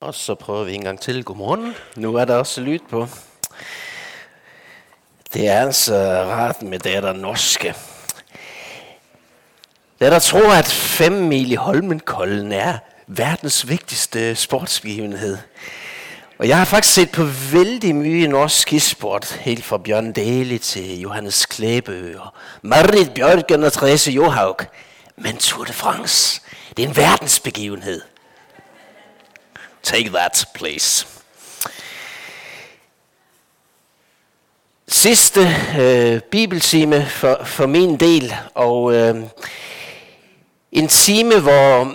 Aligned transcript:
Og 0.00 0.14
så 0.14 0.34
prøver 0.34 0.64
vi 0.64 0.74
en 0.74 0.84
gang 0.84 1.00
til. 1.00 1.24
Godmorgen. 1.24 1.74
Nu 1.96 2.14
er 2.14 2.24
der 2.24 2.36
også 2.36 2.60
lyd 2.60 2.78
på. 2.90 3.08
Det 5.34 5.48
er 5.48 5.60
altså 5.60 5.94
rart 6.24 6.62
med 6.62 6.78
det 6.78 7.02
der 7.02 7.12
norske. 7.12 7.74
Der 9.98 10.10
der 10.10 10.18
tror, 10.18 10.52
at 10.52 10.66
5 10.66 11.12
mil 11.12 11.52
i 11.52 11.54
Holmenkollen 11.54 12.52
er 12.52 12.78
verdens 13.06 13.68
vigtigste 13.68 14.34
sportsbegivenhed. 14.34 15.38
Og 16.38 16.48
jeg 16.48 16.58
har 16.58 16.64
faktisk 16.64 16.94
set 16.94 17.12
på 17.12 17.24
vældig 17.52 17.94
mye 17.94 18.26
norsk 18.28 18.60
skisport, 18.60 19.32
helt 19.32 19.64
fra 19.64 19.78
Bjørn 19.78 20.12
Daly 20.12 20.58
til 20.58 21.00
Johannes 21.00 21.46
Klæbø 21.46 22.18
og 22.18 22.28
Marit 22.62 23.14
Bjørgen 23.14 23.64
og 23.64 23.72
Therese 23.72 24.10
Johaug. 24.10 24.60
Men 25.16 25.36
Tour 25.36 25.64
de 25.64 25.72
France, 25.72 26.40
det 26.76 26.84
er 26.84 26.88
en 26.88 26.96
verdensbegivenhed. 26.96 28.00
Take 29.82 30.10
that, 30.10 30.44
please. 30.54 31.06
Sidste 34.88 35.40
øh, 35.78 36.20
bibeltime 36.20 37.06
for, 37.06 37.40
for 37.44 37.66
min 37.66 37.96
del, 37.96 38.34
og 38.54 38.94
øh, 38.94 39.16
en 40.72 40.88
time, 40.88 41.40
hvor 41.40 41.94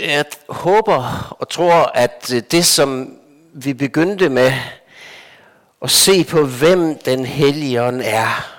jeg 0.00 0.24
håber 0.48 1.36
og 1.40 1.48
tror, 1.48 1.90
at 1.94 2.32
øh, 2.34 2.42
det, 2.50 2.66
som 2.66 3.18
vi 3.52 3.74
begyndte 3.74 4.28
med 4.28 4.52
at 5.82 5.90
se 5.90 6.24
på, 6.24 6.46
hvem 6.46 6.98
den 6.98 7.26
hellige 7.26 7.82
ånd 7.82 8.00
er, 8.04 8.56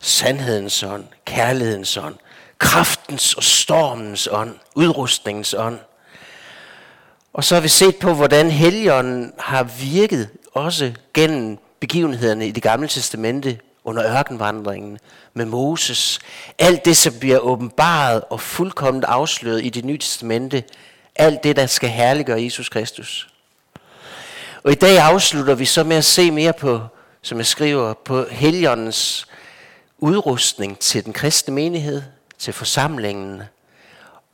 sandhedens 0.00 0.82
ånd, 0.82 1.04
kærlighedens 1.24 1.96
ånd, 1.96 2.16
kraftens 2.58 3.34
og 3.34 3.42
stormens 3.42 4.28
ånd, 4.32 4.54
udrustningens 4.74 5.54
ånd, 5.54 5.78
og 7.38 7.44
så 7.44 7.54
har 7.54 7.60
vi 7.60 7.68
set 7.68 7.96
på, 7.96 8.14
hvordan 8.14 8.50
Helligånden 8.50 9.32
har 9.38 9.62
virket 9.62 10.28
også 10.52 10.92
gennem 11.14 11.58
begivenhederne 11.80 12.48
i 12.48 12.50
det 12.50 12.62
gamle 12.62 12.88
testamente 12.88 13.58
under 13.84 14.18
ørkenvandringen 14.18 14.98
med 15.34 15.44
Moses. 15.44 16.18
Alt 16.58 16.84
det, 16.84 16.96
som 16.96 17.14
bliver 17.20 17.38
åbenbaret 17.38 18.22
og 18.30 18.40
fuldkommen 18.40 19.04
afsløret 19.04 19.64
i 19.64 19.68
det 19.68 19.84
nye 19.84 19.98
testamente. 19.98 20.64
Alt 21.14 21.44
det, 21.44 21.56
der 21.56 21.66
skal 21.66 21.88
herliggøre 21.88 22.42
Jesus 22.42 22.68
Kristus. 22.68 23.28
Og 24.62 24.72
i 24.72 24.74
dag 24.74 24.98
afslutter 24.98 25.54
vi 25.54 25.64
så 25.64 25.84
med 25.84 25.96
at 25.96 26.04
se 26.04 26.30
mere 26.30 26.52
på, 26.52 26.80
som 27.22 27.38
jeg 27.38 27.46
skriver, 27.46 27.94
på 27.94 28.26
Helligåndens 28.30 29.26
udrustning 29.98 30.78
til 30.78 31.04
den 31.04 31.12
kristne 31.12 31.54
menighed, 31.54 32.02
til 32.38 32.52
forsamlingen, 32.52 33.42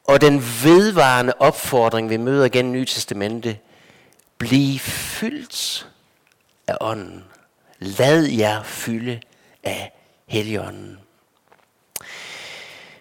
og 0.05 0.21
den 0.21 0.41
vedvarende 0.63 1.33
opfordring, 1.39 2.11
vi 2.11 2.17
møder 2.17 2.49
gennem 2.49 2.73
Nye 2.73 2.85
Testamente, 2.85 3.59
bliv 4.39 4.79
fyldt 4.79 5.89
af 6.67 6.77
ånden. 6.81 7.25
Lad 7.79 8.23
jer 8.25 8.63
fylde 8.63 9.21
af 9.63 9.93
Helligånden. 10.27 10.99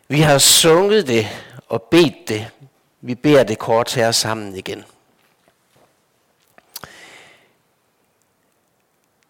Vi 0.08 0.20
har 0.20 0.38
sunget 0.38 1.08
det 1.08 1.28
og 1.70 1.82
bedt 1.82 2.28
det. 2.28 2.52
Vi 3.02 3.16
beder 3.16 3.44
det 3.44 3.60
kort 3.60 3.94
her 3.94 4.12
sammen 4.12 4.56
igen. 4.56 4.86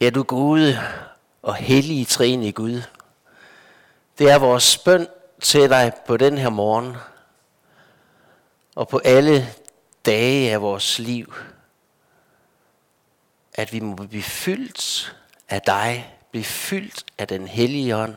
Er 0.02 0.10
du 0.10 0.24
gode 0.24 0.80
og 1.42 1.56
hellige 1.56 2.06
træne 2.06 2.52
Gud? 2.52 2.82
Det 4.18 4.32
er 4.32 4.40
vores 4.40 4.78
bøn 4.78 5.08
til 5.42 5.70
dig 5.70 5.92
på 6.08 6.18
den 6.18 6.38
her 6.38 6.50
morgen– 6.50 6.96
og 8.76 8.88
på 8.88 8.98
alle 8.98 9.54
dage 10.06 10.52
af 10.52 10.62
vores 10.62 11.00
liv, 11.00 11.34
at 13.53 13.74
vi 13.74 13.80
må 13.80 13.96
blive 13.96 14.24
fyldt 14.24 15.16
af 15.50 15.62
dig, 15.62 16.18
blive 16.31 16.44
fyldt 16.44 17.06
af 17.18 17.28
den 17.28 17.47
hellige 17.47 17.96
ånd. 17.96 18.16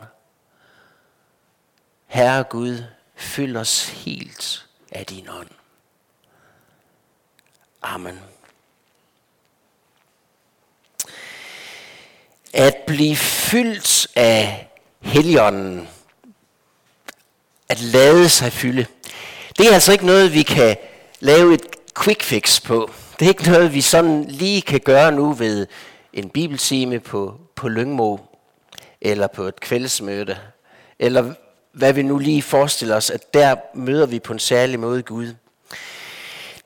Herre 2.06 2.44
Gud, 2.44 2.84
fyld 3.14 3.56
os 3.56 3.88
helt 3.88 4.66
af 4.92 5.06
din 5.06 5.28
ånd. 5.28 5.50
Amen. 7.82 8.20
At 12.52 12.76
blive 12.86 13.16
fyldt 13.16 14.06
af 14.16 14.68
Helligånden, 15.00 15.88
at 17.68 17.80
lade 17.80 18.28
sig 18.28 18.52
fylde, 18.52 18.86
det 19.58 19.68
er 19.68 19.74
altså 19.74 19.92
ikke 19.92 20.06
noget, 20.06 20.32
vi 20.32 20.42
kan 20.42 20.76
lave 21.20 21.54
et 21.54 21.62
quick 22.02 22.22
fix 22.22 22.62
på. 22.62 22.90
Det 23.18 23.24
er 23.24 23.28
ikke 23.28 23.50
noget, 23.50 23.74
vi 23.74 23.80
sådan 23.80 24.24
lige 24.24 24.62
kan 24.62 24.80
gøre 24.80 25.12
nu 25.12 25.32
ved 25.32 25.66
en 26.12 26.28
bibeltime 26.30 27.00
på, 27.00 27.40
på 27.54 27.68
Lyngmo, 27.68 28.18
eller 29.00 29.26
på 29.26 29.42
et 29.42 29.60
kveldsmøde, 29.60 30.38
eller 30.98 31.34
hvad 31.72 31.92
vi 31.92 32.02
nu 32.02 32.18
lige 32.18 32.42
forestiller 32.42 32.96
os, 32.96 33.10
at 33.10 33.34
der 33.34 33.56
møder 33.74 34.06
vi 34.06 34.18
på 34.18 34.32
en 34.32 34.38
særlig 34.38 34.80
måde 34.80 35.02
Gud. 35.02 35.34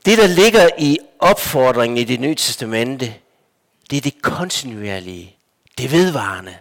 Det, 0.06 0.18
der 0.18 0.26
ligger 0.26 0.68
i 0.78 0.98
opfordringen 1.18 1.96
i 1.98 2.04
det 2.04 2.20
nye 2.20 2.34
testamente, 2.34 3.14
det 3.90 3.96
er 3.96 4.00
det 4.00 4.22
kontinuerlige, 4.22 5.36
det 5.78 5.92
vedvarende, 5.92 6.56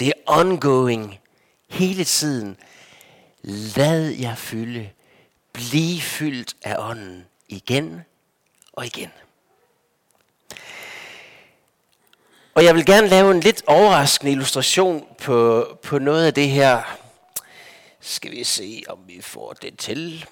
det 0.00 0.08
er 0.08 0.12
ongoing, 0.26 1.18
hele 1.68 2.04
tiden. 2.04 2.56
Lad 3.42 4.08
jer 4.08 4.34
fylde 4.34 4.88
Bliv 5.58 6.00
fyldt 6.00 6.56
af 6.62 6.76
ånden 6.78 7.26
igen 7.48 8.04
og 8.72 8.86
igen. 8.86 9.12
Og 12.54 12.64
jeg 12.64 12.74
vil 12.74 12.86
gerne 12.86 13.08
lave 13.08 13.30
en 13.30 13.40
lidt 13.40 13.62
overraskende 13.66 14.32
illustration 14.32 15.06
på, 15.22 15.66
på 15.82 15.98
noget 15.98 16.26
af 16.26 16.34
det 16.34 16.48
her. 16.48 16.98
Skal 18.00 18.30
vi 18.30 18.44
se, 18.44 18.82
om 18.88 18.98
vi 19.06 19.20
får 19.22 19.52
det 19.52 19.78
til. 19.78 20.26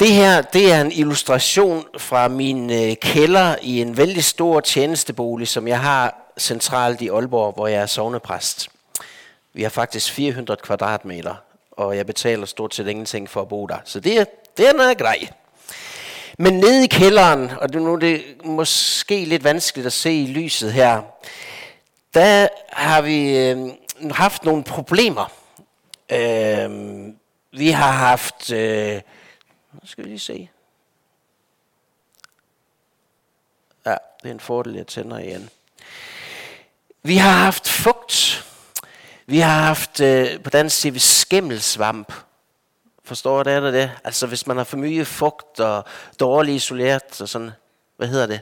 Det 0.00 0.12
her, 0.12 0.42
det 0.42 0.72
er 0.72 0.80
en 0.80 0.92
illustration 0.92 1.86
fra 1.98 2.28
min 2.28 2.70
øh, 2.70 2.96
kælder 2.96 3.56
i 3.62 3.80
en 3.80 3.96
vældig 3.96 4.24
stor 4.24 4.60
tjenestebolig, 4.60 5.48
som 5.48 5.68
jeg 5.68 5.80
har 5.80 6.32
centralt 6.38 7.00
i 7.00 7.08
Aalborg, 7.08 7.54
hvor 7.54 7.66
jeg 7.66 7.82
er 7.82 7.86
sovnepræst. 7.86 8.68
Vi 9.52 9.62
har 9.62 9.70
faktisk 9.70 10.12
400 10.12 10.60
kvadratmeter, 10.62 11.34
og 11.72 11.96
jeg 11.96 12.06
betaler 12.06 12.46
stort 12.46 12.74
set 12.74 12.88
ingenting 12.88 13.30
for 13.30 13.42
at 13.42 13.48
bo 13.48 13.66
der. 13.66 13.78
Så 13.84 14.00
det 14.00 14.20
er, 14.20 14.24
det 14.56 14.68
er 14.68 14.72
noget 14.72 14.98
grej. 14.98 15.28
Men 16.38 16.52
nede 16.52 16.84
i 16.84 16.86
kælderen, 16.86 17.50
og 17.50 17.72
det 17.72 17.82
nu 17.82 17.92
er 17.92 17.98
det 17.98 18.22
måske 18.44 19.24
lidt 19.24 19.44
vanskeligt 19.44 19.86
at 19.86 19.92
se 19.92 20.12
i 20.12 20.26
lyset 20.26 20.72
her, 20.72 21.02
der 22.14 22.48
har 22.72 23.02
vi 23.02 23.38
øh, 23.38 23.70
haft 24.10 24.44
nogle 24.44 24.64
problemer. 24.64 25.32
Øh, 26.12 26.70
vi 27.52 27.70
har 27.70 27.92
haft, 27.92 28.52
øh, 28.52 29.00
skal 29.84 30.04
vi 30.04 30.08
lige 30.08 30.18
se. 30.18 30.48
Ja, 33.86 33.96
det 34.22 34.28
er 34.28 34.32
en 34.32 34.40
fordel, 34.40 34.74
jeg 34.74 34.86
tænder 34.86 35.18
igen. 35.18 35.50
Vi 37.02 37.16
har 37.16 37.30
haft 37.30 37.68
fugt 37.68 38.44
vi 39.32 39.38
har 39.38 39.60
haft, 39.60 40.00
øh, 40.00 40.40
på 40.40 40.50
dansk 40.50 40.80
siger 40.80 40.92
vi 40.92 40.98
skimmelsvamp. 40.98 42.12
Forstår 43.04 43.42
det, 43.42 43.56
eller 43.56 43.70
det? 43.70 43.90
Altså 44.04 44.26
hvis 44.26 44.46
man 44.46 44.56
har 44.56 44.64
for 44.64 44.76
mye 44.76 45.04
fugt 45.04 45.60
og 45.60 45.84
dårligt 46.20 46.56
isoleret 46.56 47.20
og 47.20 47.28
sådan. 47.28 47.50
Hvad 47.96 48.08
hedder 48.08 48.26
det? 48.26 48.40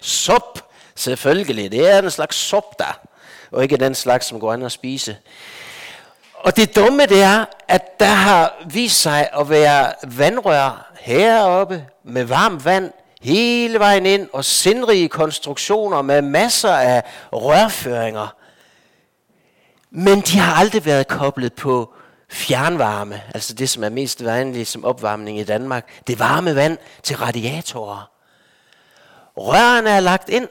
Sop. 0.00 0.70
Selvfølgelig. 0.94 1.72
Det 1.72 1.90
er 1.90 2.02
en 2.02 2.10
slags 2.10 2.36
sop 2.36 2.78
der. 2.78 3.00
Og 3.50 3.62
ikke 3.62 3.76
den 3.76 3.94
slags, 3.94 4.26
som 4.26 4.40
går 4.40 4.52
an 4.52 4.62
at 4.62 4.72
spise. 4.72 5.16
Og 6.34 6.56
det 6.56 6.76
dumme 6.76 7.06
det 7.06 7.22
er, 7.22 7.44
at 7.68 8.00
der 8.00 8.06
har 8.06 8.54
vist 8.66 9.00
sig 9.00 9.28
at 9.32 9.50
være 9.50 9.92
vandrør 10.02 10.92
heroppe 11.00 11.86
med 12.02 12.24
varmt 12.24 12.64
vand 12.64 12.92
hele 13.20 13.78
vejen 13.78 14.06
ind 14.06 14.28
og 14.32 14.44
sindrige 14.44 15.08
konstruktioner 15.08 16.02
med 16.02 16.22
masser 16.22 16.72
af 16.72 17.02
rørføringer. 17.32 18.43
Men 19.96 20.20
de 20.20 20.38
har 20.38 20.54
aldrig 20.54 20.84
været 20.84 21.08
koblet 21.08 21.52
på 21.52 21.94
fjernvarme, 22.30 23.22
altså 23.34 23.54
det, 23.54 23.70
som 23.70 23.84
er 23.84 23.88
mest 23.88 24.24
vanligt 24.24 24.68
som 24.68 24.84
opvarmning 24.84 25.38
i 25.38 25.44
Danmark. 25.44 26.06
Det 26.06 26.18
varme 26.18 26.54
vand 26.54 26.78
til 27.02 27.16
radiatorer. 27.16 28.10
Rørene 29.36 29.90
er 29.90 30.00
lagt 30.00 30.28
ind, 30.28 30.48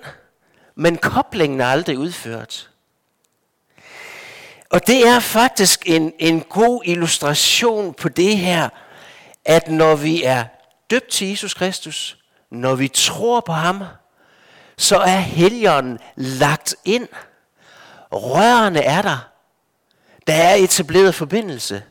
men 0.75 0.97
koblingen 0.97 1.61
er 1.61 1.65
aldrig 1.65 1.97
udført. 1.97 2.69
Og 4.69 4.87
det 4.87 5.07
er 5.07 5.19
faktisk 5.19 5.83
en, 5.85 6.13
en 6.19 6.41
god 6.41 6.81
illustration 6.85 7.93
på 7.93 8.09
det 8.09 8.37
her, 8.37 8.69
at 9.45 9.67
når 9.67 9.95
vi 9.95 10.23
er 10.23 10.43
døbt 10.89 11.09
til 11.09 11.29
Jesus 11.29 11.53
Kristus, 11.53 12.17
når 12.51 12.75
vi 12.75 12.87
tror 12.87 13.39
på 13.39 13.51
ham, 13.53 13.83
så 14.77 14.97
er 14.97 15.17
helgen 15.17 15.99
lagt 16.15 16.75
ind. 16.85 17.07
Rørene 18.11 18.81
er 18.81 19.01
der. 19.01 19.32
Der 20.27 20.33
er 20.33 20.55
etableret 20.55 21.15
forbindelse. 21.15 21.83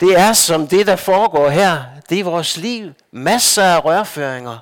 Det 0.00 0.18
er 0.18 0.32
som 0.32 0.68
det, 0.68 0.86
der 0.86 0.96
foregår 0.96 1.48
her. 1.48 1.84
Det 2.08 2.20
er 2.20 2.24
vores 2.24 2.56
liv. 2.56 2.92
Masser 3.10 3.64
af 3.64 3.84
rørføringer. 3.84 4.58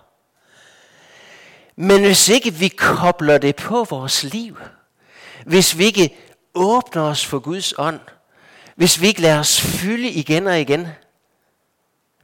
Men 1.77 2.05
hvis 2.05 2.29
ikke 2.29 2.55
vi 2.55 2.69
kobler 2.69 3.39
det 3.39 3.57
på 3.57 3.85
vores 3.85 4.23
liv, 4.23 4.59
hvis 5.47 5.79
vi 5.79 5.85
ikke 5.85 6.17
åbner 6.55 7.03
os 7.03 7.27
for 7.27 7.39
Guds 7.39 7.75
ånd, 7.79 8.01
hvis 8.75 9.01
vi 9.01 9.07
ikke 9.07 9.21
lader 9.21 9.39
os 9.39 9.61
fylde 9.61 10.09
igen 10.09 10.47
og 10.47 10.61
igen, 10.61 10.89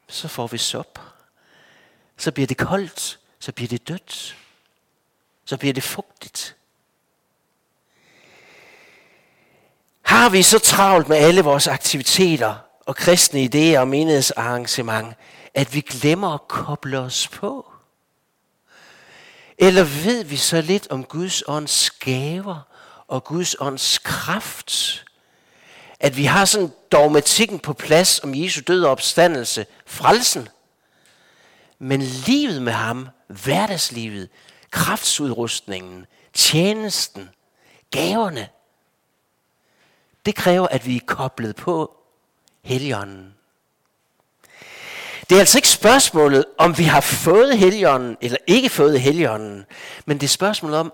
så 0.08 0.28
får 0.28 0.46
vi 0.46 0.58
sop. 0.58 1.00
Så 2.16 2.32
bliver 2.32 2.46
det 2.46 2.56
koldt, 2.56 3.18
så 3.38 3.52
bliver 3.52 3.68
det 3.68 3.88
dødt, 3.88 4.36
så 5.44 5.56
bliver 5.56 5.74
det 5.74 5.82
fugtigt. 5.82 6.55
Har 10.06 10.28
vi 10.28 10.42
så 10.42 10.58
travlt 10.58 11.08
med 11.08 11.16
alle 11.16 11.42
vores 11.42 11.66
aktiviteter 11.66 12.54
og 12.86 12.96
kristne 12.96 13.44
idéer 13.44 13.78
og 13.78 13.88
menighedsarrangement, 13.88 15.14
at 15.54 15.74
vi 15.74 15.80
glemmer 15.80 16.34
at 16.34 16.48
koble 16.48 16.98
os 16.98 17.28
på? 17.28 17.72
Eller 19.58 19.84
ved 19.84 20.24
vi 20.24 20.36
så 20.36 20.60
lidt 20.60 20.86
om 20.90 21.04
Guds 21.04 21.42
ånds 21.46 21.90
gaver 21.90 22.60
og 23.08 23.24
Guds 23.24 23.56
ånds 23.60 23.98
kraft, 23.98 25.04
at 26.00 26.16
vi 26.16 26.24
har 26.24 26.44
sådan 26.44 26.72
dogmatikken 26.92 27.58
på 27.58 27.72
plads 27.72 28.20
om 28.22 28.34
Jesu 28.34 28.60
død 28.66 28.84
og 28.84 28.90
opstandelse, 28.90 29.66
frelsen. 29.86 30.48
Men 31.78 32.02
livet 32.02 32.62
med 32.62 32.72
ham, 32.72 33.08
hverdagslivet, 33.28 34.28
kraftsudrustningen, 34.70 36.06
tjenesten, 36.34 37.30
gaverne, 37.90 38.48
det 40.26 40.34
kræver, 40.34 40.66
at 40.66 40.86
vi 40.86 40.96
er 40.96 41.00
koblet 41.06 41.56
på 41.56 41.96
Helligånden. 42.62 43.34
Det 45.28 45.36
er 45.36 45.40
altså 45.40 45.58
ikke 45.58 45.68
spørgsmålet, 45.68 46.44
om 46.58 46.78
vi 46.78 46.84
har 46.84 47.00
fået 47.00 47.58
Helligånden 47.58 48.16
eller 48.20 48.38
ikke 48.46 48.68
fået 48.68 49.00
Helligånden, 49.00 49.64
men 50.06 50.18
det 50.18 50.26
er 50.26 50.28
spørgsmålet 50.28 50.78
om, 50.78 50.92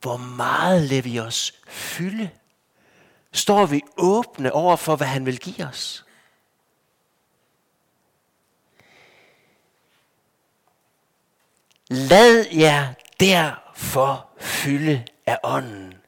hvor 0.00 0.16
meget 0.16 0.82
lader 0.82 1.02
vi 1.02 1.20
os 1.20 1.54
fylde? 1.68 2.30
Står 3.32 3.66
vi 3.66 3.80
åbne 3.96 4.52
over 4.52 4.76
for, 4.76 4.96
hvad 4.96 5.06
han 5.06 5.26
vil 5.26 5.38
give 5.38 5.66
os? 5.66 6.04
Lad 11.88 12.46
jer 12.52 12.94
derfor 13.20 14.28
fylde 14.40 15.06
af 15.26 15.38
ånden. 15.44 15.99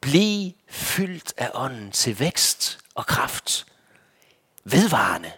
Bliv 0.00 0.52
fyldt 0.68 1.32
af 1.36 1.50
ånden 1.54 1.90
til 1.90 2.20
vækst 2.20 2.78
og 2.94 3.06
kraft. 3.06 3.66
Vedvarende. 4.64 5.32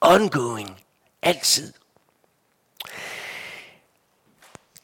Ongoing. 0.00 0.80
Altid. 1.22 1.72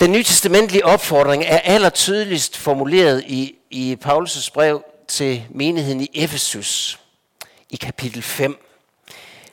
Den 0.01 0.13
nytestamentlige 0.13 0.85
opfordring 0.85 1.45
er 1.45 1.59
allertydeligst 1.59 2.57
formuleret 2.57 3.25
i, 3.27 3.59
i 3.71 3.99
Paulus' 4.05 4.51
brev 4.53 4.85
til 5.09 5.47
menigheden 5.51 6.01
i 6.01 6.11
Efesus 6.15 7.01
i 7.71 7.77
kapitel 7.77 8.23
5. 8.23 8.65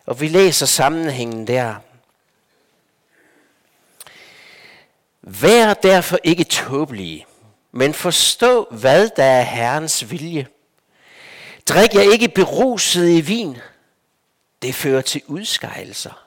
Og 0.05 0.21
vi 0.21 0.27
læser 0.27 0.65
sammenhængen 0.65 1.47
der. 1.47 1.75
Vær 5.21 5.73
derfor 5.73 6.17
ikke 6.23 6.43
tåbelige, 6.43 7.25
men 7.75 7.93
forstå, 7.93 8.67
hvad 8.71 9.09
der 9.15 9.23
er 9.23 9.41
Herrens 9.41 10.11
vilje. 10.11 10.47
Drik 11.69 11.93
jer 11.93 12.01
ikke 12.01 12.29
beruset 12.29 13.09
i 13.09 13.21
vin. 13.21 13.57
Det 14.61 14.75
fører 14.75 15.01
til 15.01 15.21
udskejelser. 15.27 16.23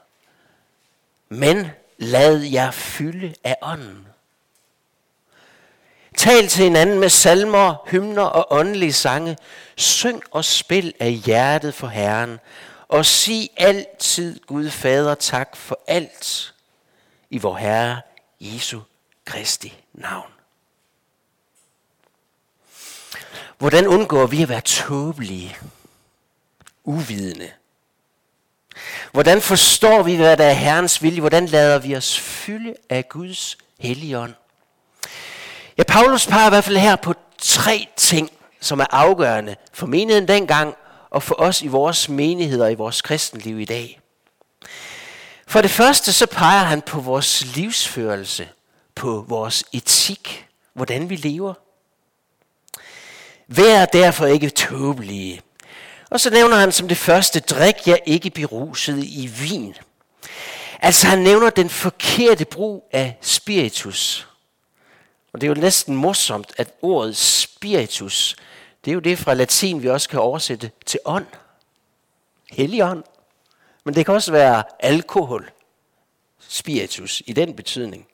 Men 1.29 1.67
lad 1.99 2.41
jer 2.41 2.71
fylde 2.71 3.35
af 3.45 3.57
ånden. 3.63 4.07
Tal 6.17 6.49
til 6.49 6.65
hinanden 6.65 7.01
med 7.01 7.09
salmer, 7.09 7.75
hymner 7.87 8.23
og 8.23 8.47
åndelige 8.51 8.93
sange. 8.93 9.37
Syng 9.77 10.23
og 10.31 10.45
spil 10.45 10.95
af 11.01 11.13
hjertet 11.13 11.75
for 11.75 11.87
Herren. 11.87 12.39
Og 12.89 13.07
sig 13.07 13.51
altid 13.57 14.41
Gud 14.41 14.71
Fader 14.71 15.15
tak 15.15 15.57
for 15.57 15.81
alt 15.87 16.55
i 17.31 17.39
vor 17.39 17.57
Herre 17.57 18.01
Jesu 18.41 18.81
Kristi 19.25 19.75
navn. 19.93 20.36
Hvordan 23.59 23.87
undgår 23.87 24.27
vi 24.27 24.43
at 24.43 24.49
være 24.49 24.61
tåbelige, 24.61 25.57
uvidende? 26.85 27.51
Hvordan 29.13 29.43
forstår 29.43 30.03
vi, 30.03 30.17
hvad 30.17 30.37
der 30.37 30.45
er 30.45 30.53
Herrens 30.53 31.03
vilje? 31.03 31.21
Hvordan 31.21 31.47
lader 31.47 31.79
vi 31.79 31.97
os 31.97 32.21
fylde 32.21 32.75
af 32.91 33.09
Guds 33.09 33.57
helligånd? 33.79 34.35
Ja, 35.79 35.83
Paulus 35.83 36.27
peger 36.27 36.47
i 36.47 36.49
hvert 36.49 36.65
fald 36.65 36.77
her 36.77 36.97
på 36.97 37.15
tre 37.39 37.89
ting, 37.97 38.31
som 38.61 38.81
er 38.81 38.87
afgørende 38.91 39.57
for 39.73 39.87
menigheden 39.87 40.29
dengang, 40.29 40.75
og 41.11 41.23
for 41.23 41.35
os 41.39 41.63
i 41.63 41.67
vores 41.67 42.09
menigheder 42.09 42.69
i 42.69 42.75
vores 42.75 43.03
kristenliv 43.03 43.61
i 43.61 43.65
dag. 43.65 44.01
For 45.47 45.63
det 45.63 45.71
første 45.71 46.13
så 46.13 46.27
peger 46.27 46.65
han 46.65 46.83
på 46.83 47.01
vores 47.01 47.57
livsførelse, 47.57 48.49
på 48.95 49.25
vores 49.29 49.65
etik, 49.73 50.49
hvordan 50.75 51.11
vi 51.11 51.17
lever. 51.17 51.55
Vær 53.47 53.85
derfor 53.85 54.27
ikke 54.27 54.51
tåbelige. 54.51 55.43
Og 56.11 56.21
så 56.21 56.31
nævner 56.31 56.57
han 56.57 56.73
som 56.73 56.89
det 56.89 56.97
første, 56.97 57.41
drik 57.41 57.89
jer 57.89 57.97
ikke 58.07 58.31
beruset 58.31 59.05
i 59.05 59.27
vin. 59.27 59.75
Altså 60.81 61.07
han 61.07 61.19
nævner 61.19 61.51
den 61.51 61.71
forkerte 61.71 62.45
brug 62.45 62.89
af 62.93 63.19
spiritus. 63.21 64.29
Og 65.33 65.41
det 65.41 65.47
er 65.47 65.55
jo 65.55 65.61
næsten 65.61 65.97
morsomt, 65.97 66.53
at 66.57 66.75
ordet 66.83 67.17
spiritus, 67.17 68.37
det 68.85 68.91
er 68.91 68.95
jo 68.95 69.01
det 69.01 69.19
fra 69.19 69.35
latin, 69.35 69.83
vi 69.83 69.89
også 69.89 70.09
kan 70.09 70.21
oversætte 70.21 70.71
til 70.87 71.01
ånd. 71.05 71.27
Hellig 72.53 72.85
ånd. 72.85 73.05
Men 73.85 73.95
det 73.95 74.07
kan 74.07 74.15
også 74.15 74.33
være 74.33 74.63
alkohol. 74.81 75.51
Spiritus 76.49 77.23
i 77.27 77.33
den 77.33 77.57
betydning. 77.57 78.07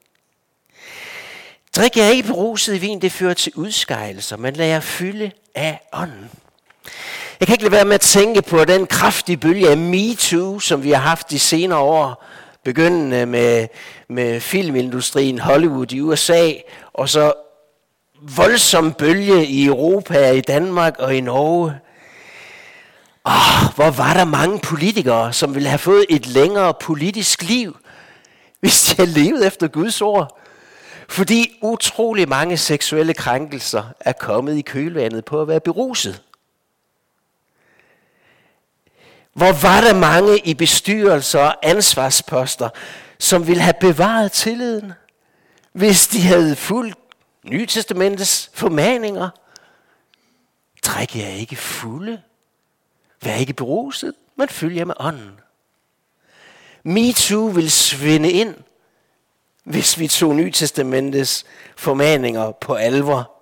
Drik 1.77 1.97
jer 1.97 2.09
ikke 2.09 2.29
beruset 2.29 2.75
i 2.75 2.79
vin, 2.79 3.03
det 3.03 3.13
fører 3.13 3.35
til 3.35 3.53
udskejelser, 3.55 4.37
men 4.37 4.55
lad 4.55 4.67
jer 4.67 4.81
fylde 4.81 5.31
af 5.55 5.81
ånden. 5.93 6.31
Jeg 7.41 7.47
kan 7.47 7.55
ikke 7.55 7.65
lade 7.65 7.73
være 7.73 7.85
med 7.85 7.95
at 7.95 8.01
tænke 8.01 8.43
på 8.43 8.65
den 8.65 8.87
kraftige 8.87 9.37
bølge 9.37 9.71
af 9.71 9.77
MeToo, 9.77 10.59
som 10.59 10.83
vi 10.83 10.91
har 10.91 11.01
haft 11.01 11.31
de 11.31 11.39
senere 11.39 11.79
år, 11.79 12.25
begyndende 12.65 13.27
med, 13.27 13.69
med 14.09 14.41
filmindustrien 14.41 15.39
Hollywood 15.39 15.93
i 15.93 16.01
USA, 16.01 16.53
og 16.93 17.09
så 17.09 17.33
voldsom 18.23 18.93
bølge 18.93 19.47
i 19.47 19.67
Europa, 19.67 20.31
i 20.31 20.41
Danmark 20.41 20.99
og 20.99 21.15
i 21.15 21.21
Norge. 21.21 21.75
Oh, 23.25 23.75
hvor 23.75 23.91
var 23.91 24.15
der 24.15 24.25
mange 24.25 24.59
politikere, 24.59 25.33
som 25.33 25.55
ville 25.55 25.69
have 25.69 25.79
fået 25.79 26.07
et 26.09 26.27
længere 26.27 26.75
politisk 26.81 27.43
liv, 27.43 27.77
hvis 28.61 28.83
de 28.83 28.97
havde 28.97 29.11
levet 29.11 29.47
efter 29.47 29.69
Guds 29.69 30.01
ord. 30.01 30.42
Fordi 31.13 31.59
utrolig 31.63 32.29
mange 32.29 32.57
seksuelle 32.57 33.15
krænkelser 33.15 33.83
er 34.01 34.13
kommet 34.13 34.57
i 34.57 34.61
kølvandet 34.61 35.25
på 35.25 35.43
at 35.43 35.49
være 35.49 35.61
beruset. 35.61 36.23
Hvor 39.33 39.63
var 39.63 39.81
der 39.81 39.95
mange 39.95 40.39
i 40.39 40.55
bestyrelser 40.55 41.41
og 41.41 41.57
ansvarsposter, 41.63 42.69
som 43.19 43.47
ville 43.47 43.63
have 43.63 43.75
bevaret 43.81 44.33
tilliden, 44.33 44.93
hvis 45.73 46.07
de 46.07 46.23
havde 46.23 46.57
fulgt 46.57 46.99
Nytestamentets 47.45 48.51
formaninger. 48.55 49.29
Træk 50.83 51.17
jer 51.17 51.29
ikke 51.29 51.57
fulde. 51.57 52.23
Vær 53.23 53.35
ikke 53.35 53.53
beruset, 53.53 54.15
men 54.37 54.49
følg 54.49 54.77
jer 54.77 54.85
med 54.85 54.95
ånden. 55.01 55.41
MeToo 56.83 57.47
vil 57.47 57.71
svinde 57.71 58.31
ind, 58.31 58.55
hvis 59.65 59.99
vi 59.99 60.09
tog 60.09 60.35
Nytestamentets 60.35 61.45
formaninger 61.77 62.51
på 62.51 62.75
alvor. 62.75 63.33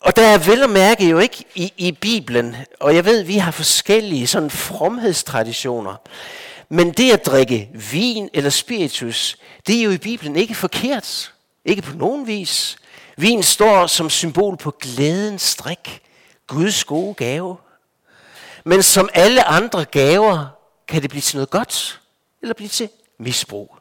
Og 0.00 0.16
der 0.16 0.26
er 0.26 0.38
vel 0.38 0.62
at 0.62 0.70
mærke 0.70 1.08
jo 1.08 1.18
ikke 1.18 1.44
i, 1.54 1.72
i 1.76 1.92
Bibelen, 1.92 2.56
og 2.80 2.94
jeg 2.94 3.04
ved, 3.04 3.22
vi 3.22 3.36
har 3.36 3.50
forskellige 3.50 4.26
sådan 4.26 4.50
fromhedstraditioner, 4.50 5.96
men 6.68 6.92
det 6.92 7.12
at 7.12 7.26
drikke 7.26 7.70
vin 7.92 8.28
eller 8.34 8.50
spiritus, 8.50 9.36
det 9.66 9.78
er 9.78 9.82
jo 9.82 9.90
i 9.90 9.98
Bibelen 9.98 10.36
ikke 10.36 10.54
forkert. 10.54 11.32
Ikke 11.64 11.82
på 11.82 11.96
nogen 11.96 12.26
vis. 12.26 12.76
Vin 13.16 13.42
står 13.42 13.86
som 13.86 14.10
symbol 14.10 14.56
på 14.56 14.70
glædens 14.70 15.42
strik, 15.42 16.02
Guds 16.46 16.84
gode 16.84 17.14
gave. 17.14 17.56
Men 18.64 18.82
som 18.82 19.08
alle 19.14 19.44
andre 19.44 19.84
gaver, 19.84 20.46
kan 20.88 21.02
det 21.02 21.10
blive 21.10 21.22
til 21.22 21.36
noget 21.36 21.50
godt, 21.50 22.00
eller 22.42 22.54
blive 22.54 22.68
til 22.68 22.88
misbrug. 23.18 23.77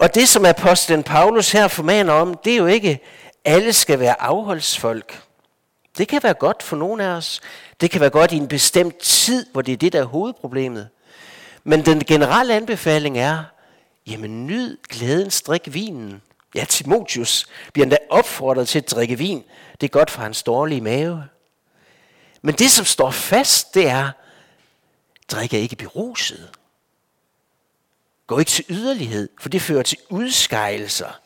Og 0.00 0.14
det, 0.14 0.28
som 0.28 0.44
apostlen 0.44 1.02
Paulus 1.02 1.52
her 1.52 1.68
formaner 1.68 2.12
om, 2.12 2.34
det 2.44 2.52
er 2.52 2.56
jo 2.56 2.66
ikke, 2.66 3.00
alle 3.44 3.72
skal 3.72 4.00
være 4.00 4.22
afholdsfolk. 4.22 5.22
Det 5.98 6.08
kan 6.08 6.22
være 6.22 6.34
godt 6.34 6.62
for 6.62 6.76
nogle 6.76 7.04
af 7.04 7.08
os. 7.08 7.40
Det 7.80 7.90
kan 7.90 8.00
være 8.00 8.10
godt 8.10 8.32
i 8.32 8.36
en 8.36 8.48
bestemt 8.48 8.98
tid, 8.98 9.46
hvor 9.52 9.62
det 9.62 9.72
er 9.72 9.76
det, 9.76 9.92
der 9.92 10.00
er 10.00 10.04
hovedproblemet. 10.04 10.88
Men 11.64 11.84
den 11.84 12.04
generelle 12.04 12.54
anbefaling 12.54 13.18
er, 13.18 13.44
jamen 14.06 14.46
nyd 14.46 14.78
glæden, 14.88 15.30
strik 15.30 15.74
vinen. 15.74 16.22
Ja, 16.54 16.64
Timotius 16.64 17.46
bliver 17.72 17.84
endda 17.84 17.98
opfordret 18.10 18.68
til 18.68 18.78
at 18.78 18.90
drikke 18.90 19.18
vin. 19.18 19.44
Det 19.80 19.86
er 19.86 19.90
godt 19.90 20.10
for 20.10 20.22
hans 20.22 20.42
dårlige 20.42 20.80
mave. 20.80 21.24
Men 22.42 22.54
det, 22.54 22.70
som 22.70 22.84
står 22.84 23.10
fast, 23.10 23.74
det 23.74 23.88
er, 23.88 24.10
drikker 25.28 25.58
ikke 25.58 25.76
beruset. 25.76 26.50
Gå 28.30 28.38
ikke 28.38 28.50
til 28.50 28.64
yderlighed, 28.68 29.28
for 29.40 29.48
det 29.48 29.62
fører 29.62 29.82
til 29.82 29.98
udskejelser. 30.08 31.20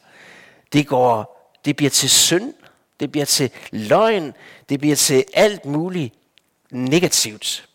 Det, 0.73 0.87
går, 0.87 1.51
det 1.65 1.77
bliver 1.77 1.91
til 1.91 2.11
synd, 2.11 2.55
det 3.01 3.13
bliver 3.13 3.25
til 3.25 3.51
løgn, 3.73 4.33
det 4.69 4.81
bliver 4.81 4.97
til 4.97 5.25
alt 5.35 5.65
muligt 5.65 6.15
negativt. 6.71 7.69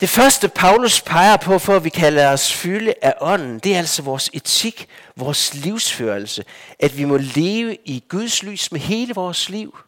Det 0.00 0.08
første, 0.08 0.48
Paulus 0.48 1.00
peger 1.00 1.36
på, 1.36 1.58
for 1.58 1.76
at 1.76 1.84
vi 1.84 1.88
kan 1.88 2.12
lade 2.12 2.28
os 2.28 2.52
fylde 2.52 2.94
af 3.02 3.14
ånden, 3.20 3.58
det 3.58 3.74
er 3.74 3.78
altså 3.78 4.02
vores 4.02 4.30
etik, 4.32 4.88
vores 5.16 5.54
livsførelse. 5.54 6.44
At 6.78 6.98
vi 6.98 7.04
må 7.04 7.16
leve 7.16 7.76
i 7.84 8.04
Guds 8.08 8.42
lys 8.42 8.72
med 8.72 8.80
hele 8.80 9.14
vores 9.14 9.48
liv. 9.48 9.78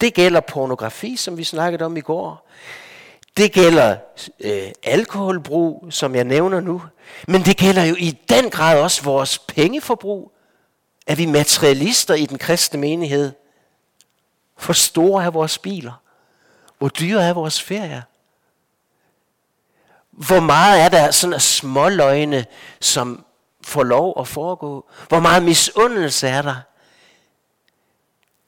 Det 0.00 0.14
gælder 0.14 0.40
pornografi, 0.40 1.16
som 1.16 1.38
vi 1.38 1.44
snakkede 1.44 1.84
om 1.84 1.96
i 1.96 2.00
går. 2.00 2.48
Det 3.36 3.52
gælder 3.52 3.96
øh, 4.40 4.68
alkoholbrug, 4.82 5.86
som 5.90 6.14
jeg 6.14 6.24
nævner 6.24 6.60
nu. 6.60 6.82
Men 7.28 7.42
det 7.42 7.56
gælder 7.56 7.84
jo 7.84 7.94
i 7.98 8.18
den 8.28 8.50
grad 8.50 8.80
også 8.80 9.02
vores 9.02 9.38
pengeforbrug. 9.38 10.32
Er 11.06 11.14
vi 11.14 11.26
materialister 11.26 12.14
i 12.14 12.26
den 12.26 12.38
kristne 12.38 12.80
menighed? 12.80 13.32
Hvor 14.64 14.74
store 14.74 15.24
er 15.24 15.30
vores 15.30 15.58
biler? 15.58 16.02
Hvor 16.78 16.88
dyre 16.88 17.28
er 17.28 17.32
vores 17.32 17.62
ferier? 17.62 18.02
Hvor 20.10 20.40
meget 20.40 20.80
er 20.80 20.88
der 20.88 21.10
sådan 21.10 21.40
småløgne, 21.40 22.46
som 22.80 23.24
får 23.62 23.82
lov 23.82 24.20
at 24.20 24.28
foregå? 24.28 24.86
Hvor 25.08 25.20
meget 25.20 25.42
misundelse 25.42 26.28
er 26.28 26.42
der? 26.42 26.56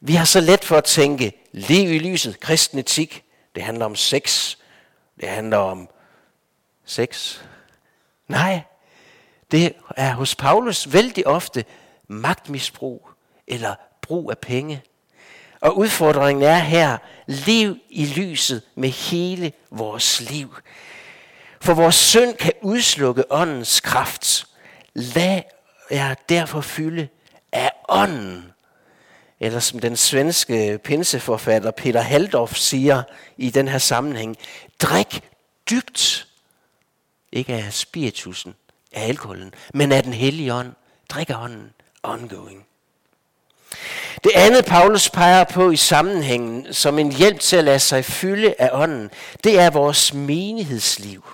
Vi 0.01 0.15
har 0.15 0.25
så 0.25 0.41
let 0.41 0.65
for 0.65 0.77
at 0.77 0.85
tænke, 0.85 1.49
liv 1.53 1.93
i 1.93 1.99
lyset, 1.99 2.41
kristen 2.41 2.79
etik, 2.79 3.25
det 3.55 3.63
handler 3.63 3.85
om 3.85 3.97
sex, 3.97 4.57
det 5.21 5.29
handler 5.29 5.57
om 5.57 5.89
sex. 6.85 7.41
Nej, 8.29 8.61
det 9.51 9.73
er 9.97 10.15
hos 10.15 10.35
Paulus 10.35 10.93
vældig 10.93 11.27
ofte 11.27 11.65
magtmisbrug 12.09 13.11
eller 13.47 13.75
brug 14.03 14.31
af 14.31 14.39
penge. 14.39 14.83
Og 15.61 15.79
udfordringen 15.79 16.43
er 16.43 16.59
her, 16.59 16.99
lev 17.27 17.77
i 17.91 18.07
lyset 18.07 18.63
med 18.75 18.89
hele 18.89 19.53
vores 19.71 20.21
liv. 20.21 20.55
For 21.61 21.75
vores 21.75 21.95
synd 21.95 22.35
kan 22.37 22.53
udslukke 22.63 23.25
åndens 23.31 23.81
kraft. 23.81 24.47
Lad 24.95 25.43
jer 25.91 26.15
derfor 26.29 26.61
fylde 26.61 27.09
af 27.53 27.73
ånden. 27.89 28.53
Eller 29.41 29.61
som 29.61 29.79
den 29.79 29.97
svenske 29.97 30.79
pinseforfatter 30.85 31.71
Peter 31.71 32.01
Haldorf 32.01 32.55
siger 32.55 33.03
i 33.37 33.51
den 33.51 33.69
her 33.69 33.79
sammenhæng, 33.79 34.37
drik 34.81 35.21
dybt. 35.71 36.27
Ikke 37.33 37.55
af 37.55 37.73
spiritusen, 37.73 38.55
af 38.93 39.09
alkoholen, 39.09 39.55
men 39.75 39.93
af 39.93 40.03
den 40.03 40.13
hellige 40.13 40.55
ånd. 40.55 40.73
Drik 41.09 41.31
af 41.31 41.35
ånden, 41.35 41.73
ongoing. 42.03 42.67
Det 44.25 44.33
andet, 44.35 44.65
Paulus 44.65 45.11
peger 45.11 45.45
på 45.45 45.71
i 45.71 45.77
sammenhængen 45.77 46.75
som 46.75 46.99
en 46.99 47.13
hjælp 47.13 47.41
til 47.41 47.57
at 47.57 47.65
lade 47.65 47.79
sig 47.79 48.05
fylde 48.05 48.55
af 48.59 48.71
ånden, 48.73 49.11
det 49.45 49.59
er 49.59 49.71
vores 49.71 50.15
menighedsliv. 50.15 51.25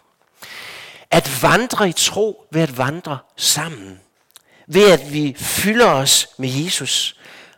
At 1.11 1.43
vandre 1.43 1.89
i 1.89 1.93
tro 1.93 2.47
ved 2.51 2.63
at 2.63 2.79
vandre 2.79 3.19
sammen. 3.37 4.01
Ved 4.67 4.93
at 4.93 5.13
vi 5.13 5.35
fylder 5.39 5.87
os 5.87 6.29
med 6.39 6.49
Jesus. 6.49 7.17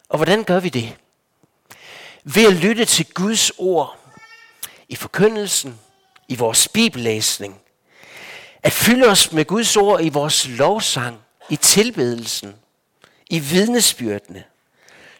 Og 0.08 0.16
hvordan 0.18 0.44
gør 0.44 0.60
vi 0.60 0.68
det? 0.68 0.96
Ved 2.24 2.46
at 2.46 2.52
lytte 2.52 2.84
til 2.84 3.06
Guds 3.14 3.52
ord 3.58 3.98
i 4.88 4.96
forkyndelsen, 4.96 5.80
i 6.28 6.34
vores 6.36 6.68
bibellæsning. 6.68 7.60
At 8.62 8.72
fylde 8.72 9.06
os 9.06 9.32
med 9.32 9.44
Guds 9.44 9.76
ord 9.76 10.04
i 10.04 10.08
vores 10.08 10.48
lovsang, 10.48 11.18
i 11.50 11.56
tilbedelsen, 11.56 12.54
i 13.30 13.38
vidnesbyrdene. 13.38 14.44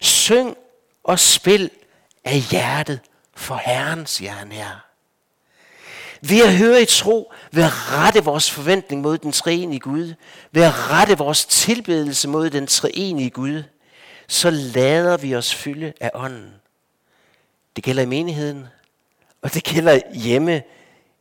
Syng 0.01 0.57
og 1.05 1.19
spil 1.19 1.71
af 2.25 2.41
hjertet 2.51 3.01
for 3.35 3.61
Herrens 3.65 4.19
her. 4.19 4.81
Ved 6.21 6.43
at 6.43 6.57
høre 6.57 6.83
i 6.83 6.87
tro, 6.87 7.33
ved 7.53 7.65
at 7.65 7.93
rette 7.93 8.25
vores 8.25 8.51
forventning 8.51 9.03
mod 9.03 9.19
den 9.19 9.33
treenige 9.33 9.81
Gud, 9.81 10.15
ved 10.53 10.63
at 10.63 10.91
rette 10.91 11.19
vores 11.19 11.45
tilbedelse 11.45 12.29
mod 12.29 12.51
den 12.51 12.67
treenige 12.67 13.31
Gud, 13.31 13.63
så 14.29 14.51
lader 14.51 15.17
vi 15.17 15.35
os 15.35 15.55
fylde 15.55 15.93
af 16.01 16.11
ånden. 16.15 16.55
Det 17.77 17.85
gælder 17.85 18.03
i 18.03 18.07
menigheden, 18.07 18.67
og 19.43 19.55
det 19.55 19.65
gælder 19.65 20.01
hjemme 20.15 20.63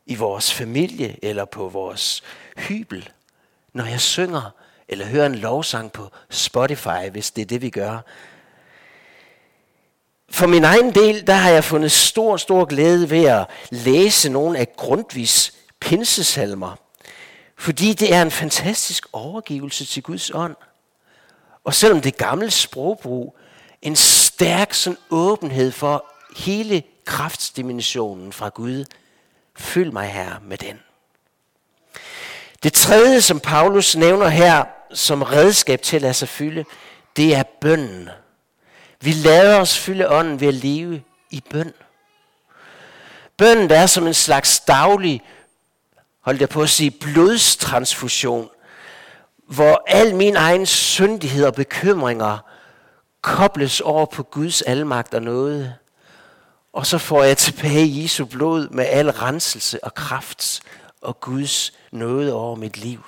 i 0.06 0.14
vores 0.14 0.52
familie 0.52 1.16
eller 1.22 1.44
på 1.44 1.68
vores 1.68 2.22
hybel. 2.56 3.10
Når 3.72 3.84
jeg 3.84 4.00
synger 4.00 4.50
eller 4.88 5.06
hører 5.06 5.26
en 5.26 5.34
lovsang 5.34 5.92
på 5.92 6.10
Spotify, 6.30 7.10
hvis 7.10 7.30
det 7.30 7.42
er 7.42 7.46
det, 7.46 7.62
vi 7.62 7.70
gør, 7.70 7.98
for 10.30 10.46
min 10.46 10.64
egen 10.64 10.94
del, 10.94 11.26
der 11.26 11.32
har 11.32 11.50
jeg 11.50 11.64
fundet 11.64 11.92
stor, 11.92 12.36
stor 12.36 12.64
glæde 12.64 13.10
ved 13.10 13.24
at 13.24 13.46
læse 13.70 14.28
nogle 14.28 14.58
af 14.58 14.76
Grundtvigs 14.76 15.54
pinsesalmer. 15.80 16.76
Fordi 17.56 17.92
det 17.92 18.14
er 18.14 18.22
en 18.22 18.30
fantastisk 18.30 19.06
overgivelse 19.12 19.84
til 19.84 20.02
Guds 20.02 20.30
ånd. 20.30 20.56
Og 21.66 21.74
selvom 21.74 22.00
det 22.00 22.16
gamle 22.16 22.50
sprogbrug, 22.50 23.36
en 23.82 23.96
stærk 23.96 24.74
sådan 24.74 24.98
åbenhed 25.10 25.72
for 25.72 26.06
hele 26.36 26.82
kraftsdimensionen 27.04 28.32
fra 28.32 28.48
Gud. 28.48 28.84
Fyld 29.56 29.92
mig 29.92 30.08
her 30.08 30.34
med 30.42 30.58
den. 30.58 30.80
Det 32.62 32.72
tredje, 32.72 33.20
som 33.20 33.40
Paulus 33.40 33.96
nævner 33.96 34.28
her 34.28 34.64
som 34.94 35.22
redskab 35.22 35.82
til 35.82 35.96
at 35.96 36.02
lade 36.02 36.14
sig 36.14 36.28
fylde, 36.28 36.64
det 37.16 37.34
er 37.34 37.42
bønden. 37.60 38.08
Vi 39.00 39.12
lader 39.12 39.60
os 39.60 39.78
fylde 39.78 40.10
ånden 40.10 40.40
ved 40.40 40.48
at 40.48 40.54
leve 40.54 41.02
i 41.30 41.42
bøn. 41.50 41.72
Bønnen 43.36 43.70
er 43.70 43.86
som 43.86 44.06
en 44.06 44.14
slags 44.14 44.60
daglig, 44.60 45.22
hold 46.20 46.38
jeg 46.40 46.48
på 46.48 46.62
at 46.62 46.70
sige, 46.70 46.90
blodstransfusion, 46.90 48.50
hvor 49.46 49.82
al 49.86 50.14
min 50.14 50.36
egen 50.36 50.66
syndighed 50.66 51.46
og 51.46 51.54
bekymringer 51.54 52.38
kobles 53.20 53.80
over 53.80 54.06
på 54.06 54.22
Guds 54.22 54.62
almagt 54.62 55.14
og 55.14 55.22
noget. 55.22 55.74
Og 56.72 56.86
så 56.86 56.98
får 56.98 57.22
jeg 57.22 57.38
tilbage 57.38 58.02
Jesu 58.02 58.24
blod 58.24 58.68
med 58.68 58.86
al 58.86 59.10
renselse 59.10 59.84
og 59.84 59.94
kraft 59.94 60.62
og 61.00 61.20
Guds 61.20 61.72
nåde 61.90 62.32
over 62.32 62.56
mit 62.56 62.76
liv. 62.76 63.04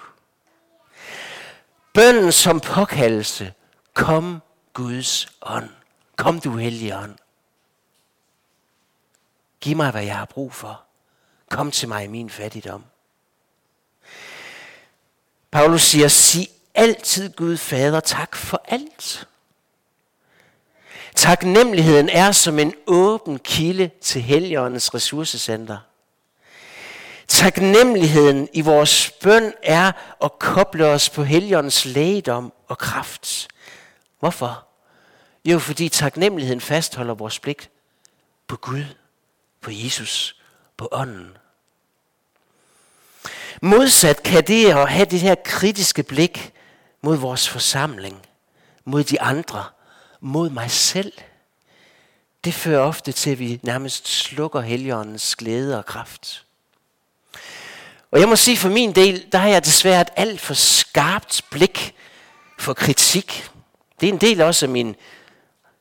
Bønden 1.94 2.32
som 2.32 2.60
påkaldelse, 2.60 3.52
kom 3.94 4.42
Guds 4.72 5.28
ånd. 5.42 5.70
Kom 6.16 6.40
du 6.40 6.56
hellige 6.56 6.96
ånd. 6.96 7.16
Giv 9.60 9.76
mig, 9.76 9.90
hvad 9.90 10.04
jeg 10.04 10.16
har 10.16 10.24
brug 10.24 10.52
for. 10.52 10.82
Kom 11.50 11.70
til 11.70 11.88
mig 11.88 12.04
i 12.04 12.08
min 12.08 12.30
fattigdom. 12.30 12.84
Paulus 15.50 15.82
siger, 15.82 16.08
sig 16.08 16.48
altid 16.74 17.32
Gud 17.32 17.56
Fader 17.56 18.00
tak 18.00 18.36
for 18.36 18.62
alt. 18.64 19.28
Taknemmeligheden 21.14 22.08
er 22.08 22.32
som 22.32 22.58
en 22.58 22.74
åben 22.86 23.38
kilde 23.38 23.90
til 24.00 24.22
Helligåndens 24.22 24.94
ressourcecenter. 24.94 25.78
Taknemmeligheden 27.28 28.48
i 28.52 28.60
vores 28.60 29.10
bøn 29.22 29.52
er 29.62 29.92
at 30.24 30.38
koble 30.38 30.86
os 30.86 31.10
på 31.10 31.22
Helligåndens 31.22 31.84
lægedom 31.84 32.52
og 32.68 32.78
kraft. 32.78 33.48
Hvorfor? 34.18 34.66
Jo, 35.44 35.58
fordi 35.58 35.88
taknemmeligheden 35.88 36.60
fastholder 36.60 37.14
vores 37.14 37.38
blik 37.38 37.70
på 38.46 38.56
Gud, 38.56 38.84
på 39.60 39.70
Jesus, 39.70 40.36
på 40.76 40.88
ånden. 40.92 41.37
Modsat 43.62 44.22
kan 44.22 44.44
det 44.44 44.70
at 44.70 44.90
have 44.90 45.04
det 45.04 45.20
her 45.20 45.34
kritiske 45.44 46.02
blik 46.02 46.52
mod 47.02 47.16
vores 47.16 47.48
forsamling, 47.48 48.26
mod 48.84 49.04
de 49.04 49.20
andre, 49.20 49.64
mod 50.20 50.50
mig 50.50 50.70
selv, 50.70 51.12
det 52.44 52.54
fører 52.54 52.80
ofte 52.80 53.12
til, 53.12 53.30
at 53.30 53.38
vi 53.38 53.60
nærmest 53.62 54.08
slukker 54.08 54.60
heligåndens 54.60 55.36
glæde 55.36 55.78
og 55.78 55.86
kraft. 55.86 56.44
Og 58.10 58.20
jeg 58.20 58.28
må 58.28 58.36
sige 58.36 58.56
for 58.56 58.68
min 58.68 58.92
del, 58.92 59.26
der 59.32 59.38
har 59.38 59.48
jeg 59.48 59.64
desværre 59.64 60.00
et 60.00 60.10
alt 60.16 60.40
for 60.40 60.54
skarpt 60.54 61.42
blik 61.50 61.94
for 62.58 62.74
kritik. 62.74 63.50
Det 64.00 64.08
er 64.08 64.12
en 64.12 64.20
del 64.20 64.40
også 64.40 64.66
af 64.66 64.70
min 64.70 64.96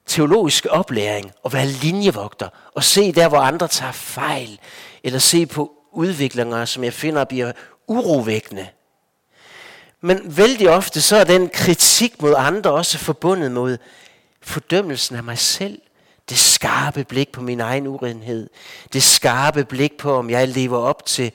teologiske 0.05 0.72
oplæring 0.72 1.31
og 1.43 1.53
være 1.53 1.67
linjevogter 1.67 2.50
og 2.75 2.84
se 2.84 3.12
der, 3.12 3.27
hvor 3.27 3.38
andre 3.38 3.67
tager 3.67 3.91
fejl, 3.91 4.60
eller 5.03 5.19
se 5.19 5.46
på 5.46 5.76
udviklinger, 5.98 6.66
som 6.66 6.84
jeg 6.84 6.94
finder 6.94 7.24
bliver 7.24 7.51
urovækkende. 7.88 8.68
Men 10.01 10.38
vældig 10.38 10.70
ofte 10.70 11.01
så 11.01 11.18
er 11.18 11.24
den 11.24 11.50
kritik 11.50 12.22
mod 12.22 12.34
andre 12.38 12.72
også 12.72 12.98
forbundet 12.98 13.51
mod 13.51 13.77
fordømmelsen 14.42 15.16
af 15.16 15.24
mig 15.24 15.38
selv. 15.38 15.82
Det 16.30 16.38
skarpe 16.38 17.04
blik 17.04 17.32
på 17.32 17.42
min 17.42 17.60
egen 17.60 17.88
urenhed. 17.88 18.50
Det 18.94 19.04
skarpe 19.04 19.66
blik 19.66 19.98
på, 19.98 20.16
om 20.16 20.30
jeg 20.30 20.48
lever 20.48 20.77
op 20.77 21.06
til 21.06 21.32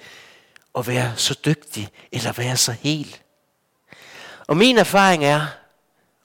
at 0.79 0.87
være 0.87 1.13
så 1.17 1.39
dygtig 1.45 1.89
eller 2.13 2.33
være 2.33 2.57
så 2.57 2.73
hel. 2.73 3.17
Og 4.47 4.57
min 4.57 4.79
erfaring 4.79 5.25
er, 5.25 5.47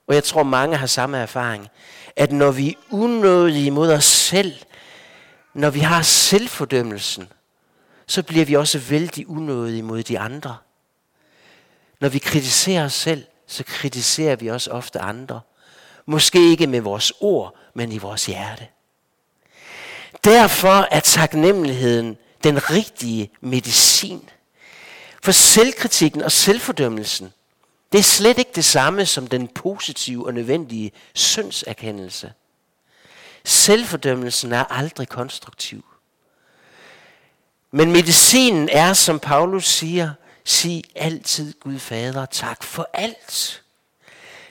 og 0.06 0.14
jeg 0.14 0.24
tror 0.24 0.42
mange 0.42 0.76
har 0.76 0.86
samme 0.86 1.18
erfaring, 1.18 1.68
at 2.16 2.32
når 2.32 2.50
vi 2.50 2.68
er 2.68 2.74
unødige 2.90 3.70
mod 3.70 3.92
os 3.92 4.04
selv, 4.04 4.54
når 5.54 5.70
vi 5.70 5.80
har 5.80 6.02
selvfordømmelsen, 6.02 7.28
så 8.08 8.22
bliver 8.22 8.44
vi 8.44 8.54
også 8.54 8.78
vældig 8.78 9.28
unødige 9.28 9.82
mod 9.82 10.02
de 10.02 10.18
andre. 10.18 10.56
Når 12.00 12.08
vi 12.08 12.18
kritiserer 12.18 12.84
os 12.84 12.94
selv, 12.94 13.24
så 13.46 13.64
kritiserer 13.64 14.36
vi 14.36 14.48
også 14.48 14.70
ofte 14.70 15.00
andre. 15.00 15.40
Måske 16.06 16.50
ikke 16.50 16.66
med 16.66 16.80
vores 16.80 17.12
ord, 17.20 17.54
men 17.74 17.92
i 17.92 17.98
vores 17.98 18.26
hjerte. 18.26 18.66
Derfor 20.24 20.88
er 20.90 21.00
taknemmeligheden 21.00 22.16
den 22.44 22.70
rigtige 22.70 23.30
medicin. 23.40 24.28
For 25.22 25.32
selvkritikken 25.32 26.22
og 26.22 26.32
selvfordømmelsen, 26.32 27.32
det 27.92 27.98
er 27.98 28.02
slet 28.02 28.38
ikke 28.38 28.50
det 28.54 28.64
samme 28.64 29.06
som 29.06 29.26
den 29.26 29.48
positive 29.48 30.26
og 30.26 30.34
nødvendige 30.34 30.92
syndserkendelse. 31.14 32.32
Selvfordømmelsen 33.44 34.52
er 34.52 34.64
aldrig 34.64 35.08
konstruktiv. 35.08 35.84
Men 37.70 37.92
medicinen 37.92 38.68
er, 38.72 38.92
som 38.92 39.18
Paulus 39.18 39.68
siger, 39.68 40.10
sig 40.44 40.84
altid 40.94 41.54
Gud 41.60 41.78
Fader 41.78 42.26
tak 42.26 42.62
for 42.62 42.88
alt. 42.92 43.62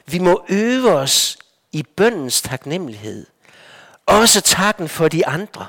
Vi 0.05 0.19
må 0.19 0.45
øve 0.50 0.93
os 0.93 1.38
i 1.71 1.83
bøndens 1.83 2.41
taknemmelighed. 2.41 3.25
Også 4.05 4.41
takken 4.41 4.89
for 4.89 5.07
de 5.07 5.27
andre. 5.27 5.67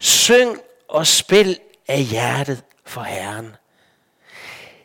Syng 0.00 0.58
og 0.88 1.06
spil 1.06 1.58
af 1.88 2.02
hjertet 2.02 2.62
for 2.84 3.02
Herren. 3.02 3.56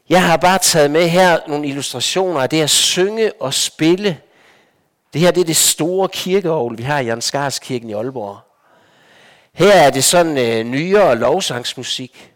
Jeg 0.09 0.23
har 0.23 0.37
bare 0.37 0.57
taget 0.59 0.91
med 0.91 1.09
her 1.09 1.39
nogle 1.47 1.67
illustrationer 1.67 2.41
af 2.41 2.49
det 2.49 2.61
at 2.61 2.69
synge 2.69 3.41
og 3.41 3.53
spille. 3.53 4.21
Det 5.13 5.21
her 5.21 5.31
det 5.31 5.41
er 5.41 5.45
det 5.45 5.57
store 5.57 6.09
kirkeovl, 6.09 6.77
vi 6.77 6.83
har 6.83 6.99
i 6.99 7.05
Jans 7.05 7.59
kirken 7.59 7.89
i 7.89 7.93
Aalborg. 7.93 8.46
Her 9.57 9.73
er 9.73 9.89
det 9.89 10.03
sådan 10.03 10.37
øh, 10.37 10.65
nyere 10.65 11.15
lovsangsmusik. 11.15 12.33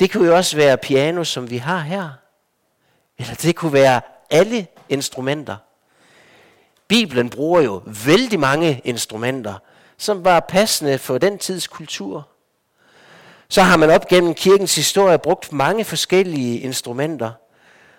Det 0.00 0.12
kunne 0.12 0.28
jo 0.28 0.36
også 0.36 0.56
være 0.56 0.78
piano, 0.78 1.24
som 1.24 1.50
vi 1.50 1.56
har 1.56 1.78
her. 1.78 2.10
Eller 3.18 3.34
det 3.34 3.56
kunne 3.56 3.72
være 3.72 4.00
alle 4.30 4.66
instrumenter. 4.88 5.56
Bibelen 6.88 7.30
bruger 7.30 7.60
jo 7.60 7.82
vældig 8.06 8.40
mange 8.40 8.80
instrumenter, 8.84 9.54
som 9.98 10.24
var 10.24 10.40
passende 10.40 10.98
for 10.98 11.18
den 11.18 11.38
tids 11.38 11.66
kultur. 11.66 12.28
Så 13.48 13.62
har 13.62 13.76
man 13.76 13.90
op 13.90 14.08
gennem 14.08 14.34
kirkens 14.34 14.74
historie 14.74 15.18
brugt 15.18 15.52
mange 15.52 15.84
forskellige 15.84 16.60
instrumenter. 16.60 17.32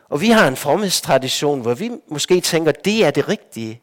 Og 0.09 0.21
vi 0.21 0.29
har 0.29 0.47
en 0.47 0.57
fromhedstradition, 0.57 1.61
hvor 1.61 1.73
vi 1.73 1.91
måske 2.07 2.41
tænker, 2.41 2.71
det 2.71 3.05
er 3.05 3.11
det 3.11 3.29
rigtige. 3.29 3.81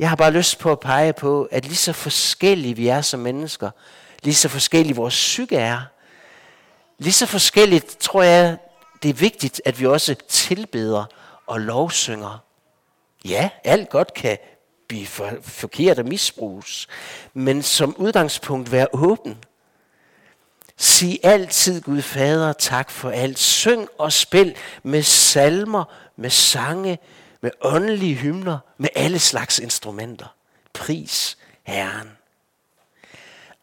Jeg 0.00 0.08
har 0.08 0.16
bare 0.16 0.30
lyst 0.30 0.58
på 0.58 0.72
at 0.72 0.80
pege 0.80 1.12
på, 1.12 1.48
at 1.50 1.64
lige 1.64 1.76
så 1.76 1.92
forskellige 1.92 2.76
vi 2.76 2.88
er 2.88 3.00
som 3.00 3.20
mennesker, 3.20 3.70
lige 4.22 4.34
så 4.34 4.48
forskellige 4.48 4.96
vores 4.96 5.14
psyke 5.14 5.56
er, 5.56 5.80
lige 6.98 7.12
så 7.12 7.26
forskelligt 7.26 7.96
tror 7.98 8.22
jeg, 8.22 8.56
det 9.02 9.08
er 9.08 9.14
vigtigt, 9.14 9.62
at 9.64 9.80
vi 9.80 9.86
også 9.86 10.14
tilbeder 10.28 11.04
og 11.46 11.60
lovsynger. 11.60 12.38
Ja, 13.24 13.50
alt 13.64 13.88
godt 13.88 14.14
kan 14.14 14.38
blive 14.88 15.06
for, 15.06 15.30
forkert 15.42 15.98
og 15.98 16.04
misbruges, 16.04 16.88
men 17.34 17.62
som 17.62 17.94
udgangspunkt 17.98 18.72
være 18.72 18.86
åben. 18.92 19.38
Sig 20.76 21.18
altid 21.22 21.80
Gud 21.80 22.02
Fader 22.02 22.52
tak 22.52 22.90
for 22.90 23.10
alt. 23.10 23.38
Syng 23.38 23.88
og 23.98 24.12
spil 24.12 24.54
med 24.82 25.02
salmer, 25.02 25.84
med 26.16 26.30
sange, 26.30 26.98
med 27.40 27.50
åndelige 27.60 28.14
hymner, 28.14 28.58
med 28.78 28.88
alle 28.94 29.18
slags 29.18 29.58
instrumenter. 29.58 30.34
Pris 30.72 31.38
Herren. 31.62 32.10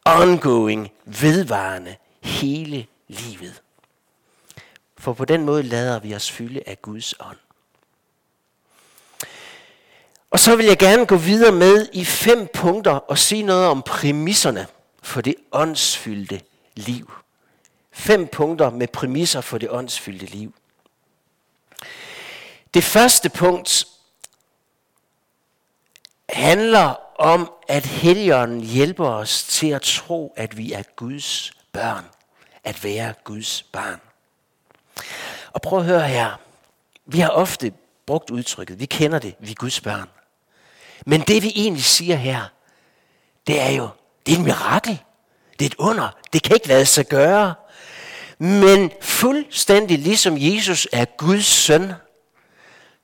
Ongoing, 0.05 0.91
vedvarende, 1.05 1.95
hele 2.21 2.87
livet. 3.07 3.61
For 4.97 5.13
på 5.13 5.25
den 5.25 5.45
måde 5.45 5.63
lader 5.63 5.99
vi 5.99 6.15
os 6.15 6.31
fylde 6.31 6.63
af 6.65 6.81
Guds 6.81 7.13
ånd. 7.19 7.37
Og 10.31 10.39
så 10.39 10.55
vil 10.55 10.65
jeg 10.65 10.77
gerne 10.77 11.05
gå 11.05 11.15
videre 11.15 11.51
med 11.51 11.87
i 11.93 12.05
fem 12.05 12.47
punkter 12.53 12.91
og 12.91 13.17
sige 13.17 13.43
noget 13.43 13.67
om 13.67 13.81
præmisserne 13.81 14.67
for 15.03 15.21
det 15.21 15.35
åndsfyldte 15.51 16.41
liv. 16.75 17.11
Fem 17.91 18.27
punkter 18.27 18.69
med 18.69 18.87
præmisser 18.87 19.41
for 19.41 19.57
det 19.57 19.69
åndsfyldte 19.69 20.25
liv. 20.25 20.53
Det 22.77 22.85
første 22.85 23.29
punkt 23.29 23.87
handler 26.29 26.95
om, 27.21 27.51
at 27.67 27.85
Helligånden 27.85 28.61
hjælper 28.61 29.07
os 29.07 29.43
til 29.43 29.67
at 29.67 29.81
tro, 29.81 30.33
at 30.35 30.57
vi 30.57 30.71
er 30.71 30.83
Guds 30.95 31.51
børn. 31.71 32.05
At 32.63 32.83
være 32.83 33.13
Guds 33.23 33.63
barn. 33.63 34.01
Og 35.53 35.61
prøv 35.61 35.79
at 35.79 35.85
høre 35.85 36.07
her. 36.07 36.39
Vi 37.05 37.19
har 37.19 37.29
ofte 37.29 37.73
brugt 38.05 38.29
udtrykket, 38.29 38.79
vi 38.79 38.85
kender 38.85 39.19
det, 39.19 39.35
vi 39.39 39.51
er 39.51 39.55
Guds 39.55 39.81
børn. 39.81 40.09
Men 41.05 41.21
det 41.21 41.43
vi 41.43 41.51
egentlig 41.55 41.85
siger 41.85 42.15
her, 42.15 42.41
det 43.47 43.61
er 43.61 43.69
jo, 43.69 43.89
det 44.25 44.33
er 44.33 44.37
et 44.37 44.43
mirakel. 44.43 44.99
Det 45.59 45.65
er 45.65 45.69
et 45.69 45.75
under. 45.79 46.09
Det 46.33 46.43
kan 46.43 46.55
ikke 46.55 46.67
lade 46.67 46.85
sig 46.85 47.07
gøre. 47.07 47.53
Men 48.37 48.91
fuldstændig 49.01 49.99
ligesom 49.99 50.35
Jesus 50.37 50.87
er 50.91 51.05
Guds 51.05 51.45
søn, 51.45 51.93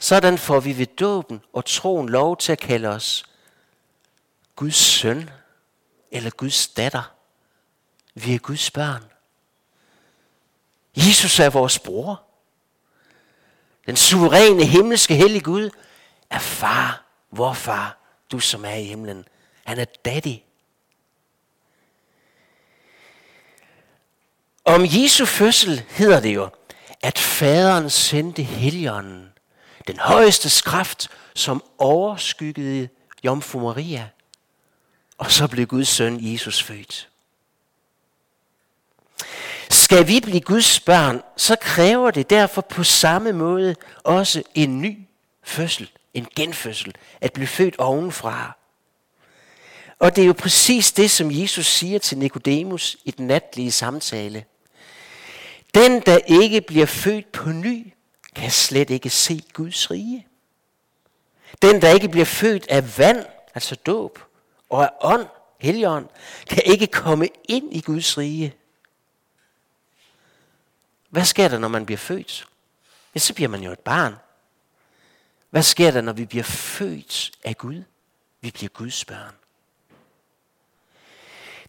sådan 0.04 0.38
får 0.38 0.60
vi 0.60 0.78
ved 0.78 0.86
dåben 0.86 1.42
og 1.54 1.66
troen 1.66 2.10
lov 2.10 2.38
til 2.38 2.52
at 2.52 2.60
kalde 2.60 2.88
os 2.88 3.26
Guds 4.56 4.76
søn 4.76 5.30
eller 6.12 6.30
Guds 6.30 6.68
datter. 6.68 7.14
Vi 8.14 8.36
er 8.36 8.40
Guds 8.40 8.72
børn. 8.72 9.04
Jesus 10.96 11.40
er 11.40 11.50
vores 11.50 11.80
bror. 11.80 12.24
Den 13.86 13.96
suveræne 13.96 14.66
himmelske 14.66 15.16
hellige 15.16 15.42
Gud 15.42 15.70
er 16.30 16.40
far, 16.40 17.06
vor 17.32 17.54
far, 17.54 17.98
du 18.32 18.40
som 18.40 18.66
er 18.66 18.76
i 18.76 18.84
himlen. 18.84 19.28
Han 19.64 19.80
er 19.80 19.86
daddy. 19.86 20.38
Om 24.66 24.82
Jesu 24.86 25.26
fødsel 25.26 25.84
hedder 25.90 26.20
det 26.20 26.36
jo, 26.36 26.50
at 27.02 27.20
faderen 27.20 27.90
sendte 27.90 28.44
heligånden 28.44 29.33
den 29.88 30.00
højeste 30.00 30.64
kraft, 30.66 31.10
som 31.36 31.64
overskyggede 31.78 32.90
Jomfru 33.24 33.60
Maria. 33.60 34.10
Og 35.18 35.32
så 35.32 35.48
blev 35.48 35.68
Guds 35.68 35.88
søn 35.88 36.34
Jesus 36.34 36.64
født. 36.64 37.10
Skal 39.70 40.08
vi 40.08 40.20
blive 40.20 40.42
Guds 40.42 40.80
børn, 40.80 41.22
så 41.38 41.56
kræver 41.62 42.12
det 42.12 42.30
derfor 42.30 42.62
på 42.62 42.84
samme 42.84 43.32
måde 43.32 43.76
også 44.04 44.44
en 44.56 44.82
ny 44.82 45.00
fødsel, 45.44 45.90
en 46.14 46.28
genfødsel, 46.36 46.96
at 47.22 47.34
blive 47.34 47.48
født 47.48 47.76
ovenfra. 47.80 48.58
Og 50.00 50.16
det 50.16 50.22
er 50.22 50.26
jo 50.26 50.34
præcis 50.34 50.92
det, 50.92 51.12
som 51.12 51.32
Jesus 51.32 51.66
siger 51.66 52.00
til 52.00 52.18
Nikodemus 52.18 52.98
i 53.06 53.12
den 53.12 53.28
natlige 53.28 53.72
samtale. 53.72 54.46
Den, 55.74 56.02
der 56.06 56.18
ikke 56.18 56.62
bliver 56.62 56.86
født 56.86 57.32
på 57.32 57.50
ny, 57.50 57.93
kan 58.34 58.52
slet 58.52 58.90
ikke 58.90 59.10
se 59.10 59.44
Guds 59.54 59.92
rige. 59.92 60.28
Den, 61.62 61.82
der 61.82 61.90
ikke 61.90 62.10
bliver 62.10 62.26
født 62.26 62.68
af 62.68 62.98
vand, 62.98 63.26
altså 63.54 63.76
dåb, 63.76 64.20
og 64.70 64.84
af 64.84 64.90
ånd, 65.02 65.28
heligånd, 65.60 66.08
kan 66.50 66.64
ikke 66.66 66.88
komme 66.88 67.28
ind 67.44 67.76
i 67.76 67.82
Guds 67.82 68.18
rige. 68.18 68.56
Hvad 71.10 71.26
sker 71.26 71.48
der, 71.48 71.60
når 71.60 71.68
man 71.68 71.86
bliver 71.86 71.98
født? 71.98 72.48
Ja, 73.16 73.20
så 73.20 73.34
bliver 73.34 73.50
man 73.50 73.64
jo 73.64 73.72
et 73.72 73.80
barn. 73.80 74.16
Hvad 75.50 75.64
sker 75.64 75.92
der, 75.92 76.02
når 76.02 76.14
vi 76.14 76.26
bliver 76.26 76.44
født 76.44 77.32
af 77.44 77.58
Gud? 77.58 77.84
Vi 78.42 78.52
bliver 78.52 78.70
Guds 78.70 79.06
børn. 79.06 79.36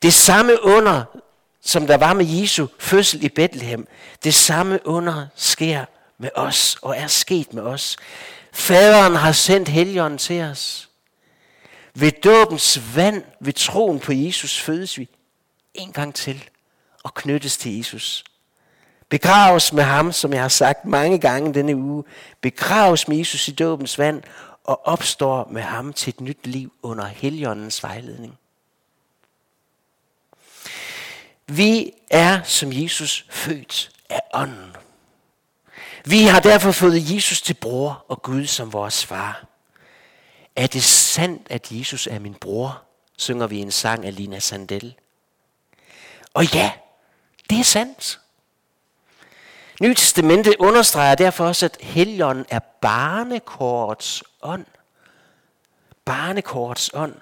Det 0.03 0.13
samme 0.13 0.63
under, 0.63 1.05
som 1.61 1.87
der 1.87 1.97
var 1.97 2.13
med 2.13 2.27
Jesu 2.27 2.67
fødsel 2.79 3.25
i 3.25 3.29
Bethlehem, 3.29 3.89
det 4.25 4.35
samme 4.35 4.87
under 4.87 5.27
sker 5.35 5.85
med 6.19 6.31
os 6.35 6.77
og 6.83 6.97
er 6.97 7.07
sket 7.07 7.55
med 7.55 7.63
os. 7.63 7.97
Faderen 8.53 9.15
har 9.15 9.33
sendt 9.33 9.69
Helligånden 9.69 10.19
til 10.19 10.43
os. 10.43 10.89
Ved 11.95 12.13
dåbens 12.13 12.97
vand, 12.97 13.25
ved 13.41 13.53
troen 13.53 14.01
på 14.01 14.13
Jesus, 14.13 14.61
fødes 14.61 14.99
vi 14.99 15.09
en 15.75 15.93
gang 15.93 16.15
til 16.15 16.45
og 17.03 17.15
knyttes 17.15 17.57
til 17.57 17.77
Jesus. 17.77 18.25
Begraves 19.09 19.73
med 19.73 19.85
ham, 19.85 20.13
som 20.13 20.33
jeg 20.33 20.41
har 20.41 20.49
sagt 20.49 20.85
mange 20.85 21.19
gange 21.19 21.55
denne 21.55 21.77
uge. 21.77 22.05
Begraves 22.41 23.09
med 23.09 23.17
Jesus 23.17 23.49
i 23.49 23.53
dåbens 23.53 23.99
vand 23.99 24.23
og 24.65 24.87
opstår 24.87 25.49
med 25.51 25.63
ham 25.63 25.93
til 25.93 26.11
et 26.11 26.21
nyt 26.21 26.47
liv 26.47 26.73
under 26.83 27.05
Helligåndens 27.05 27.83
vejledning. 27.83 28.39
Vi 31.47 31.93
er 32.11 32.43
som 32.43 32.73
Jesus 32.73 33.27
født 33.31 33.91
af 34.11 34.21
ånden. 34.33 34.77
Vi 36.07 36.23
har 36.23 36.41
derfor 36.41 36.73
fået 36.73 37.15
Jesus 37.15 37.43
til 37.43 37.55
bror 37.55 38.05
og 38.09 38.23
Gud 38.23 38.47
som 38.47 38.73
vores 38.73 39.07
far. 39.07 39.45
Er 40.57 40.67
det 40.67 40.83
sandt, 40.83 41.47
at 41.51 41.67
Jesus 41.71 42.07
er 42.07 42.19
min 42.19 42.35
bror? 42.35 42.83
synger 43.17 43.47
vi 43.47 43.59
en 43.59 43.71
sang 43.71 44.05
af 44.07 44.17
Lina 44.17 44.39
Sandel. 44.39 44.95
Og 46.35 46.55
ja, 46.55 46.73
det 47.51 47.59
er 47.59 47.65
sandt. 47.65 48.21
Nye 49.81 49.95
Testamente 49.95 50.61
understreger 50.61 51.15
derfor 51.15 51.47
også, 51.47 51.67
at 51.67 51.77
Helligånden 51.81 52.47
er 52.49 52.59
barnekorts 52.59 54.23
ånd. 54.43 54.67
Barnekorts 56.05 56.91
ånd. 56.95 57.15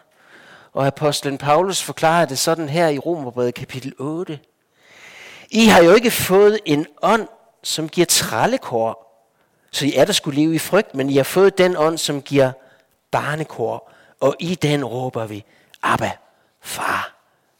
Og 0.72 0.86
apostlen 0.86 1.38
Paulus 1.38 1.82
forklarer 1.82 2.24
det 2.24 2.38
sådan 2.38 2.68
her 2.68 2.88
i 2.88 2.98
Romerbrevet 2.98 3.54
kapitel 3.54 3.94
8. 3.98 4.40
I 5.50 5.66
har 5.66 5.82
jo 5.82 5.94
ikke 5.94 6.10
fået 6.10 6.60
en 6.64 6.86
ånd, 7.02 7.28
som 7.62 7.88
giver 7.88 8.06
trallekår, 8.06 9.08
så 9.70 9.86
I 9.86 9.94
er 9.94 10.04
der 10.04 10.12
skulle 10.12 10.40
leve 10.40 10.54
i 10.54 10.58
frygt, 10.58 10.94
men 10.94 11.10
I 11.10 11.16
har 11.16 11.24
fået 11.24 11.58
den 11.58 11.76
ånd, 11.76 11.98
som 11.98 12.22
giver 12.22 12.52
barnekår, 13.10 13.92
og 14.20 14.36
i 14.40 14.54
den 14.54 14.84
råber 14.84 15.26
vi, 15.26 15.44
Abba, 15.82 16.12
far, 16.60 17.14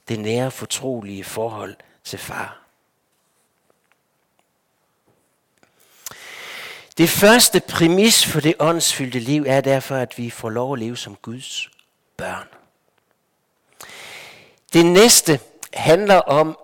det 0.08 0.18
nære 0.18 0.50
fortrolige 0.50 1.24
forhold 1.24 1.76
til 2.04 2.18
far. 2.18 2.62
Det 6.98 7.08
første 7.08 7.60
præmis 7.60 8.26
for 8.26 8.40
det 8.40 8.54
åndsfyldte 8.58 9.18
liv 9.18 9.44
er 9.46 9.60
derfor, 9.60 9.96
at 9.96 10.18
vi 10.18 10.30
får 10.30 10.50
lov 10.50 10.72
at 10.72 10.78
leve 10.78 10.96
som 10.96 11.16
Guds 11.16 11.70
børn. 12.16 12.48
Det 14.72 14.86
næste 14.86 15.40
handler 15.72 16.16
om, 16.16 16.58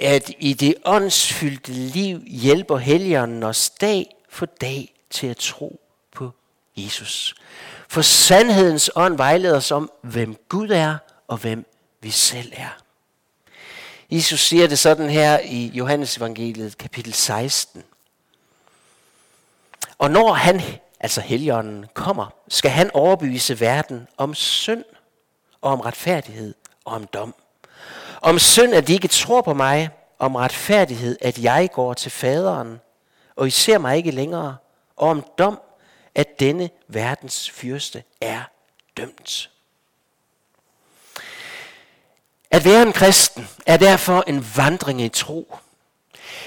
at 0.00 0.30
i 0.38 0.52
det 0.52 0.74
åndsfyldte 0.84 1.72
liv 1.72 2.22
hjælper 2.26 2.76
Helligånden 2.76 3.42
os 3.42 3.70
dag 3.70 4.16
for 4.28 4.46
dag 4.46 4.94
til 5.10 5.26
at 5.26 5.36
tro 5.36 5.80
på 6.12 6.30
Jesus. 6.76 7.34
For 7.88 8.02
sandhedens 8.02 8.90
ånd 8.96 9.16
vejleder 9.16 9.56
os 9.56 9.70
om, 9.70 9.90
hvem 10.02 10.36
Gud 10.48 10.68
er 10.68 10.96
og 11.28 11.36
hvem 11.36 11.66
vi 12.00 12.10
selv 12.10 12.52
er. 12.56 12.80
Jesus 14.10 14.40
siger 14.40 14.66
det 14.66 14.78
sådan 14.78 15.10
her 15.10 15.38
i 15.38 15.66
Johannes 15.66 16.16
evangeliet 16.16 16.78
kapitel 16.78 17.12
16. 17.12 17.82
Og 19.98 20.10
når 20.10 20.32
han, 20.32 20.62
altså 21.00 21.20
Helligånden, 21.20 21.86
kommer, 21.94 22.26
skal 22.48 22.70
han 22.70 22.90
overbevise 22.94 23.60
verden 23.60 24.08
om 24.16 24.34
synd 24.34 24.84
og 25.60 25.72
om 25.72 25.80
retfærdighed 25.80 26.54
og 26.84 26.92
om 26.92 27.06
dom. 27.06 27.34
Om 28.20 28.38
synd, 28.38 28.74
at 28.74 28.86
de 28.86 28.92
ikke 28.92 29.08
tror 29.08 29.40
på 29.42 29.54
mig, 29.54 29.90
om 30.18 30.34
retfærdighed, 30.34 31.18
at 31.20 31.38
jeg 31.38 31.70
går 31.72 31.94
til 31.94 32.10
faderen, 32.10 32.80
og 33.36 33.46
I 33.46 33.50
ser 33.50 33.78
mig 33.78 33.96
ikke 33.96 34.10
længere, 34.10 34.56
og 34.96 35.08
om 35.08 35.24
dom, 35.38 35.60
at 36.14 36.40
denne 36.40 36.70
verdens 36.88 37.50
fyrste 37.50 38.02
er 38.20 38.42
dømt. 38.96 39.50
At 42.50 42.64
være 42.64 42.82
en 42.82 42.92
kristen 42.92 43.48
er 43.66 43.76
derfor 43.76 44.24
en 44.26 44.46
vandring 44.56 45.00
i 45.00 45.08
tro. 45.08 45.56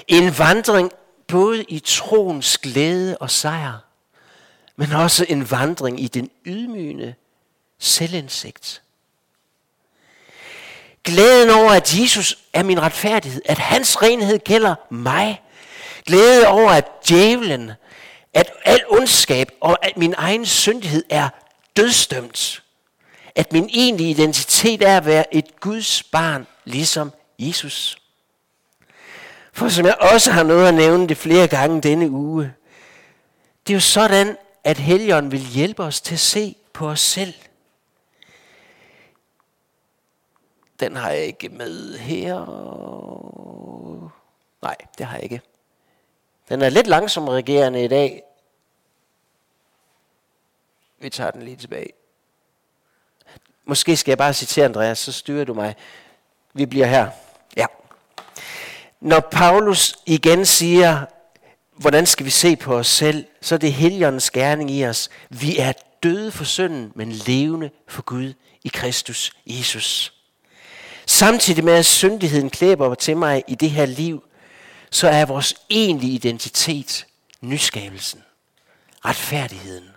En 0.07 0.37
vandring 0.37 0.91
både 1.27 1.63
i 1.63 1.79
troens 1.79 2.57
glæde 2.57 3.17
og 3.17 3.29
sejr, 3.29 3.79
men 4.75 4.91
også 4.91 5.25
en 5.29 5.51
vandring 5.51 6.01
i 6.01 6.07
den 6.07 6.29
ydmygende 6.45 7.15
selvindsigt. 7.79 8.81
Glæden 11.03 11.49
over, 11.49 11.71
at 11.71 11.99
Jesus 11.99 12.37
er 12.53 12.63
min 12.63 12.81
retfærdighed, 12.81 13.41
at 13.45 13.57
hans 13.57 14.01
renhed 14.01 14.39
gælder 14.39 14.75
mig. 14.89 15.41
Glæde 16.05 16.47
over, 16.47 16.69
at 16.69 16.85
djævlen, 17.07 17.71
at 18.33 18.51
al 18.65 18.83
ondskab 18.87 19.51
og 19.61 19.85
at 19.85 19.97
min 19.97 20.13
egen 20.17 20.45
syndighed 20.45 21.03
er 21.09 21.29
dødstømt. 21.77 22.63
At 23.35 23.53
min 23.53 23.69
egentlige 23.73 24.09
identitet 24.09 24.81
er 24.81 24.97
at 24.97 25.05
være 25.05 25.35
et 25.35 25.59
Guds 25.59 26.03
barn, 26.03 26.47
ligesom 26.65 27.11
Jesus. 27.39 27.97
For 29.53 29.69
som 29.69 29.85
jeg 29.85 29.95
også 29.99 30.31
har 30.31 30.43
nået 30.43 30.67
at 30.67 30.73
nævne 30.73 31.07
det 31.07 31.17
flere 31.17 31.47
gange 31.47 31.81
denne 31.81 32.09
uge, 32.09 32.53
det 33.67 33.73
er 33.73 33.77
jo 33.77 33.81
sådan, 33.81 34.37
at 34.63 34.77
Helligånden 34.77 35.31
vil 35.31 35.39
hjælpe 35.39 35.83
os 35.83 36.01
til 36.01 36.13
at 36.13 36.19
se 36.19 36.55
på 36.73 36.89
os 36.89 37.01
selv. 37.01 37.33
Den 40.83 40.95
har 40.95 41.11
jeg 41.11 41.25
ikke 41.25 41.49
med 41.49 41.97
her. 41.97 42.39
Nej, 44.61 44.75
det 44.97 45.05
har 45.05 45.15
jeg 45.15 45.23
ikke. 45.23 45.41
Den 46.49 46.61
er 46.61 46.69
lidt 46.69 46.87
langsom 46.87 47.27
regerende 47.27 47.83
i 47.83 47.87
dag. 47.87 48.23
Vi 50.99 51.09
tager 51.09 51.31
den 51.31 51.41
lige 51.41 51.57
tilbage. 51.57 51.89
Måske 53.65 53.97
skal 53.97 54.11
jeg 54.11 54.17
bare 54.17 54.33
citere 54.33 54.65
Andreas, 54.65 54.99
så 54.99 55.11
styrer 55.11 55.45
du 55.45 55.53
mig. 55.53 55.75
Vi 56.53 56.65
bliver 56.65 56.85
her. 56.85 57.09
Ja. 57.57 57.65
Når 58.99 59.19
Paulus 59.19 59.95
igen 60.05 60.45
siger, 60.45 61.05
hvordan 61.71 62.05
skal 62.05 62.25
vi 62.25 62.31
se 62.31 62.55
på 62.55 62.75
os 62.75 62.87
selv, 62.87 63.25
så 63.41 63.55
er 63.55 63.59
det 63.59 63.73
Helligåndens 63.73 64.31
gerning 64.31 64.71
i 64.71 64.85
os. 64.85 65.09
Vi 65.29 65.57
er 65.57 65.73
døde 66.03 66.31
for 66.31 66.43
synden, 66.43 66.91
men 66.95 67.11
levende 67.11 67.69
for 67.87 68.01
Gud 68.01 68.33
i 68.63 68.67
Kristus 68.67 69.33
Jesus. 69.45 70.13
Samtidig 71.07 71.63
med 71.63 71.73
at 71.73 71.85
syndigheden 71.85 72.49
klæber 72.49 72.95
til 72.95 73.17
mig 73.17 73.43
i 73.47 73.55
det 73.55 73.69
her 73.69 73.85
liv, 73.85 74.23
så 74.91 75.07
er 75.07 75.25
vores 75.25 75.55
egentlige 75.69 76.13
identitet 76.13 77.05
nyskabelsen, 77.41 78.23
retfærdigheden. 79.05 79.89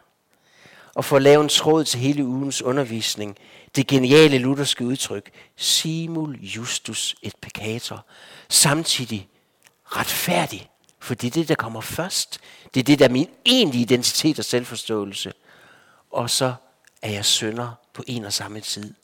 Og 0.94 1.04
for 1.04 1.16
at 1.16 1.22
lave 1.22 1.42
en 1.42 1.48
tråd 1.48 1.84
til 1.84 2.00
hele 2.00 2.24
ugens 2.24 2.62
undervisning, 2.62 3.36
det 3.76 3.86
geniale 3.86 4.38
lutherske 4.38 4.84
udtryk, 4.84 5.30
simul 5.56 6.38
justus 6.40 7.16
et 7.22 7.36
peccator, 7.42 8.04
samtidig 8.48 9.28
retfærdig, 9.84 10.70
for 11.00 11.14
det 11.14 11.26
er 11.26 11.30
det, 11.30 11.48
der 11.48 11.54
kommer 11.54 11.80
først. 11.80 12.40
Det 12.74 12.80
er 12.80 12.84
det, 12.84 12.98
der 12.98 13.04
er 13.04 13.08
min 13.08 13.28
egentlige 13.44 13.82
identitet 13.82 14.38
og 14.38 14.44
selvforståelse. 14.44 15.32
Og 16.10 16.30
så 16.30 16.54
er 17.02 17.10
jeg 17.10 17.24
sønder 17.24 17.70
på 17.94 18.04
en 18.06 18.24
og 18.24 18.32
samme 18.32 18.60
tid. 18.60 18.94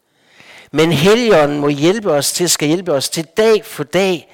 Men 0.74 0.92
Helligånden 0.92 1.60
må 1.60 1.68
hjælpe 1.68 2.12
os 2.12 2.32
til, 2.32 2.50
skal 2.50 2.68
hjælpe 2.68 2.92
os 2.92 3.08
til 3.08 3.24
dag 3.24 3.64
for 3.64 3.84
dag 3.84 4.32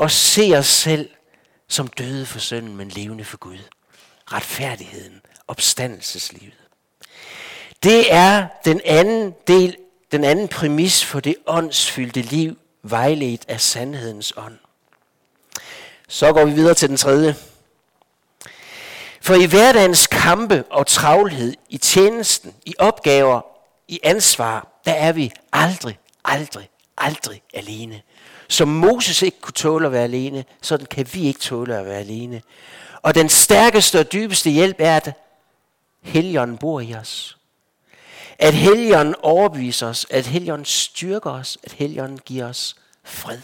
at 0.00 0.10
se 0.10 0.52
os 0.56 0.66
selv 0.66 1.10
som 1.68 1.86
døde 1.86 2.26
for 2.26 2.38
synden, 2.38 2.76
men 2.76 2.88
levende 2.88 3.24
for 3.24 3.36
Gud. 3.36 3.58
Retfærdigheden, 4.32 5.20
opstandelseslivet. 5.48 6.54
Det 7.82 8.12
er 8.12 8.46
den 8.64 8.80
anden 8.84 9.34
del, 9.46 9.76
den 10.12 10.24
anden 10.24 10.48
præmis 10.48 11.04
for 11.04 11.20
det 11.20 11.36
åndsfyldte 11.46 12.22
liv, 12.22 12.56
vejledt 12.82 13.44
af 13.48 13.60
sandhedens 13.60 14.32
ånd. 14.36 14.58
Så 16.08 16.32
går 16.32 16.44
vi 16.44 16.52
videre 16.52 16.74
til 16.74 16.88
den 16.88 16.96
tredje. 16.96 17.36
For 19.20 19.34
i 19.34 19.44
hverdagens 19.44 20.06
kampe 20.06 20.64
og 20.70 20.86
travlhed, 20.86 21.54
i 21.68 21.78
tjenesten, 21.78 22.54
i 22.66 22.74
opgaver, 22.78 23.40
i 23.88 24.00
ansvar, 24.02 24.77
der 24.88 24.94
er 24.94 25.12
vi 25.12 25.32
aldrig, 25.52 25.98
aldrig, 26.24 26.68
aldrig 26.98 27.42
alene. 27.54 28.02
Som 28.48 28.68
Moses 28.68 29.22
ikke 29.22 29.40
kunne 29.40 29.52
tåle 29.52 29.86
at 29.86 29.92
være 29.92 30.04
alene, 30.04 30.44
sådan 30.62 30.86
kan 30.86 31.08
vi 31.12 31.22
ikke 31.22 31.40
tåle 31.40 31.78
at 31.78 31.86
være 31.86 31.98
alene. 31.98 32.42
Og 33.02 33.14
den 33.14 33.28
stærkeste 33.28 34.00
og 34.00 34.12
dybeste 34.12 34.50
hjælp 34.50 34.76
er, 34.78 34.96
at 34.96 35.12
Helligånden 36.02 36.58
bor 36.58 36.80
i 36.80 36.94
os. 36.94 37.38
At 38.38 38.54
Helligånden 38.54 39.14
overbeviser 39.22 39.86
os, 39.86 40.06
at 40.10 40.26
Helligånden 40.26 40.64
styrker 40.64 41.30
os, 41.30 41.58
at 41.62 41.72
Helligånden 41.72 42.18
giver 42.18 42.48
os 42.48 42.76
fred. 43.04 43.40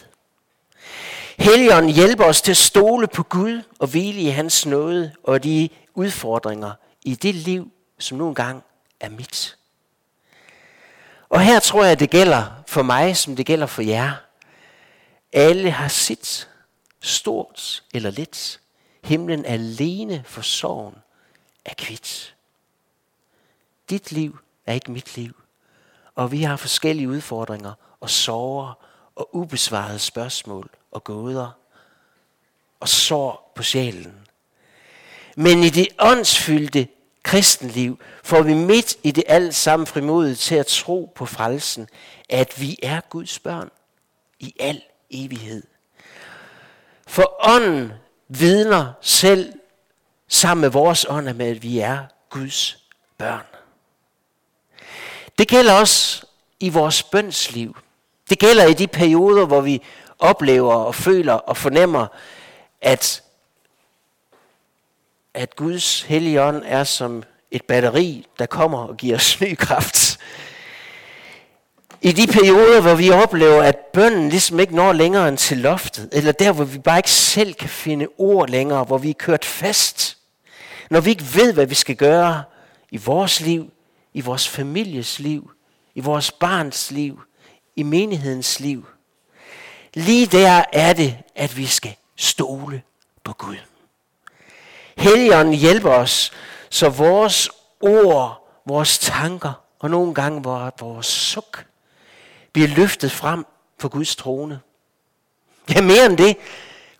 Helligånden 1.38 1.92
hjælper 1.92 2.24
os 2.24 2.42
til 2.42 2.50
at 2.50 2.56
stole 2.56 3.06
på 3.06 3.22
Gud 3.22 3.62
og 3.78 3.88
hvile 3.88 4.20
i 4.20 4.28
hans 4.28 4.66
nåde 4.66 5.12
og 5.24 5.44
de 5.44 5.68
udfordringer 5.94 6.72
i 7.02 7.14
det 7.14 7.34
liv, 7.34 7.70
som 7.98 8.18
nogle 8.18 8.34
gange 8.34 8.62
er 9.00 9.08
mit. 9.08 9.56
Og 11.28 11.40
her 11.40 11.60
tror 11.60 11.84
jeg, 11.84 12.00
det 12.00 12.10
gælder 12.10 12.44
for 12.66 12.82
mig, 12.82 13.16
som 13.16 13.36
det 13.36 13.46
gælder 13.46 13.66
for 13.66 13.82
jer. 13.82 14.12
Alle 15.32 15.70
har 15.70 15.88
sit, 15.88 16.48
stort 17.04 17.84
eller 17.94 18.10
lidt. 18.10 18.60
Himlen 19.04 19.44
alene 19.44 20.22
for 20.26 20.42
sorgen 20.42 20.94
er 21.64 21.74
kvidt. 21.78 22.34
Dit 23.90 24.12
liv 24.12 24.38
er 24.66 24.72
ikke 24.72 24.92
mit 24.92 25.16
liv. 25.16 25.36
Og 26.14 26.32
vi 26.32 26.42
har 26.42 26.56
forskellige 26.56 27.08
udfordringer 27.08 27.72
og 28.00 28.10
sorger 28.10 28.74
og 29.16 29.34
ubesvarede 29.34 29.98
spørgsmål 29.98 30.70
og 30.92 31.04
gåder 31.04 31.50
og 32.80 32.88
sår 32.88 33.52
på 33.54 33.62
sjælen. 33.62 34.28
Men 35.36 35.58
i 35.58 35.68
det 35.68 35.88
åndsfyldte 35.98 36.88
kristenliv 37.24 37.98
får 38.24 38.42
vi 38.42 38.54
midt 38.54 38.96
i 39.02 39.10
det 39.10 39.24
alt 39.26 39.54
sammen 39.54 39.86
frimodet 39.86 40.38
til 40.38 40.54
at 40.54 40.66
tro 40.66 41.12
på 41.14 41.26
frelsen, 41.26 41.88
at 42.28 42.60
vi 42.60 42.78
er 42.82 43.00
Guds 43.00 43.38
børn 43.38 43.70
i 44.40 44.54
al 44.60 44.82
evighed. 45.10 45.62
For 47.06 47.36
ånden 47.48 47.92
vidner 48.28 48.92
selv 49.00 49.52
sammen 50.28 50.60
med 50.60 50.70
vores 50.70 51.06
ånd 51.08 51.32
med, 51.34 51.46
at 51.46 51.62
vi 51.62 51.78
er 51.78 51.98
Guds 52.30 52.78
børn. 53.18 53.46
Det 55.38 55.48
gælder 55.48 55.72
også 55.72 56.26
i 56.60 56.68
vores 56.68 57.02
bønsliv. 57.02 57.76
Det 58.30 58.38
gælder 58.38 58.66
i 58.66 58.74
de 58.74 58.86
perioder, 58.86 59.46
hvor 59.46 59.60
vi 59.60 59.82
oplever 60.18 60.74
og 60.74 60.94
føler 60.94 61.32
og 61.32 61.56
fornemmer, 61.56 62.06
at, 62.80 63.22
at 65.34 65.56
Guds 65.56 66.02
hellige 66.02 66.42
ånd 66.42 66.62
er 66.66 66.84
som 66.84 67.22
et 67.50 67.64
batteri, 67.64 68.26
der 68.38 68.46
kommer 68.46 68.78
og 68.78 68.96
giver 68.96 69.16
os 69.16 69.40
ny 69.40 69.56
kraft. 69.56 70.18
I 72.02 72.12
de 72.12 72.26
perioder, 72.26 72.80
hvor 72.80 72.94
vi 72.94 73.10
oplever, 73.10 73.62
at 73.62 73.76
bønnen 73.76 74.28
ligesom 74.28 74.60
ikke 74.60 74.74
når 74.74 74.92
længere 74.92 75.28
end 75.28 75.38
til 75.38 75.58
loftet, 75.58 76.08
eller 76.12 76.32
der, 76.32 76.52
hvor 76.52 76.64
vi 76.64 76.78
bare 76.78 76.98
ikke 76.98 77.10
selv 77.10 77.54
kan 77.54 77.68
finde 77.68 78.08
ord 78.18 78.48
længere, 78.48 78.84
hvor 78.84 78.98
vi 78.98 79.10
er 79.10 79.14
kørt 79.14 79.44
fast, 79.44 80.16
når 80.90 81.00
vi 81.00 81.10
ikke 81.10 81.24
ved, 81.34 81.52
hvad 81.52 81.66
vi 81.66 81.74
skal 81.74 81.96
gøre 81.96 82.42
i 82.90 82.96
vores 82.96 83.40
liv, 83.40 83.70
i 84.12 84.20
vores 84.20 84.48
families 84.48 85.18
liv, 85.18 85.50
i 85.94 86.00
vores 86.00 86.32
barns 86.32 86.90
liv, 86.90 87.20
i 87.76 87.82
menighedens 87.82 88.60
liv. 88.60 88.86
Lige 89.94 90.26
der 90.26 90.64
er 90.72 90.92
det, 90.92 91.18
at 91.34 91.56
vi 91.56 91.66
skal 91.66 91.94
stole 92.16 92.82
på 93.24 93.32
Gud. 93.32 93.56
Helligånden 95.04 95.54
hjælper 95.54 95.90
os, 95.90 96.32
så 96.70 96.88
vores 96.88 97.50
ord, 97.80 98.48
vores 98.66 98.98
tanker 98.98 99.52
og 99.78 99.90
nogle 99.90 100.14
gange 100.14 100.42
vores 100.80 101.06
suk 101.06 101.66
bliver 102.52 102.68
løftet 102.68 103.12
frem 103.12 103.46
for 103.78 103.88
Guds 103.88 104.16
trone. 104.16 104.60
Ja, 105.74 105.82
mere 105.82 106.06
end 106.06 106.16
det. 106.16 106.36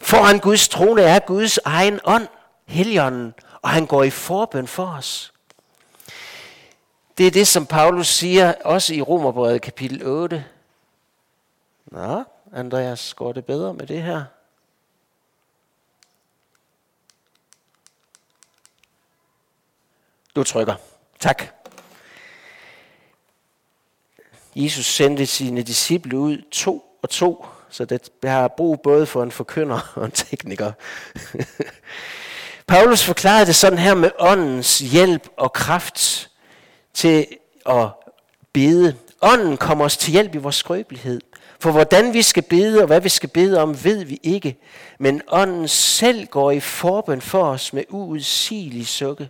Foran 0.00 0.38
Guds 0.38 0.68
trone 0.68 1.02
er 1.02 1.18
Guds 1.18 1.58
egen 1.64 2.00
ånd, 2.04 2.28
Helligånden, 2.66 3.34
og 3.62 3.70
han 3.70 3.86
går 3.86 4.02
i 4.02 4.10
forbøn 4.10 4.66
for 4.66 4.86
os. 4.86 5.32
Det 7.18 7.26
er 7.26 7.30
det, 7.30 7.48
som 7.48 7.66
Paulus 7.66 8.06
siger 8.06 8.54
også 8.64 8.94
i 8.94 9.00
Romerbrevet 9.00 9.62
kapitel 9.62 10.06
8. 10.06 10.44
Nå, 11.86 12.24
Andreas, 12.52 13.14
går 13.14 13.32
det 13.32 13.44
bedre 13.44 13.74
med 13.74 13.86
det 13.86 14.02
her? 14.02 14.24
Du 20.36 20.42
trykker. 20.42 20.74
Tak. 21.20 21.42
Jesus 24.56 24.86
sendte 24.86 25.26
sine 25.26 25.62
disciple 25.62 26.18
ud 26.18 26.42
to 26.50 26.84
og 27.02 27.10
to, 27.10 27.46
så 27.70 27.84
det 27.84 28.10
har 28.24 28.48
brug 28.48 28.80
både 28.80 29.06
for 29.06 29.22
en 29.22 29.30
forkynder 29.30 29.92
og 29.94 30.04
en 30.04 30.10
tekniker. 30.10 30.72
Paulus 32.66 33.02
forklarede 33.02 33.46
det 33.46 33.56
sådan 33.56 33.78
her 33.78 33.94
med 33.94 34.10
åndens 34.18 34.78
hjælp 34.78 35.28
og 35.36 35.52
kraft 35.52 36.30
til 36.94 37.26
at 37.66 37.88
bede. 38.52 38.96
Ånden 39.22 39.56
kommer 39.56 39.84
os 39.84 39.96
til 39.96 40.12
hjælp 40.12 40.34
i 40.34 40.38
vores 40.38 40.56
skrøbelighed. 40.56 41.20
For 41.60 41.70
hvordan 41.70 42.12
vi 42.12 42.22
skal 42.22 42.42
bede 42.42 42.80
og 42.80 42.86
hvad 42.86 43.00
vi 43.00 43.08
skal 43.08 43.28
bede 43.28 43.60
om, 43.60 43.84
ved 43.84 44.04
vi 44.04 44.20
ikke. 44.22 44.56
Men 44.98 45.22
ånden 45.28 45.68
selv 45.68 46.26
går 46.26 46.50
i 46.50 46.60
forbøn 46.60 47.20
for 47.20 47.44
os 47.44 47.72
med 47.72 47.84
uudsigelig 47.88 48.86
sukke. 48.86 49.28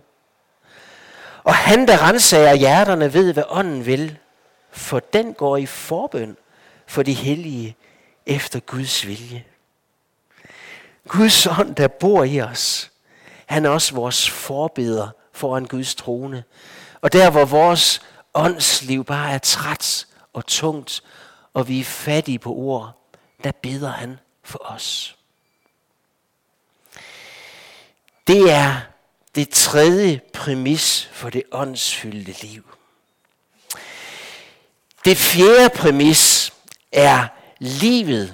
Og 1.45 1.55
han, 1.55 1.87
der 1.87 2.09
renser 2.09 2.53
hjerterne, 2.53 3.13
ved, 3.13 3.33
hvad 3.33 3.43
ånden 3.47 3.85
vil. 3.85 4.17
For 4.71 4.99
den 4.99 5.33
går 5.33 5.57
i 5.57 5.65
forbøn 5.65 6.37
for 6.87 7.03
de 7.03 7.13
hellige 7.13 7.75
efter 8.25 8.59
Guds 8.59 9.07
vilje. 9.07 9.45
Guds 11.07 11.47
ånd, 11.47 11.75
der 11.75 11.87
bor 11.87 12.23
i 12.23 12.41
os, 12.41 12.91
han 13.45 13.65
er 13.65 13.69
også 13.69 13.95
vores 13.95 14.29
forbeder 14.29 15.09
foran 15.31 15.65
Guds 15.65 15.95
trone. 15.95 16.43
Og 17.01 17.13
der, 17.13 17.29
hvor 17.29 17.45
vores 17.45 18.01
åndsliv 18.33 19.05
bare 19.05 19.31
er 19.31 19.37
træt 19.37 20.07
og 20.33 20.45
tungt, 20.45 21.03
og 21.53 21.67
vi 21.67 21.79
er 21.79 21.83
fattige 21.83 22.39
på 22.39 22.53
ord, 22.53 23.09
der 23.43 23.51
beder 23.51 23.91
han 23.91 24.19
for 24.43 24.61
os. 24.63 25.17
Det 28.27 28.51
er 28.51 28.81
det 29.35 29.49
tredje 29.49 30.21
præmis 30.33 31.09
for 31.11 31.29
det 31.29 31.43
åndsfyldte 31.51 32.45
liv. 32.47 32.75
Det 35.05 35.17
fjerde 35.17 35.69
præmis 35.69 36.53
er 36.91 37.27
livet 37.59 38.33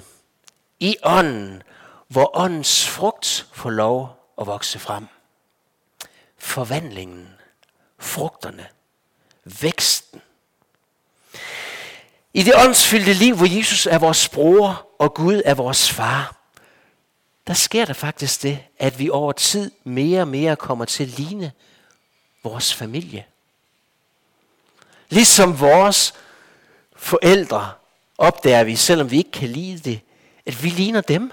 i 0.80 0.96
ånden, 1.02 1.62
hvor 2.08 2.38
åndens 2.38 2.88
frugt 2.88 3.46
får 3.52 3.70
lov 3.70 4.32
at 4.40 4.46
vokse 4.46 4.78
frem. 4.78 5.06
Forvandlingen, 6.38 7.28
frugterne, 7.98 8.66
væksten. 9.44 10.22
I 12.34 12.42
det 12.42 12.54
åndsfyldte 12.64 13.12
liv, 13.12 13.36
hvor 13.36 13.56
Jesus 13.56 13.86
er 13.86 13.98
vores 13.98 14.28
bror 14.28 14.88
og 14.98 15.14
Gud 15.14 15.42
er 15.44 15.54
vores 15.54 15.90
far, 15.90 16.41
der 17.46 17.54
sker 17.54 17.84
der 17.84 17.92
faktisk 17.92 18.42
det, 18.42 18.58
at 18.78 18.98
vi 18.98 19.10
over 19.10 19.32
tid 19.32 19.70
mere 19.84 20.20
og 20.20 20.28
mere 20.28 20.56
kommer 20.56 20.84
til 20.84 21.02
at 21.02 21.18
ligne 21.18 21.52
vores 22.44 22.74
familie. 22.74 23.24
Ligesom 25.08 25.60
vores 25.60 26.14
forældre 26.96 27.72
opdager 28.18 28.64
vi, 28.64 28.76
selvom 28.76 29.10
vi 29.10 29.16
ikke 29.16 29.30
kan 29.30 29.48
lide 29.48 29.78
det, 29.78 30.00
at 30.46 30.62
vi 30.62 30.68
ligner 30.68 31.00
dem. 31.00 31.32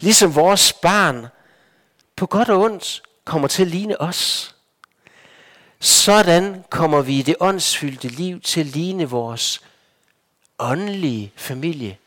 Ligesom 0.00 0.34
vores 0.34 0.72
barn 0.72 1.26
på 2.16 2.26
godt 2.26 2.48
og 2.48 2.60
ondt 2.60 3.02
kommer 3.24 3.48
til 3.48 3.62
at 3.62 3.68
ligne 3.68 4.00
os. 4.00 4.54
Sådan 5.80 6.64
kommer 6.70 7.02
vi 7.02 7.18
i 7.18 7.22
det 7.22 7.36
åndsfyldte 7.40 8.08
liv 8.08 8.40
til 8.40 8.60
at 8.60 8.66
ligne 8.66 9.04
vores 9.04 9.60
åndelige 10.58 11.32
familie. 11.36 11.98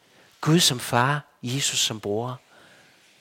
Gud 0.42 0.60
som 0.60 0.80
far, 0.80 1.26
Jesus 1.44 1.80
som 1.80 2.00
bror, 2.00 2.40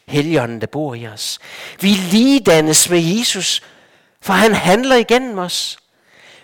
Helligånden, 0.08 0.60
der 0.60 0.66
bor 0.66 0.94
i 0.94 1.06
os. 1.06 1.38
Vi 1.80 1.88
ligedannes 1.88 2.90
med 2.90 3.00
Jesus, 3.00 3.62
for 4.20 4.32
han 4.32 4.54
handler 4.54 4.96
igennem 4.96 5.38
os. 5.38 5.78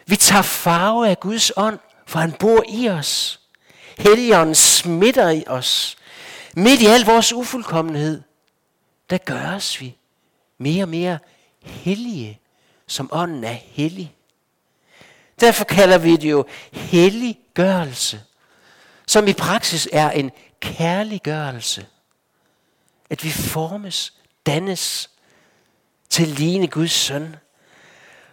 Vi 0.07 0.17
tager 0.17 0.43
farve 0.43 1.09
af 1.09 1.21
Guds 1.21 1.53
ånd, 1.57 1.79
for 2.07 2.19
han 2.19 2.33
bor 2.33 2.65
i 2.69 2.89
os. 2.89 3.41
Helligånden 3.99 4.55
smitter 4.55 5.31
i 5.31 5.45
os. 5.47 5.97
Midt 6.57 6.83
i 6.83 6.87
al 6.87 7.05
vores 7.05 7.33
ufuldkommenhed, 7.33 8.23
der 9.11 9.19
gøres 9.19 9.81
vi 9.81 9.97
mere 10.59 10.85
og 10.85 10.89
mere 10.89 11.19
hellige, 11.63 12.41
som 12.87 13.09
ånden 13.13 13.45
er 13.45 13.57
hellig. 13.67 14.15
Derfor 15.41 15.65
kalder 15.65 15.99
vi 15.99 16.17
det 16.17 16.31
jo 16.31 16.45
helliggørelse, 16.73 18.21
som 19.07 19.29
i 19.29 19.33
praksis 19.33 19.89
er 19.93 20.11
en 20.11 20.31
kærliggørelse. 20.61 21.87
At 23.15 23.25
vi 23.25 23.31
formes, 23.31 24.13
dannes 24.47 25.11
til 26.11 26.29
ligne 26.29 26.67
Guds 26.67 26.93
søn. 26.93 27.37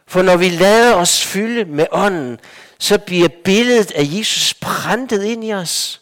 For 0.08 0.22
når 0.22 0.38
vi 0.38 0.50
lader 0.50 0.96
os 0.96 1.26
fylde 1.26 1.65
med 1.65 1.86
ånden, 1.91 2.39
så 2.80 2.98
bliver 2.98 3.30
billedet 3.44 3.91
af 3.91 4.04
Jesus 4.12 4.54
printet 4.54 5.24
ind 5.24 5.44
i 5.44 5.54
os, 5.54 6.02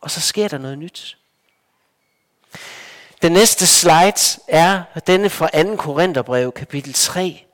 og 0.00 0.10
så 0.10 0.20
sker 0.20 0.48
der 0.48 0.58
noget 0.58 0.78
nyt. 0.78 1.18
Den 3.22 3.32
næste 3.32 3.66
slide 3.66 4.40
er 4.48 4.82
denne 5.06 5.30
fra 5.30 5.62
2. 5.62 5.76
Korintherbrev, 5.76 6.52
kapitel 6.52 6.92
3. 6.92 7.44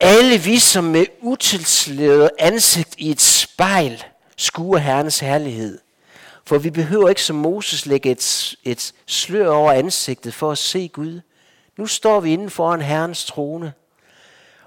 Alle 0.00 0.38
vi, 0.38 0.58
som 0.58 0.84
med 0.84 1.06
utilsløret 1.20 2.30
ansigt 2.38 2.94
i 2.98 3.10
et 3.10 3.20
spejl, 3.20 4.04
skuer 4.36 4.78
Herrens 4.78 5.18
herlighed. 5.18 5.78
For 6.46 6.58
vi 6.58 6.70
behøver 6.70 7.08
ikke 7.08 7.22
som 7.22 7.36
Moses 7.36 7.86
lægge 7.86 8.10
et, 8.10 8.56
et 8.64 8.94
slør 9.06 9.48
over 9.48 9.72
ansigtet 9.72 10.34
for 10.34 10.52
at 10.52 10.58
se 10.58 10.88
Gud. 10.88 11.20
Nu 11.78 11.86
står 11.86 12.20
vi 12.20 12.32
inden 12.32 12.50
foran 12.50 12.80
Herrens 12.80 13.24
trone 13.24 13.72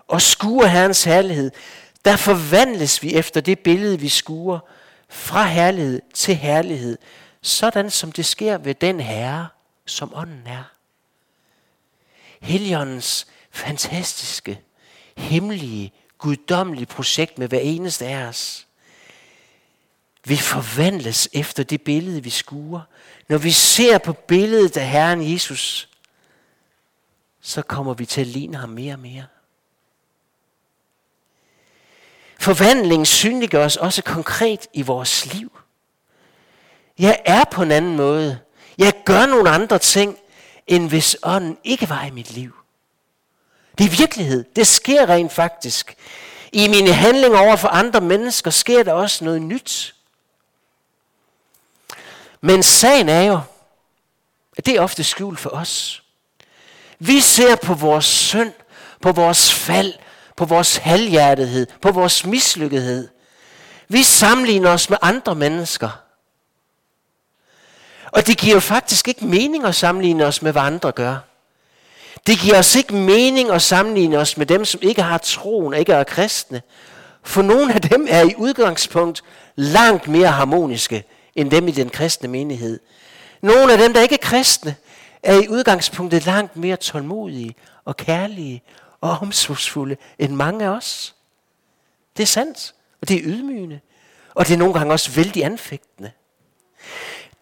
og 0.08 0.22
skuer 0.22 0.66
Herrens 0.66 1.04
herlighed. 1.04 1.52
Der 2.06 2.16
forvandles 2.16 3.04
vi 3.04 3.14
efter 3.14 3.42
det 3.42 3.60
billede, 3.60 4.00
vi 4.00 4.10
skuer, 4.10 4.60
fra 5.10 5.46
herlighed 5.46 6.02
til 6.14 6.36
herlighed, 6.36 6.98
sådan 7.42 7.90
som 7.90 8.12
det 8.12 8.26
sker 8.26 8.58
ved 8.58 8.76
den 8.76 9.00
Herre, 9.00 9.48
som 9.86 10.16
ånden 10.16 10.48
er. 10.48 10.64
Helligåndens 12.42 13.28
fantastiske, 13.52 14.62
hemmelige, 15.18 15.94
guddommelige 16.18 16.86
projekt 16.86 17.38
med 17.38 17.48
hver 17.48 17.60
eneste 17.60 18.06
af 18.06 18.28
os. 18.28 18.68
Vi 20.30 20.38
forvandles 20.38 21.30
efter 21.34 21.64
det 21.64 21.82
billede, 21.82 22.24
vi 22.24 22.30
skuer. 22.30 22.82
Når 23.28 23.38
vi 23.38 23.52
ser 23.52 23.98
på 23.98 24.14
billedet 24.14 24.78
af 24.78 24.90
Herren 24.90 25.34
Jesus, 25.34 25.90
så 27.42 27.62
kommer 27.62 27.94
vi 27.94 28.06
til 28.06 28.22
at 28.22 28.28
ligne 28.28 28.58
ham 28.58 28.70
mere 28.70 28.94
og 28.94 29.00
mere. 29.00 29.26
Forvandling 32.40 33.08
synliggør 33.08 33.66
os 33.66 33.78
også 33.78 34.04
konkret 34.04 34.68
i 34.74 34.82
vores 34.82 35.34
liv. 35.34 35.60
Jeg 37.00 37.22
er 37.26 37.44
på 37.52 37.62
en 37.62 37.72
anden 37.72 37.96
måde. 37.96 38.40
Jeg 38.78 38.94
gør 39.06 39.26
nogle 39.26 39.50
andre 39.50 39.80
ting, 39.80 40.18
end 40.68 40.90
hvis 40.90 41.18
ånden 41.24 41.58
ikke 41.64 41.90
var 41.90 42.06
i 42.06 42.12
mit 42.12 42.32
liv. 42.32 42.56
Det 43.78 43.86
er 43.86 43.98
virkelighed. 43.98 44.46
Det 44.56 44.68
sker 44.68 45.10
rent 45.10 45.32
faktisk. 45.32 45.96
I 46.52 46.68
mine 46.68 46.94
handlinger 46.94 47.40
over 47.40 47.56
for 47.56 47.68
andre 47.68 48.02
mennesker 48.02 48.52
sker 48.52 48.84
der 48.84 48.94
også 48.94 49.26
noget 49.26 49.42
nyt. 49.42 49.96
Men 52.42 52.64
sagen 52.64 53.10
er 53.10 53.22
jo, 53.22 53.40
at 54.58 54.66
det 54.66 54.76
er 54.76 54.82
ofte 54.82 55.04
skjult 55.04 55.40
for 55.40 55.50
os. 55.50 56.04
Vi 57.00 57.20
ser 57.20 57.56
på 57.56 57.74
vores 57.74 58.06
synd, 58.06 58.54
på 59.02 59.12
vores 59.12 59.54
fald, 59.54 59.94
på 60.38 60.46
vores 60.46 60.76
halvhjertethed, 60.76 61.68
på 61.82 61.92
vores 61.92 62.26
mislykkethed. 62.26 63.08
Vi 63.88 64.04
sammenligner 64.04 64.70
os 64.70 64.90
med 64.90 64.98
andre 65.02 65.36
mennesker. 65.36 65.90
Og 68.12 68.28
det 68.28 68.38
giver 68.38 68.54
jo 68.54 68.60
faktisk 68.60 69.08
ikke 69.08 69.26
mening 69.26 69.66
at 69.66 69.76
sammenligne 69.76 70.26
os 70.26 70.42
med, 70.42 70.52
hvad 70.52 70.62
andre 70.62 70.92
gør. 70.92 71.18
Det 72.28 72.40
giver 72.40 72.58
os 72.60 72.76
ikke 72.76 72.96
mening 72.96 73.50
at 73.50 73.62
sammenligne 73.62 74.18
os 74.18 74.38
med 74.38 74.46
dem, 74.46 74.66
som 74.66 74.82
ikke 74.84 75.02
har 75.02 75.18
troen 75.18 75.74
og 75.74 75.80
ikke 75.80 75.94
er 75.94 76.04
kristne. 76.04 76.62
For 77.24 77.42
nogle 77.42 77.74
af 77.74 77.82
dem 77.82 78.08
er 78.10 78.22
i 78.22 78.36
udgangspunkt 78.38 79.24
langt 79.56 80.08
mere 80.08 80.28
harmoniske 80.28 81.04
end 81.36 81.52
dem 81.52 81.68
i 81.68 81.72
den 81.72 81.90
kristne 81.90 82.30
menighed. 82.30 82.80
Nogle 83.42 83.74
af 83.74 83.78
dem, 83.80 83.94
der 83.94 84.02
ikke 84.02 84.16
er 84.16 84.28
kristne, 84.28 84.76
er 85.24 85.34
i 85.34 85.48
udgangspunktet 85.48 86.26
langt 86.26 86.58
mere 86.58 86.76
tålmodige 86.76 87.56
og 87.86 87.98
kærlige 87.98 88.62
og 89.02 89.18
omsorgsfulde 89.22 89.98
end 90.20 90.34
mange 90.34 90.66
af 90.66 90.70
os. 90.70 91.16
Det 92.18 92.24
er 92.24 92.28
sandt, 92.28 92.74
og 93.02 93.08
det 93.08 93.18
er 93.18 93.22
ydmygende, 93.24 93.80
og 94.36 94.48
det 94.48 94.54
er 94.54 94.58
nogle 94.58 94.74
gange 94.74 94.94
også 94.94 95.12
vældig 95.12 95.46
anfægtende. 95.46 96.12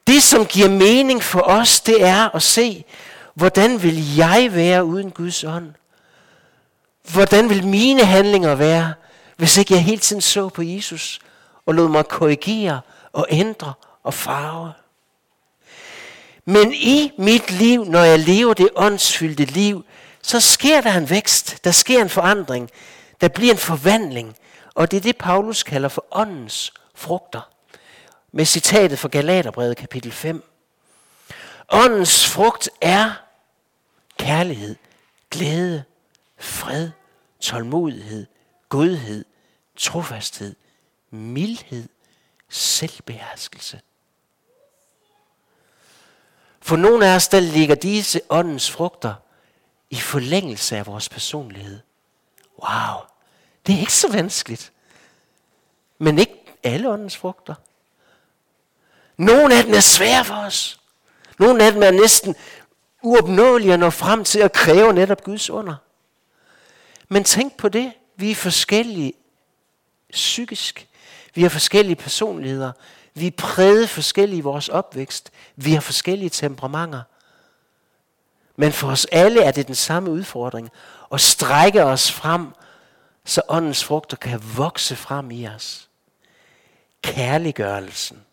Det, 0.08 0.24
som 0.24 0.46
giver 0.46 0.70
mening 0.70 1.24
for 1.24 1.42
os, 1.42 1.82
det 1.82 2.04
er 2.04 2.36
at 2.36 2.44
se, 2.44 2.86
hvordan 3.34 3.84
vil 3.84 4.16
jeg 4.16 4.50
være 4.52 4.86
uden 4.86 5.12
Guds 5.12 5.44
ånd? 5.44 5.74
Hvordan 7.14 7.50
vil 7.50 7.68
mine 7.68 8.06
handlinger 8.06 8.56
være, 8.56 8.94
hvis 9.38 9.58
ikke 9.58 9.74
jeg 9.74 9.84
hele 9.84 9.98
tiden 9.98 10.22
så 10.22 10.50
på 10.50 10.62
Jesus 10.62 11.20
og 11.66 11.74
lod 11.74 11.90
mig 11.90 12.08
korrigere 12.08 12.82
og 13.18 13.28
ændre 13.30 13.74
og 14.04 14.14
farve? 14.14 14.74
Men 16.46 16.74
i 16.74 17.12
mit 17.18 17.52
liv, 17.52 17.86
når 17.86 18.04
jeg 18.04 18.20
lever 18.20 18.54
det 18.54 18.70
åndsfyldte 18.76 19.46
liv, 19.46 19.86
så 20.22 20.40
sker 20.40 20.82
der 20.82 20.94
en 20.94 21.10
vækst, 21.10 21.64
der 21.64 21.72
sker 21.72 22.02
en 22.02 22.10
forandring, 22.10 22.70
der 23.22 23.28
bliver 23.28 23.54
en 23.54 23.60
forvandling. 23.60 24.36
Og 24.76 24.92
det 24.92 24.98
er 24.98 25.02
det, 25.02 25.18
Paulus 25.18 25.64
kalder 25.64 25.90
for 25.90 26.06
åndens 26.12 26.74
frugter. 26.96 27.42
Med 28.32 28.46
citatet 28.46 29.00
fra 29.00 29.08
Galaterbrevet 29.08 29.78
kapitel 29.78 30.12
5. 30.12 30.44
Åndens 31.70 32.28
frugt 32.28 32.70
er 32.82 33.12
kærlighed, 34.18 34.76
glæde, 35.32 35.84
fred, 36.40 36.90
tålmodighed, 37.40 38.26
godhed, 38.70 39.26
trofasthed, 39.78 40.56
mildhed, 41.12 41.90
selvbeherskelse. 42.50 43.82
For 46.62 46.76
nogle 46.76 47.08
af 47.08 47.16
os, 47.16 47.28
der 47.28 47.40
ligger 47.40 47.76
disse 47.76 48.22
åndens 48.30 48.72
frugter 48.72 49.14
i 49.90 49.96
forlængelse 49.96 50.78
af 50.78 50.86
vores 50.86 51.10
personlighed. 51.10 51.80
Wow, 52.64 53.02
det 53.68 53.76
er 53.76 53.80
ikke 53.80 53.94
så 53.94 54.12
vanskeligt. 54.12 54.72
Men 55.98 56.20
ikke 56.20 56.56
alle 56.64 56.90
åndens 56.90 57.18
frugter. 57.18 57.56
Nogle 59.18 59.58
af 59.58 59.64
dem 59.64 59.74
er 59.74 59.80
svære 59.80 60.26
for 60.26 60.36
os. 60.36 60.80
Nogle 61.40 61.64
af 61.64 61.72
dem 61.72 61.84
er 61.84 61.92
næsten 61.92 62.36
uopnåelige 63.02 63.74
at 63.74 63.80
nå 63.80 63.90
frem 63.90 64.24
til 64.24 64.40
at 64.40 64.54
kræve 64.54 64.94
netop 64.94 65.24
Guds 65.24 65.50
under. 65.50 65.76
Men 67.08 67.24
tænk 67.24 67.58
på 67.58 67.70
det. 67.70 67.94
Vi 68.16 68.32
er 68.32 68.36
forskellige 68.36 69.14
psykisk. 70.12 70.87
Vi 71.38 71.42
har 71.42 71.50
forskellige 71.50 71.96
personligheder. 71.96 72.72
Vi 73.14 73.28
er 73.28 73.32
præget 73.32 73.90
forskellige 73.90 74.38
i 74.38 74.42
vores 74.42 74.70
opvækst. 74.70 75.32
Vi 75.56 75.74
har 75.74 75.82
forskellige 75.82 76.30
temperamenter. 76.30 77.02
Men 78.56 78.72
for 78.72 78.88
os 78.88 79.06
alle 79.06 79.44
er 79.44 79.52
det 79.52 79.68
den 79.68 79.76
samme 79.76 80.10
udfordring. 80.10 80.70
At 81.12 81.22
strække 81.22 81.84
os 81.84 82.12
frem, 82.12 82.48
så 83.26 83.42
åndens 83.48 83.84
frugter 83.84 84.18
kan 84.18 84.42
vokse 84.58 84.96
frem 84.96 85.32
i 85.32 85.48
os. 85.48 85.90
Kærliggørelsen. 87.02 88.26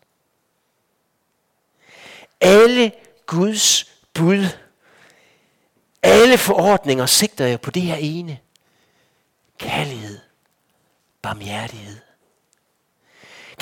Alle 2.41 2.91
Guds 3.25 3.85
bud, 4.13 4.45
alle 6.03 6.37
forordninger 6.37 7.05
sigter 7.05 7.47
jo 7.47 7.57
på 7.57 7.71
det 7.71 7.81
her 7.81 7.95
ene. 7.95 8.39
Kærlighed. 9.57 10.19
Barmhjertighed. 11.21 12.05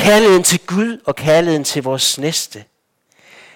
Kærligheden 0.04 0.44
til 0.44 0.60
Gud 0.66 0.98
og 1.06 1.16
kærligheden 1.16 1.64
til 1.64 1.84
vores 1.84 2.18
næste. 2.18 2.66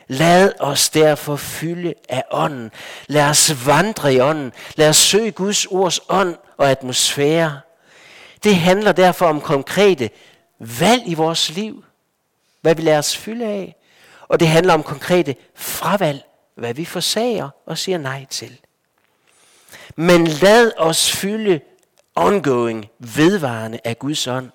Lad 0.07 0.51
os 0.60 0.89
derfor 0.89 1.36
fylde 1.36 1.93
af 2.10 2.23
ånden. 2.31 2.71
Lad 3.07 3.29
os 3.29 3.67
vandre 3.67 4.13
i 4.13 4.19
ånden. 4.19 4.53
Lad 4.75 4.89
os 4.89 4.97
søge 4.97 5.31
Guds 5.31 5.65
ords 5.65 5.99
ånd 6.10 6.36
og 6.57 6.71
atmosfære. 6.71 7.60
Det 8.43 8.55
handler 8.55 8.91
derfor 8.91 9.25
om 9.25 9.41
konkrete 9.41 10.10
valg 10.60 11.03
i 11.05 11.13
vores 11.13 11.49
liv. 11.49 11.83
Hvad 12.62 12.75
vi 12.75 12.81
lader 12.81 12.97
os 12.97 13.17
fylde 13.17 13.45
af. 13.45 13.75
Og 14.27 14.39
det 14.39 14.47
handler 14.47 14.73
om 14.73 14.83
konkrete 14.83 15.36
fravalg. 15.55 16.23
Hvad 16.55 16.73
vi 16.73 16.86
forsager 16.86 17.49
og 17.65 17.77
siger 17.77 17.97
nej 17.97 18.25
til. 18.29 18.60
Men 19.95 20.27
lad 20.27 20.71
os 20.77 21.12
fylde 21.12 21.60
ongoing, 22.15 22.86
vedvarende 22.99 23.79
af 23.83 23.99
Guds 23.99 24.27
ånd. 24.27 24.51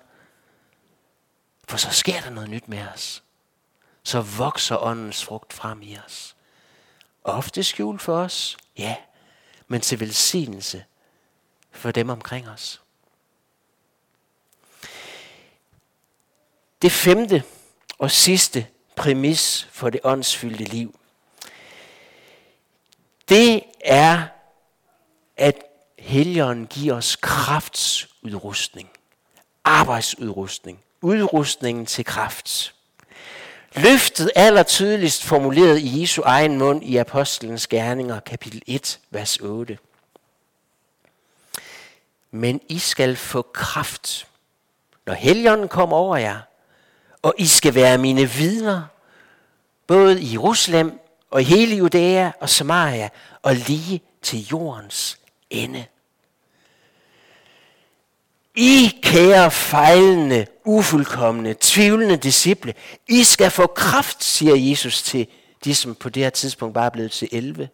For 1.73 1.77
så 1.77 1.91
sker 1.91 2.21
der 2.21 2.29
noget 2.29 2.49
nyt 2.49 2.67
med 2.67 2.87
os. 2.87 3.23
Så 4.03 4.21
vokser 4.21 4.77
åndens 4.77 5.25
frugt 5.25 5.53
frem 5.53 5.81
i 5.81 5.97
os. 5.97 6.35
Ofte 7.23 7.63
skjult 7.63 8.01
for 8.01 8.17
os, 8.17 8.57
ja, 8.77 8.95
men 9.67 9.81
til 9.81 9.99
velsignelse 9.99 10.85
for 11.71 11.91
dem 11.91 12.09
omkring 12.09 12.49
os. 12.49 12.81
Det 16.81 16.91
femte 16.91 17.43
og 17.97 18.11
sidste 18.11 18.67
præmis 18.95 19.67
for 19.71 19.89
det 19.89 20.01
åndsfyldte 20.03 20.63
liv, 20.63 20.99
det 23.29 23.63
er, 23.85 24.27
at 25.37 25.63
Helligånden 25.99 26.67
giver 26.67 26.93
os 26.93 27.15
kraftsudrustning, 27.15 28.89
arbejdsudrustning, 29.63 30.83
udrustningen 31.03 31.85
til 31.85 32.05
kraft. 32.05 32.73
Løftet 33.75 34.31
aller 34.35 34.63
tydeligst 34.63 35.23
formuleret 35.23 35.79
i 35.79 36.01
Jesu 36.01 36.21
egen 36.25 36.57
mund 36.57 36.83
i 36.83 36.97
Apostlenes 36.97 37.67
Gerninger, 37.67 38.19
kapitel 38.19 38.61
1, 38.67 38.99
vers 39.09 39.37
8. 39.37 39.77
Men 42.31 42.61
I 42.69 42.79
skal 42.79 43.15
få 43.15 43.41
kraft, 43.41 44.27
når 45.05 45.13
Helligånden 45.13 45.67
kommer 45.67 45.97
over 45.97 46.17
jer, 46.17 46.39
og 47.21 47.33
I 47.37 47.47
skal 47.47 47.75
være 47.75 47.97
mine 47.97 48.29
vidner, 48.29 48.83
både 49.87 50.21
i 50.21 50.33
Jerusalem 50.33 50.99
og 51.31 51.41
i 51.41 51.45
hele 51.45 51.75
Judæa 51.75 52.31
og 52.39 52.49
Samaria, 52.49 53.09
og 53.41 53.55
lige 53.55 54.01
til 54.21 54.47
jordens 54.47 55.19
ende. 55.49 55.85
I 58.55 58.99
kære 59.03 59.51
fejlende, 59.51 60.45
ufuldkommende, 60.65 61.55
tvivlende 61.59 62.17
disciple, 62.17 62.73
I 63.07 63.23
skal 63.23 63.51
få 63.51 63.67
kraft, 63.67 64.23
siger 64.23 64.55
Jesus 64.55 65.03
til 65.03 65.27
de, 65.63 65.75
som 65.75 65.95
på 65.95 66.09
det 66.09 66.23
her 66.23 66.29
tidspunkt 66.29 66.73
bare 66.73 66.85
er 66.85 66.89
blevet 66.89 67.11
til 67.11 67.29
11. 67.31 67.69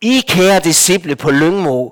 I 0.00 0.24
kære 0.28 0.60
disciple 0.60 1.16
på 1.16 1.30
Lyngmo, 1.30 1.90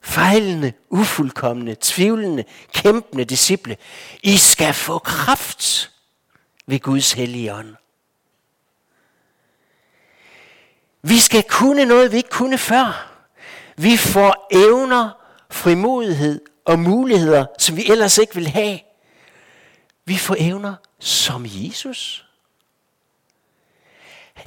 fejlende, 0.00 0.72
ufuldkommende, 0.90 1.76
tvivlende, 1.80 2.44
kæmpende 2.72 3.24
disciple, 3.24 3.76
I 4.22 4.36
skal 4.36 4.74
få 4.74 4.98
kraft 4.98 5.90
ved 6.66 6.80
Guds 6.80 7.12
hellige 7.12 7.54
ånd. 7.54 7.74
Vi 11.02 11.18
skal 11.18 11.42
kunne 11.42 11.84
noget, 11.84 12.12
vi 12.12 12.16
ikke 12.16 12.28
kunne 12.28 12.58
før. 12.58 13.12
Vi 13.76 13.96
får 13.96 14.46
evner, 14.50 15.10
frimodighed 15.50 16.40
og 16.64 16.78
muligheder, 16.78 17.46
som 17.58 17.76
vi 17.76 17.90
ellers 17.90 18.18
ikke 18.18 18.34
vil 18.34 18.48
have. 18.48 18.78
Vi 20.04 20.16
får 20.16 20.36
evner 20.38 20.74
som 20.98 21.46
Jesus. 21.48 22.26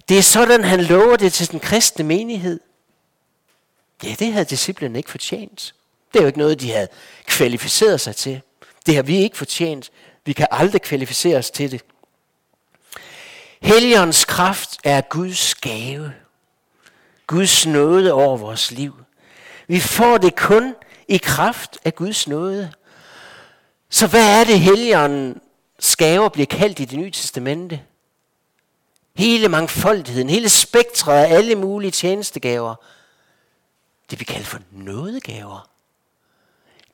Det 0.10 0.18
er 0.18 0.22
sådan, 0.22 0.64
han 0.64 0.82
lover 0.84 1.16
det 1.16 1.34
til 1.34 1.52
den 1.52 1.60
kristne 1.60 2.06
menighed. 2.06 2.60
Ja, 4.04 4.16
det 4.20 4.34
havde 4.34 4.46
disciplene 4.46 5.00
ikke 5.00 5.12
fortjent. 5.12 5.76
Det 6.14 6.20
er 6.20 6.24
jo 6.24 6.28
ikke 6.28 6.40
noget, 6.40 6.62
de 6.62 6.72
havde 6.72 6.88
kvalificeret 7.26 8.02
sig 8.02 8.16
til. 8.16 8.42
Det 8.86 8.96
har 8.96 9.04
vi 9.04 9.18
ikke 9.18 9.38
fortjent. 9.38 9.92
Vi 10.26 10.34
kan 10.34 10.48
aldrig 10.52 10.82
kvalificere 10.82 11.38
os 11.38 11.52
til 11.52 11.72
det. 11.72 11.82
Helligåndens 13.62 14.26
kraft 14.26 14.78
er 14.84 15.02
Guds 15.02 15.56
gave. 15.56 16.14
Guds 17.28 17.66
nåde 17.66 18.14
over 18.14 18.38
vores 18.38 18.72
liv. 18.72 18.96
Vi 19.68 19.80
får 19.80 20.18
det 20.18 20.36
kun 20.36 20.76
i 21.08 21.18
kraft 21.18 21.78
af 21.86 21.96
Guds 21.96 22.28
nåde. 22.28 22.74
Så 23.90 24.08
hvad 24.08 24.40
er 24.40 24.44
det, 24.44 24.60
Helligåndens 24.60 25.96
gaver 25.96 26.30
bliver 26.30 26.46
kaldt 26.46 26.80
i 26.80 26.86
det 26.86 27.00
nye 27.00 27.12
testamente? 27.12 27.82
Hele 29.16 29.48
mangfoldigheden, 29.48 30.30
hele 30.30 30.50
spektret 30.50 31.26
af 31.26 31.34
alle 31.34 31.56
mulige 31.56 31.92
tjenestegaver. 31.92 32.76
Det 34.10 34.18
bliver 34.18 34.34
kaldt 34.34 34.48
for 34.48 34.60
nådegaver. 34.72 35.70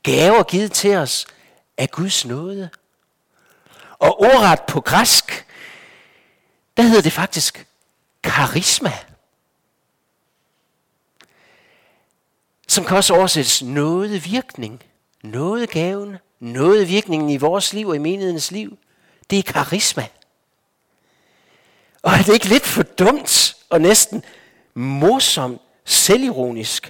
Gaver 0.03 0.43
givet 0.43 0.71
til 0.71 0.95
os 0.95 1.27
af 1.77 1.91
Guds 1.91 2.25
nåde. 2.25 2.69
Og 3.99 4.21
ordret 4.21 4.61
på 4.67 4.81
græsk, 4.81 5.45
der 6.77 6.83
hedder 6.83 7.01
det 7.01 7.13
faktisk 7.13 7.67
karisma. 8.23 8.91
Som 12.71 12.85
kan 12.85 12.97
også 12.97 13.13
oversættes 13.13 13.63
gavn, 15.69 16.17
noget 16.39 16.89
virkning 16.89 17.31
i 17.31 17.37
vores 17.37 17.73
liv 17.73 17.87
og 17.87 17.95
i 17.95 17.99
menighedens 17.99 18.51
liv. 18.51 18.77
Det 19.29 19.39
er 19.39 19.53
karisma. 19.53 20.07
Og 22.01 22.11
er 22.11 22.23
det 22.23 22.33
ikke 22.33 22.47
lidt 22.47 22.65
for 22.65 22.83
dumt 22.83 23.55
og 23.69 23.81
næsten 23.81 24.23
morsomt, 24.73 25.61
selvironisk, 25.85 26.89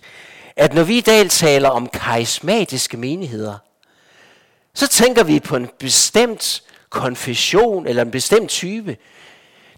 at 0.55 0.73
når 0.73 0.83
vi 0.83 0.97
i 0.97 1.01
dag 1.01 1.29
taler 1.29 1.69
om 1.69 1.87
karismatiske 1.87 2.97
menigheder, 2.97 3.57
så 4.73 4.87
tænker 4.87 5.23
vi 5.23 5.39
på 5.39 5.55
en 5.55 5.69
bestemt 5.79 6.63
konfession 6.89 7.87
eller 7.87 8.01
en 8.01 8.11
bestemt 8.11 8.49
type. 8.49 8.97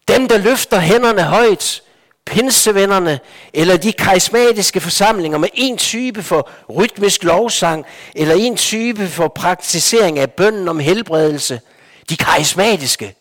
Dem, 0.08 0.28
der 0.28 0.38
løfter 0.38 0.80
hænderne 0.80 1.24
højt, 1.24 1.84
pinsevennerne, 2.26 3.20
eller 3.54 3.78
de 3.78 3.94
karismatiske 3.94 4.80
forsamlinger 4.80 5.38
med 5.38 5.50
en 5.54 5.78
type 5.78 6.24
for 6.24 6.50
rytmisk 6.70 7.24
lovsang, 7.24 7.86
eller 8.16 8.36
en 8.36 8.58
type 8.58 9.08
for 9.08 9.28
praktisering 9.28 10.20
af 10.20 10.32
bønden 10.32 10.68
om 10.68 10.80
helbredelse. 10.80 11.62
De 12.10 12.18
karismatiske. 12.18 13.16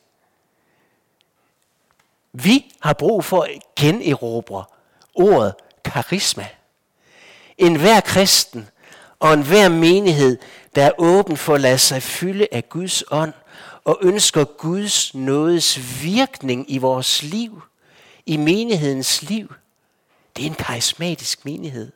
Vi 2.33 2.75
har 2.81 2.93
brug 2.93 3.25
for 3.25 3.43
at 3.43 3.51
generobre 3.77 4.65
ordet 5.15 5.55
karisma. 5.85 6.47
En 7.59 7.77
hver 7.77 8.01
kristen 8.01 8.69
og 9.21 9.35
en 9.35 9.43
hver 9.43 9.69
menighed, 9.69 10.39
der 10.75 10.85
er 10.85 10.91
åben 10.99 11.37
for 11.37 11.55
at 11.55 11.61
lade 11.61 11.79
sig 11.79 12.03
fylde 12.03 12.49
af 12.53 12.69
Guds 12.69 13.05
ånd 13.11 13.33
og 13.85 13.99
ønsker 14.03 14.45
Guds 14.45 15.15
nådes 15.15 16.03
virkning 16.03 16.65
i 16.69 16.79
vores 16.79 17.23
liv, 17.23 17.63
i 18.27 18.37
menighedens 18.37 19.23
liv. 19.23 19.55
Det 20.37 20.43
er 20.43 20.47
en 20.47 20.55
karismatisk 20.55 21.45
menighed. 21.45 21.93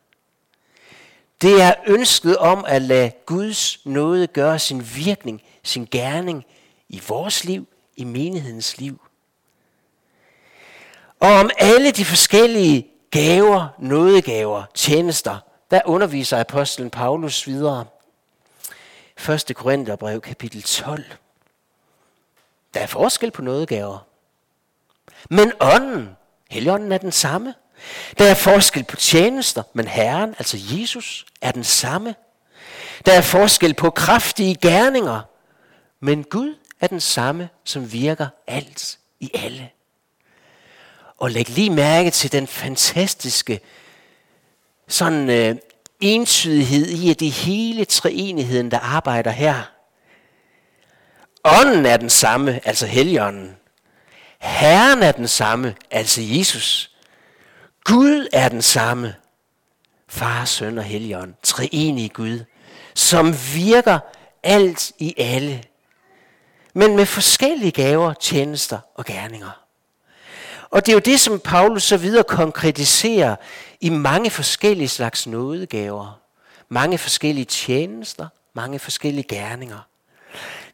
Det 1.40 1.62
er 1.62 1.74
ønsket 1.86 2.36
om 2.36 2.64
at 2.68 2.82
lade 2.82 3.12
Guds 3.26 3.86
nåde 3.86 4.26
gøre 4.26 4.58
sin 4.58 4.86
virkning, 4.94 5.42
sin 5.62 5.88
gerning 5.90 6.44
i 6.88 7.02
vores 7.08 7.44
liv, 7.44 7.68
i 7.96 8.04
menighedens 8.04 8.78
liv. 8.78 9.00
Og 11.20 11.32
om 11.32 11.50
alle 11.58 11.90
de 11.90 12.04
forskellige 12.04 12.88
gaver, 13.10 13.68
nådegaver, 13.78 14.64
tjenester, 14.74 15.38
der 15.70 15.80
underviser 15.84 16.40
apostlen 16.40 16.90
Paulus 16.90 17.46
videre. 17.46 17.86
1. 19.28 19.52
Korintherbrev 19.54 20.20
kapitel 20.20 20.62
12. 20.62 21.04
Der 22.74 22.80
er 22.80 22.86
forskel 22.86 23.30
på 23.30 23.42
nådegaver. 23.42 23.98
Men 25.30 25.52
ånden, 25.60 26.15
Helligånden 26.50 26.92
er 26.92 26.98
den 26.98 27.12
samme. 27.12 27.54
Der 28.18 28.24
er 28.24 28.34
forskel 28.34 28.84
på 28.84 28.96
tjenester, 28.96 29.62
men 29.72 29.88
Herren, 29.88 30.34
altså 30.38 30.56
Jesus, 30.60 31.26
er 31.40 31.52
den 31.52 31.64
samme. 31.64 32.14
Der 33.06 33.12
er 33.12 33.22
forskel 33.22 33.74
på 33.74 33.90
kraftige 33.90 34.54
gerninger, 34.54 35.20
men 36.00 36.24
Gud 36.24 36.54
er 36.80 36.86
den 36.86 37.00
samme, 37.00 37.48
som 37.64 37.92
virker 37.92 38.28
alt 38.46 38.98
i 39.20 39.30
alle. 39.34 39.70
Og 41.18 41.30
læg 41.30 41.48
lige 41.48 41.70
mærke 41.70 42.10
til 42.10 42.32
den 42.32 42.46
fantastiske 42.46 43.60
sådan 44.88 45.30
øh, 45.30 45.56
entydighed 46.00 46.88
i, 46.88 47.10
at 47.10 47.20
det 47.20 47.28
er 47.28 47.32
hele 47.32 47.84
treenigheden, 47.84 48.70
der 48.70 48.78
arbejder 48.78 49.30
her. 49.30 49.62
Ånden 51.44 51.86
er 51.86 51.96
den 51.96 52.10
samme, 52.10 52.60
altså 52.64 52.86
Helligånden. 52.86 53.56
Herren 54.38 55.02
er 55.02 55.12
den 55.12 55.28
samme, 55.28 55.74
altså 55.90 56.20
Jesus. 56.22 56.90
Gud 57.84 58.28
er 58.32 58.48
den 58.48 58.62
samme, 58.62 59.14
Far, 60.08 60.44
Søn 60.44 60.78
og 60.78 60.84
Helligånd, 60.84 61.34
treenige 61.42 62.08
Gud, 62.08 62.44
som 62.94 63.34
virker 63.54 63.98
alt 64.42 64.92
i 64.98 65.14
alle, 65.16 65.64
men 66.74 66.96
med 66.96 67.06
forskellige 67.06 67.70
gaver, 67.70 68.14
tjenester 68.14 68.78
og 68.94 69.04
gerninger. 69.04 69.66
Og 70.70 70.86
det 70.86 70.92
er 70.92 70.96
jo 70.96 71.00
det, 71.00 71.20
som 71.20 71.40
Paulus 71.40 71.82
så 71.82 71.96
videre 71.96 72.24
konkretiserer 72.24 73.36
i 73.80 73.88
mange 73.88 74.30
forskellige 74.30 74.88
slags 74.88 75.26
nådegaver. 75.26 76.20
Mange 76.68 76.98
forskellige 76.98 77.44
tjenester, 77.44 78.28
mange 78.54 78.78
forskellige 78.78 79.28
gerninger. 79.28 79.78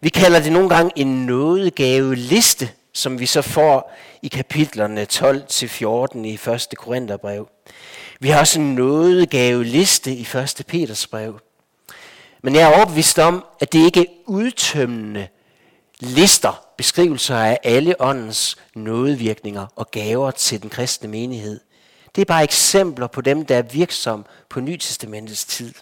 Vi 0.01 0.09
kalder 0.09 0.41
det 0.41 0.53
nogle 0.53 0.69
gange 0.69 0.93
en 0.97 1.27
nådegave-liste, 1.27 2.71
som 2.93 3.21
vi 3.21 3.27
så 3.27 3.43
får 3.43 3.93
i 4.23 4.29
kapitlerne 4.29 5.07
12-14 5.13 6.19
i 6.19 6.35
1. 6.35 6.69
Korintherbrev. 6.77 7.49
Vi 8.21 8.29
har 8.29 8.41
også 8.41 8.61
en 8.61 8.75
nådegave-liste 8.75 10.13
i 10.13 10.29
1. 10.35 10.63
Peters 10.69 11.07
brev. 11.07 11.41
Men 12.43 12.55
jeg 12.55 12.63
er 12.63 12.77
overbevist 12.77 13.19
om, 13.19 13.45
at 13.61 13.73
det 13.73 13.85
ikke 13.85 14.01
er 14.01 14.13
udtømmende 14.27 15.29
lister, 16.01 16.67
beskrivelser 16.77 17.37
af 17.37 17.59
alle 17.63 17.95
åndens 18.01 18.57
nådevirkninger 18.75 19.67
og 19.77 19.91
gaver 19.91 20.31
til 20.31 20.63
den 20.63 20.71
kristne 20.71 21.09
menighed. 21.09 21.61
Det 22.15 22.21
er 22.21 22.27
bare 22.27 22.43
eksempler 22.43 23.07
på 23.07 23.21
dem, 23.21 23.47
der 23.47 23.57
er 23.57 23.63
virksom 23.63 24.27
på 24.49 24.61
Nytestamentets 24.61 25.45
tid. 25.45 25.75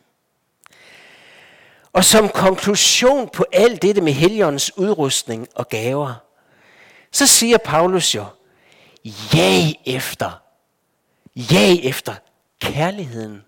Og 1.93 2.05
som 2.05 2.29
konklusion 2.29 3.29
på 3.33 3.45
alt 3.53 3.83
dette 3.83 4.01
med 4.01 4.13
Helligåndens 4.13 4.79
udrustning 4.79 5.49
og 5.55 5.69
gaver, 5.69 6.15
så 7.13 7.27
siger 7.27 7.59
Paulus 7.59 8.15
jo, 8.15 8.25
jag 9.35 9.75
efter, 9.87 10.43
jag 11.37 11.79
efter 11.83 12.15
kærligheden, 12.61 13.45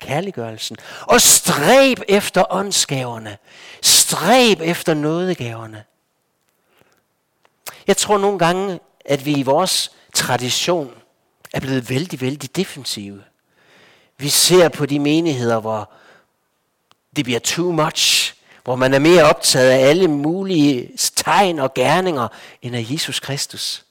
kærliggørelsen, 0.00 0.76
og 1.00 1.20
stræb 1.20 1.98
efter 2.08 2.44
åndsgaverne, 2.50 3.38
stræb 3.82 4.60
efter 4.60 4.94
nådegaverne. 4.94 5.84
Jeg 7.86 7.96
tror 7.96 8.18
nogle 8.18 8.38
gange, 8.38 8.80
at 9.04 9.24
vi 9.24 9.32
i 9.32 9.42
vores 9.42 9.92
tradition 10.14 10.94
er 11.54 11.60
blevet 11.60 11.90
vældig, 11.90 12.20
vældig 12.20 12.56
defensive. 12.56 13.24
Vi 14.18 14.28
ser 14.28 14.68
på 14.68 14.86
de 14.86 14.98
menigheder, 14.98 15.60
hvor 15.60 15.92
det 17.16 17.24
bliver 17.24 17.40
too 17.40 17.72
much, 17.72 18.34
hvor 18.68 18.76
man 18.76 18.94
er 18.94 18.98
mere 18.98 19.22
optaget 19.22 19.70
af 19.70 19.88
alle 19.88 20.08
mulige 20.08 20.90
tegn 21.16 21.58
og 21.58 21.74
gerninger, 21.74 22.28
end 22.62 22.76
af 22.76 22.86
Jesus 22.90 23.20
Kristus. 23.20 23.84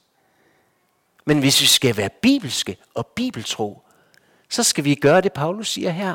Men 1.24 1.38
hvis 1.38 1.60
vi 1.60 1.66
skal 1.66 1.96
være 1.96 2.10
bibelske 2.22 2.76
og 2.94 3.06
bibeltro, 3.06 3.82
så 4.48 4.62
skal 4.62 4.84
vi 4.84 4.94
gøre 4.94 5.20
det, 5.20 5.32
Paulus 5.32 5.68
siger 5.68 5.90
her. 5.90 6.14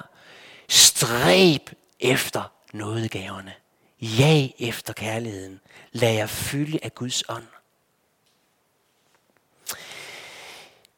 Stræb 0.69 1.69
efter 1.99 2.51
nådegaverne. 2.73 3.53
Ja 4.01 4.47
efter 4.59 4.93
kærligheden. 4.93 5.59
Lad 5.91 6.13
jer 6.13 6.27
fylde 6.27 6.79
af 6.83 6.95
Guds 6.95 7.23
ånd. 7.29 7.47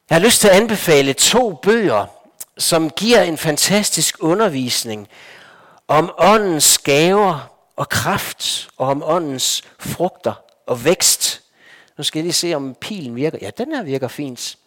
Jeg 0.09 0.15
har 0.15 0.19
lyst 0.19 0.41
til 0.41 0.47
at 0.47 0.55
anbefale 0.55 1.13
to 1.13 1.53
bøger, 1.53 2.05
som 2.57 2.89
giver 2.89 3.21
en 3.21 3.37
fantastisk 3.37 4.15
undervisning 4.19 5.07
om 5.87 6.13
åndens 6.17 6.77
gaver 6.77 7.54
og 7.75 7.89
kraft, 7.89 8.69
og 8.77 8.87
om 8.87 9.03
åndens 9.05 9.63
frugter 9.79 10.33
og 10.67 10.85
vækst. 10.85 11.41
Nu 11.97 12.03
skal 12.03 12.19
jeg 12.19 12.23
lige 12.23 12.33
se, 12.33 12.53
om 12.53 12.75
pilen 12.81 13.15
virker. 13.15 13.37
Ja, 13.41 13.49
den 13.57 13.75
her 13.75 13.83
virker 13.83 14.07
fint. 14.07 14.57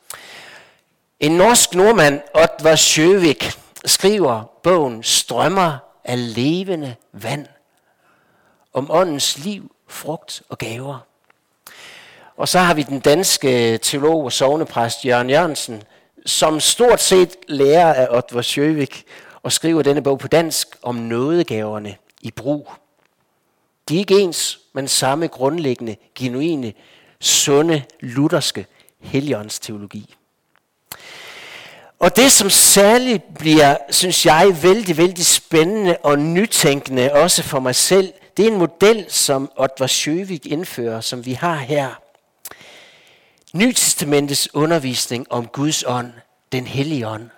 En 1.20 1.32
norsk 1.32 1.74
nordmand, 1.74 2.20
Oddvar 2.34 2.76
Sjøvik, 2.76 3.52
skriver 3.84 4.42
bogen 4.62 5.02
Strømmer 5.02 5.78
af 6.04 6.34
levende 6.34 6.94
vand. 7.12 7.46
Om 8.72 8.90
åndens 8.90 9.38
liv, 9.38 9.74
frugt 9.88 10.42
og 10.48 10.59
gaver. 10.59 10.98
Og 12.36 12.48
så 12.48 12.59
har 12.59 12.74
vi 12.74 12.82
den 12.82 13.00
danske 13.00 13.78
teolog 13.78 14.24
og 14.24 14.32
sovnepræst 14.32 15.04
Jørgen 15.04 15.30
Jørgensen, 15.30 15.82
som 16.26 16.61
stort 16.61 17.00
set 17.00 17.36
lærer 17.48 17.94
af 17.94 18.16
Otvar 18.16 18.42
Sjøvik 18.42 19.04
og 19.42 19.52
skriver 19.52 19.82
denne 19.82 20.02
bog 20.02 20.18
på 20.18 20.28
dansk 20.28 20.68
om 20.82 20.94
nådegaverne 20.94 21.96
i 22.20 22.30
brug. 22.30 22.70
De 23.89 23.95
er 23.95 23.99
ikke 23.99 24.20
ens, 24.20 24.59
men 24.72 24.89
samme 24.89 25.26
grundlæggende, 25.26 25.97
genuine, 26.14 26.72
sunde, 27.20 27.82
lutherske 28.01 28.66
heligåndsteologi. 29.01 30.14
Og 31.99 32.16
det, 32.16 32.32
som 32.32 32.51
særligt 32.51 33.34
bliver, 33.39 33.76
synes 33.91 34.26
jeg, 34.26 34.62
vældig, 34.62 34.97
vældig 34.97 35.26
spændende 35.26 35.97
og 36.03 36.18
nytænkende, 36.18 37.12
også 37.12 37.43
for 37.43 37.61
mig 37.61 37.74
selv, 37.74 38.12
det 38.36 38.47
er 38.47 38.51
en 38.51 38.59
model, 38.59 39.05
som 39.09 39.51
Otvar 39.57 39.86
Sjøvik 39.86 40.47
indfører, 40.47 41.01
som 41.01 41.26
vi 41.26 41.32
har 41.32 41.57
her. 41.57 42.01
Nytestamentets 43.53 44.55
undervisning 44.55 45.26
om 45.32 45.47
Guds 45.47 45.84
ånd, 45.86 46.12
den 46.53 46.66
hellige 46.66 47.09
ånd. 47.09 47.30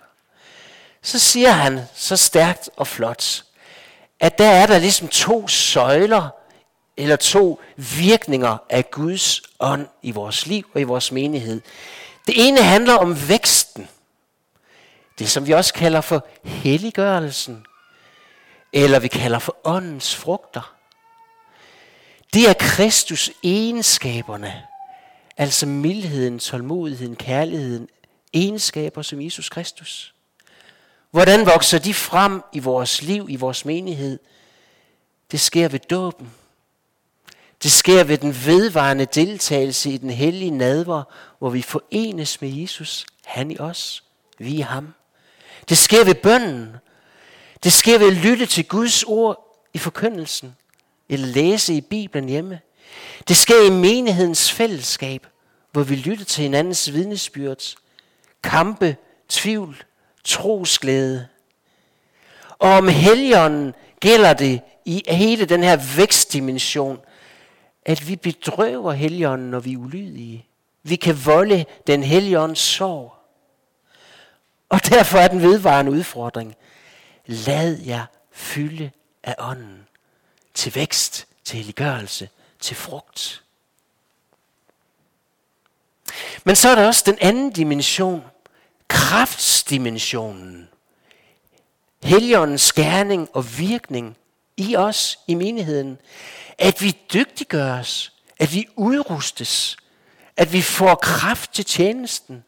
Så 1.01 1.19
siger 1.19 1.51
han 1.51 1.79
så 1.95 2.17
stærkt 2.17 2.69
og 2.77 2.87
flot, 2.87 3.43
at 4.19 4.37
der 4.37 4.49
er 4.49 4.65
der 4.65 4.79
ligesom 4.79 5.07
to 5.07 5.47
søjler, 5.47 6.29
eller 6.97 7.15
to 7.15 7.61
virkninger 7.99 8.57
af 8.69 8.91
Guds 8.91 9.41
ånd 9.59 9.87
i 10.01 10.11
vores 10.11 10.45
liv 10.45 10.69
og 10.73 10.81
i 10.81 10.83
vores 10.83 11.11
menighed. 11.11 11.61
Det 12.27 12.47
ene 12.47 12.61
handler 12.61 12.93
om 12.93 13.29
væksten. 13.29 13.87
Det 15.19 15.29
som 15.29 15.47
vi 15.47 15.51
også 15.51 15.73
kalder 15.73 16.01
for 16.01 16.27
helliggørelsen. 16.43 17.65
Eller 18.73 18.99
vi 18.99 19.07
kalder 19.07 19.39
for 19.39 19.57
åndens 19.63 20.15
frugter. 20.15 20.75
Det 22.33 22.49
er 22.49 22.53
Kristus 22.53 23.31
egenskaberne. 23.43 24.63
Altså 25.37 25.65
mildheden, 25.65 26.39
tålmodigheden, 26.39 27.15
kærligheden. 27.15 27.87
Egenskaber 28.33 29.01
som 29.01 29.21
Jesus 29.21 29.49
Kristus. 29.49 30.13
Hvordan 31.11 31.45
vokser 31.45 31.79
de 31.79 31.93
frem 31.93 32.43
i 32.53 32.59
vores 32.59 33.01
liv, 33.01 33.25
i 33.29 33.35
vores 33.35 33.65
menighed? 33.65 34.19
Det 35.31 35.39
sker 35.39 35.67
ved 35.67 35.79
dåben. 35.79 36.31
Det 37.63 37.71
sker 37.71 38.03
ved 38.03 38.17
den 38.17 38.35
vedvarende 38.45 39.05
deltagelse 39.05 39.91
i 39.91 39.97
den 39.97 40.09
hellige 40.09 40.51
nadver, 40.51 41.03
hvor 41.39 41.49
vi 41.49 41.61
forenes 41.61 42.41
med 42.41 42.49
Jesus, 42.49 43.05
han 43.25 43.51
i 43.51 43.59
os, 43.59 44.03
vi 44.37 44.53
i 44.53 44.59
ham. 44.59 44.93
Det 45.69 45.77
sker 45.77 46.05
ved 46.05 46.15
bønden. 46.15 46.75
Det 47.63 47.73
sker 47.73 47.99
ved 47.99 48.07
at 48.07 48.13
lytte 48.13 48.45
til 48.45 48.67
Guds 48.67 49.03
ord 49.03 49.65
i 49.73 49.77
forkyndelsen, 49.77 50.55
eller 51.09 51.27
læse 51.27 51.73
i 51.73 51.81
Bibelen 51.81 52.29
hjemme. 52.29 52.59
Det 53.27 53.37
sker 53.37 53.65
i 53.65 53.69
menighedens 53.69 54.51
fællesskab, 54.51 55.27
hvor 55.71 55.83
vi 55.83 55.95
lytter 55.95 56.25
til 56.25 56.41
hinandens 56.41 56.93
vidnesbyrd, 56.93 57.75
kampe, 58.43 58.95
tvivl, 59.29 59.83
trosglæde. 60.23 61.27
Og 62.59 62.69
om 62.69 62.87
helgenen 62.87 63.73
gælder 63.99 64.33
det 64.33 64.61
i 64.85 65.03
hele 65.07 65.45
den 65.45 65.63
her 65.63 65.95
vækstdimension, 65.97 66.99
at 67.85 68.07
vi 68.07 68.15
bedrøver 68.15 68.91
helgenen, 68.91 69.51
når 69.51 69.59
vi 69.59 69.73
er 69.73 69.77
ulydige. 69.77 70.45
Vi 70.83 70.95
kan 70.95 71.25
volde 71.25 71.65
den 71.87 72.03
helligånds 72.03 72.59
sorg. 72.59 73.13
Og 74.69 74.79
derfor 74.89 75.17
er 75.17 75.27
den 75.27 75.41
vedvarende 75.41 75.91
udfordring. 75.91 76.55
Lad 77.25 77.79
jer 77.79 78.05
fylde 78.31 78.91
af 79.23 79.35
ånden. 79.39 79.87
Til 80.53 80.75
vækst, 80.75 81.27
til 81.43 81.57
helliggørelse, 81.57 82.29
til 82.59 82.75
frugt. 82.75 83.43
Men 86.43 86.55
så 86.55 86.69
er 86.69 86.75
der 86.75 86.87
også 86.87 87.03
den 87.05 87.17
anden 87.21 87.51
dimension. 87.51 88.23
Kraftsdimensionen. 88.87 90.69
Helligåndens 92.03 92.61
skærning 92.61 93.29
og 93.33 93.57
virkning 93.57 94.17
i 94.61 94.75
os, 94.75 95.19
i 95.27 95.33
menigheden. 95.33 95.97
At 96.57 96.81
vi 96.81 96.97
dygtiggøres, 97.13 98.13
at 98.39 98.53
vi 98.53 98.67
udrustes, 98.75 99.77
at 100.37 100.53
vi 100.53 100.61
får 100.61 100.95
kraft 100.95 101.53
til 101.53 101.65
tjenesten. 101.65 102.43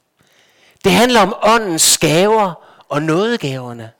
Det 0.83 0.91
handler 0.91 1.21
om 1.21 1.35
åndens 1.41 1.97
gaver 1.97 2.53
og 2.89 3.01
nådegaverne. 3.01 3.91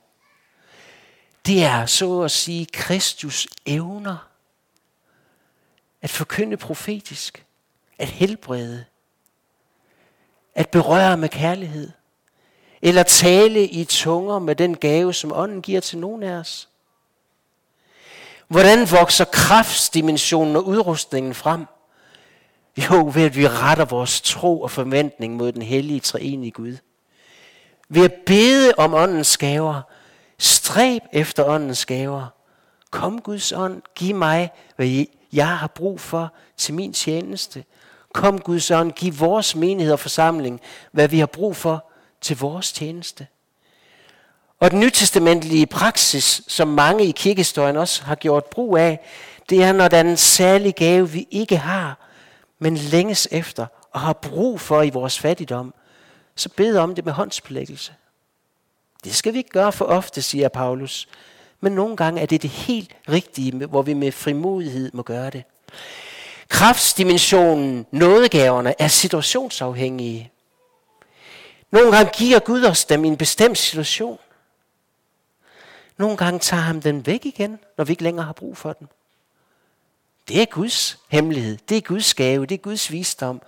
Det 1.46 1.64
er 1.64 1.86
så 1.86 2.20
at 2.20 2.30
sige 2.30 2.66
Kristus 2.66 3.46
evner 3.66 4.28
at 6.02 6.10
forkynde 6.10 6.56
profetisk, 6.56 7.44
at 7.98 8.08
helbrede, 8.08 8.84
at 10.54 10.70
berøre 10.70 11.16
med 11.16 11.28
kærlighed, 11.28 11.90
eller 12.82 13.02
tale 13.02 13.68
i 13.68 13.84
tunger 13.84 14.38
med 14.38 14.56
den 14.56 14.76
gave, 14.76 15.14
som 15.14 15.32
ånden 15.32 15.62
giver 15.62 15.80
til 15.80 15.98
nogen 15.98 16.22
af 16.22 16.32
os. 16.32 16.68
Hvordan 18.48 18.90
vokser 18.90 19.24
kraftsdimensionen 19.24 20.56
og 20.56 20.66
udrustningen 20.66 21.34
frem? 21.34 21.66
Jo, 22.78 23.10
ved 23.14 23.22
at 23.22 23.36
vi 23.36 23.48
retter 23.48 23.84
vores 23.84 24.20
tro 24.20 24.60
og 24.60 24.70
forventning 24.70 25.36
mod 25.36 25.52
den 25.52 25.62
hellige 25.62 26.00
treenige 26.00 26.50
Gud. 26.50 26.76
Ved 27.88 28.04
at 28.04 28.14
bede 28.26 28.72
om 28.78 28.94
åndens 28.94 29.36
gaver. 29.36 29.82
Stræb 30.38 31.02
efter 31.12 31.44
åndens 31.44 31.86
gaver. 31.86 32.26
Kom 32.90 33.20
Guds 33.20 33.52
ånd, 33.52 33.82
giv 33.94 34.14
mig, 34.14 34.50
hvad 34.76 35.04
jeg 35.32 35.58
har 35.58 35.66
brug 35.66 36.00
for 36.00 36.34
til 36.56 36.74
min 36.74 36.92
tjeneste. 36.92 37.64
Kom 38.12 38.40
Guds 38.40 38.70
ånd, 38.70 38.92
giv 38.92 39.20
vores 39.20 39.56
menighed 39.56 39.92
og 39.92 40.00
forsamling, 40.00 40.60
hvad 40.92 41.08
vi 41.08 41.18
har 41.18 41.26
brug 41.26 41.56
for 41.56 41.90
til 42.20 42.38
vores 42.38 42.72
tjeneste. 42.72 43.26
Og 44.64 44.70
den 44.70 44.80
nytestamentlige 44.80 45.66
praksis, 45.66 46.42
som 46.48 46.68
mange 46.68 47.04
i 47.06 47.10
kirkestøjen 47.10 47.76
også 47.76 48.02
har 48.02 48.14
gjort 48.14 48.44
brug 48.44 48.76
af, 48.76 49.00
det 49.50 49.62
er, 49.62 49.72
når 49.72 49.88
der 49.88 49.96
er 49.96 50.00
en 50.00 50.16
særlig 50.16 50.74
gave, 50.74 51.10
vi 51.10 51.26
ikke 51.30 51.56
har, 51.56 51.98
men 52.58 52.76
længes 52.76 53.28
efter 53.30 53.66
og 53.90 54.00
har 54.00 54.12
brug 54.12 54.60
for 54.60 54.82
i 54.82 54.90
vores 54.90 55.18
fattigdom, 55.18 55.74
så 56.36 56.48
bed 56.48 56.76
om 56.76 56.94
det 56.94 57.04
med 57.04 57.12
håndspålæggelse. 57.12 57.94
Det 59.04 59.14
skal 59.14 59.32
vi 59.32 59.38
ikke 59.38 59.50
gøre 59.50 59.72
for 59.72 59.84
ofte, 59.84 60.22
siger 60.22 60.48
Paulus, 60.48 61.08
men 61.60 61.72
nogle 61.72 61.96
gange 61.96 62.20
er 62.20 62.26
det 62.26 62.42
det 62.42 62.50
helt 62.50 62.90
rigtige, 63.08 63.66
hvor 63.66 63.82
vi 63.82 63.92
med 63.92 64.12
frimodighed 64.12 64.90
må 64.94 65.02
gøre 65.02 65.30
det. 65.30 65.44
Kraftsdimensionen, 66.48 67.86
nådegaverne, 67.90 68.74
er 68.78 68.88
situationsafhængige. 68.88 70.30
Nogle 71.70 71.96
gange 71.96 72.12
giver 72.16 72.38
Gud 72.38 72.64
os 72.64 72.84
dem 72.84 73.04
i 73.04 73.08
en 73.08 73.16
bestemt 73.16 73.58
situation. 73.58 74.18
Nogle 75.96 76.16
gange 76.16 76.38
tager 76.38 76.62
han 76.62 76.80
den 76.80 77.06
væk 77.06 77.26
igen, 77.26 77.58
når 77.78 77.84
vi 77.84 77.90
ikke 77.92 78.02
længere 78.02 78.26
har 78.26 78.32
brug 78.32 78.56
for 78.56 78.72
den. 78.72 78.88
Det 80.28 80.42
er 80.42 80.46
Guds 80.46 80.98
hemmelighed. 81.08 81.58
Det 81.68 81.76
er 81.76 81.80
Guds 81.80 82.14
gave. 82.14 82.46
Det 82.46 82.54
er 82.54 82.58
Guds 82.58 82.92
visdom. 82.92 83.42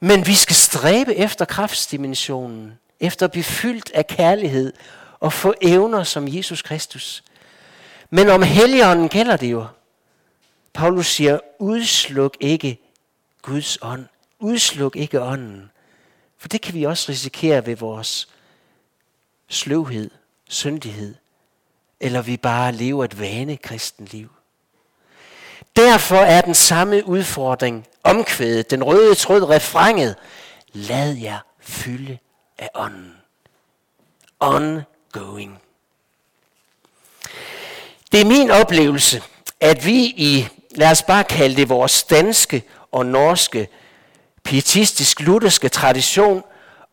Men 0.00 0.26
vi 0.26 0.34
skal 0.34 0.56
stræbe 0.56 1.14
efter 1.14 1.44
kraftsdimensionen. 1.44 2.78
Efter 3.00 3.26
at 3.26 3.30
blive 3.30 3.44
fyldt 3.44 3.90
af 3.94 4.06
kærlighed 4.06 4.72
og 5.20 5.32
få 5.32 5.54
evner 5.62 6.04
som 6.04 6.28
Jesus 6.28 6.62
Kristus. 6.62 7.24
Men 8.10 8.28
om 8.28 8.42
helligånden 8.42 9.08
gælder 9.08 9.36
det 9.36 9.52
jo. 9.52 9.66
Paulus 10.72 11.06
siger, 11.06 11.38
udsluk 11.58 12.36
ikke 12.40 12.78
Guds 13.42 13.78
ånd. 13.82 14.06
Udsluk 14.38 14.96
ikke 14.96 15.20
ånden. 15.20 15.70
For 16.38 16.48
det 16.48 16.60
kan 16.60 16.74
vi 16.74 16.84
også 16.84 17.12
risikere 17.12 17.66
ved 17.66 17.76
vores 17.76 18.28
sløvhed, 19.48 20.10
syndighed, 20.48 21.14
eller 22.00 22.22
vi 22.22 22.36
bare 22.36 22.72
lever 22.72 23.04
et 23.04 23.20
vane 23.20 23.56
kristen 23.56 24.06
liv. 24.06 24.30
Derfor 25.76 26.16
er 26.16 26.40
den 26.40 26.54
samme 26.54 27.06
udfordring 27.06 27.86
omkvædet, 28.04 28.70
den 28.70 28.84
røde 28.84 29.14
tråd, 29.14 29.42
refrænget. 29.42 30.16
Lad 30.72 31.16
jer 31.16 31.38
fylde 31.60 32.18
af 32.58 32.68
ånden. 32.74 33.14
Ongoing. 34.40 35.60
Det 38.12 38.20
er 38.20 38.24
min 38.24 38.50
oplevelse, 38.50 39.22
at 39.60 39.86
vi 39.86 40.04
i, 40.04 40.48
lad 40.70 40.90
os 40.90 41.02
bare 41.02 41.24
kalde 41.24 41.56
det 41.56 41.68
vores 41.68 42.02
danske 42.02 42.62
og 42.92 43.06
norske 43.06 43.68
pietistisk-lutherske 44.42 45.68
tradition, 45.68 46.42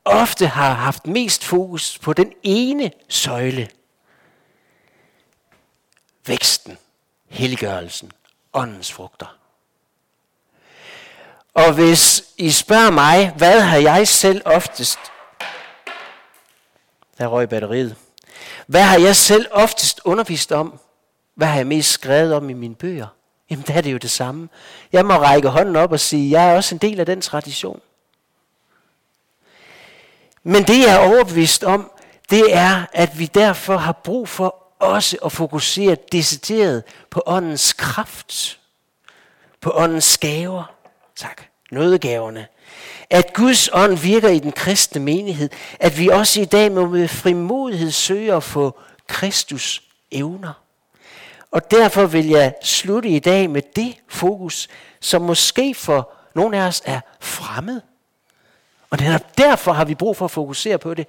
ofte 0.05 0.47
har 0.47 0.73
haft 0.73 1.07
mest 1.07 1.43
fokus 1.43 1.97
på 1.97 2.13
den 2.13 2.33
ene 2.43 2.91
søjle. 3.09 3.69
Væksten, 6.27 6.77
helliggørelsen, 7.29 8.11
åndens 8.53 8.91
frugter. 8.91 9.37
Og 11.53 11.73
hvis 11.73 12.23
I 12.37 12.51
spørger 12.51 12.91
mig, 12.91 13.31
hvad 13.31 13.61
har 13.61 13.77
jeg 13.77 14.07
selv 14.07 14.41
oftest... 14.45 14.99
Der 17.17 17.27
røg 17.27 17.49
batteriet. 17.49 17.95
Hvad 18.67 18.81
har 18.81 18.99
jeg 18.99 19.15
selv 19.15 19.47
oftest 19.51 20.01
undervist 20.05 20.51
om? 20.51 20.79
Hvad 21.35 21.47
har 21.47 21.55
jeg 21.55 21.67
mest 21.67 21.91
skrevet 21.91 22.33
om 22.33 22.49
i 22.49 22.53
mine 22.53 22.75
bøger? 22.75 23.07
Jamen, 23.49 23.65
der 23.67 23.73
er 23.73 23.81
det 23.81 23.91
jo 23.91 23.97
det 23.97 24.11
samme. 24.11 24.49
Jeg 24.91 25.05
må 25.05 25.13
række 25.13 25.49
hånden 25.49 25.75
op 25.75 25.91
og 25.91 25.99
sige, 25.99 26.31
jeg 26.31 26.51
er 26.51 26.55
også 26.55 26.75
en 26.75 26.79
del 26.79 26.99
af 26.99 27.05
den 27.05 27.21
tradition. 27.21 27.81
Men 30.43 30.63
det, 30.63 30.79
jeg 30.79 30.95
er 30.95 31.09
overbevist 31.09 31.63
om, 31.63 31.91
det 32.29 32.55
er, 32.55 32.85
at 32.93 33.19
vi 33.19 33.25
derfor 33.25 33.77
har 33.77 33.91
brug 33.91 34.29
for 34.29 34.66
også 34.79 35.17
at 35.25 35.31
fokusere 35.31 35.97
decideret 36.11 36.83
på 37.09 37.23
åndens 37.25 37.73
kraft, 37.73 38.59
på 39.61 39.71
åndens 39.75 40.17
gaver. 40.17 40.73
Tak. 41.15 41.41
Nådegaverne. 41.71 42.47
At 43.09 43.33
Guds 43.33 43.69
ånd 43.73 43.97
virker 43.97 44.29
i 44.29 44.39
den 44.39 44.51
kristne 44.51 45.01
menighed. 45.01 45.49
At 45.79 45.99
vi 45.99 46.07
også 46.07 46.41
i 46.41 46.45
dag 46.45 46.71
må 46.71 46.87
med 46.87 47.07
frimodighed 47.07 47.91
søge 47.91 48.33
at 48.33 48.43
få 48.43 48.79
Kristus 49.07 49.83
evner. 50.11 50.53
Og 51.51 51.71
derfor 51.71 52.05
vil 52.05 52.27
jeg 52.27 52.53
slutte 52.63 53.09
i 53.09 53.19
dag 53.19 53.49
med 53.49 53.61
det 53.75 53.95
fokus, 54.07 54.67
som 54.99 55.21
måske 55.21 55.75
for 55.75 56.11
nogle 56.35 56.57
af 56.57 56.67
os 56.67 56.81
er 56.85 56.99
fremmed. 57.19 57.81
Og 58.89 58.97
netop 58.97 59.37
derfor 59.37 59.73
har 59.73 59.85
vi 59.85 59.95
brug 59.95 60.17
for 60.17 60.25
at 60.25 60.31
fokusere 60.31 60.77
på 60.77 60.93
det. 60.93 61.07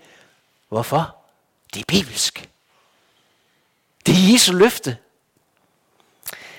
Hvorfor? 0.68 1.16
Det 1.74 1.80
er 1.80 1.84
bibelsk. 1.88 2.48
Det 4.08 4.16
er 4.16 4.32
Jesu 4.32 4.52
løfte. 4.52 4.96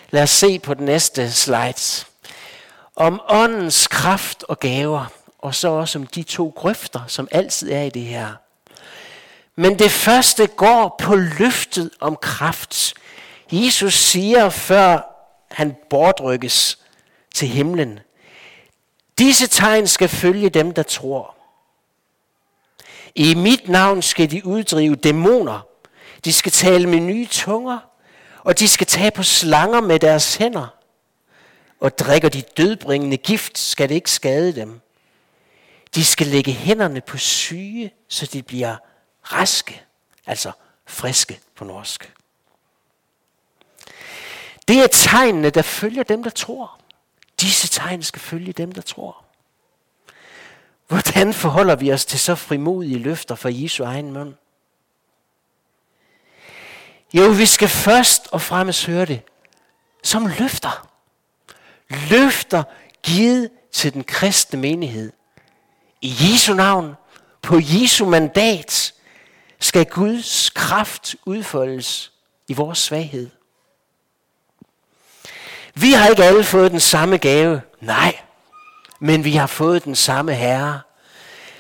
Lad 0.09 0.23
os 0.23 0.29
se 0.29 0.59
på 0.59 0.73
den 0.73 0.85
næste 0.85 1.31
slide. 1.31 2.05
Om 2.95 3.21
åndens 3.27 3.87
kraft 3.87 4.43
og 4.43 4.59
gaver, 4.59 5.05
og 5.39 5.55
så 5.55 5.67
også 5.67 5.99
om 5.99 6.07
de 6.07 6.23
to 6.23 6.53
grøfter, 6.55 6.99
som 7.07 7.27
altid 7.31 7.71
er 7.71 7.81
i 7.81 7.89
det 7.89 8.01
her. 8.01 8.33
Men 9.55 9.79
det 9.79 9.91
første 9.91 10.47
går 10.47 10.95
på 10.99 11.15
løftet 11.15 11.89
om 11.99 12.15
kraft. 12.15 12.93
Jesus 13.51 13.93
siger, 13.93 14.49
før 14.49 15.01
han 15.51 15.75
bortrykkes 15.89 16.79
til 17.35 17.47
himlen, 17.47 17.99
disse 19.19 19.47
tegn 19.47 19.87
skal 19.87 20.09
følge 20.09 20.49
dem, 20.49 20.73
der 20.73 20.83
tror. 20.83 21.35
I 23.15 23.33
mit 23.33 23.69
navn 23.69 24.01
skal 24.01 24.31
de 24.31 24.45
uddrive 24.45 24.95
dæmoner. 24.95 25.68
De 26.25 26.33
skal 26.33 26.51
tale 26.51 26.89
med 26.89 26.99
nye 26.99 27.27
tunger, 27.31 27.79
og 28.39 28.59
de 28.59 28.67
skal 28.67 28.87
tage 28.87 29.11
på 29.11 29.23
slanger 29.23 29.81
med 29.81 29.99
deres 29.99 30.35
hænder. 30.35 30.67
Og 31.79 31.97
drikker 31.97 32.29
de 32.29 32.41
dødbringende 32.41 33.17
gift, 33.17 33.57
skal 33.57 33.89
det 33.89 33.95
ikke 33.95 34.11
skade 34.11 34.55
dem. 34.55 34.81
De 35.95 36.05
skal 36.05 36.27
lægge 36.27 36.51
hænderne 36.51 37.01
på 37.01 37.17
syge, 37.17 37.91
så 38.07 38.25
de 38.25 38.43
bliver 38.43 38.75
raske, 39.23 39.83
altså 40.25 40.51
friske 40.85 41.39
på 41.55 41.65
norsk. 41.65 42.13
Det 44.67 44.77
er 44.77 44.87
tegnene, 44.87 45.49
der 45.49 45.61
følger 45.61 46.03
dem, 46.03 46.23
der 46.23 46.29
tror. 46.29 46.79
Disse 47.41 47.67
tegn 47.67 48.03
skal 48.03 48.21
følge 48.21 48.53
dem, 48.53 48.71
der 48.71 48.81
tror. 48.81 49.23
Hvordan 50.87 51.33
forholder 51.33 51.75
vi 51.75 51.93
os 51.93 52.05
til 52.05 52.19
så 52.19 52.35
frimodige 52.35 52.97
løfter 52.97 53.35
fra 53.35 53.49
Jesu 53.53 53.83
egen 53.83 54.11
mund? 54.11 54.33
Jo, 57.13 57.23
vi 57.29 57.45
skal 57.45 57.69
først 57.69 58.27
og 58.31 58.41
fremmest 58.41 58.85
høre 58.85 59.05
det 59.05 59.21
som 60.03 60.27
løfter. 60.39 60.87
Løfter 61.89 62.63
givet 63.03 63.49
til 63.71 63.93
den 63.93 64.03
kristne 64.03 64.59
menighed. 64.59 65.11
I 66.01 66.15
Jesu 66.19 66.53
navn, 66.53 66.95
på 67.41 67.59
Jesu 67.59 68.05
mandat, 68.05 68.93
skal 69.59 69.85
Guds 69.85 70.49
kraft 70.49 71.15
udfoldes 71.25 72.11
i 72.47 72.53
vores 72.53 72.77
svaghed. 72.77 73.29
Vi 75.73 75.91
har 75.91 76.07
ikke 76.07 76.23
alle 76.23 76.43
fået 76.43 76.71
den 76.71 76.79
samme 76.79 77.17
gave. 77.17 77.61
Nej, 77.81 78.19
men 78.99 79.23
vi 79.23 79.31
har 79.31 79.47
fået 79.47 79.83
den 79.83 79.95
samme 79.95 80.33
herre. 80.33 80.81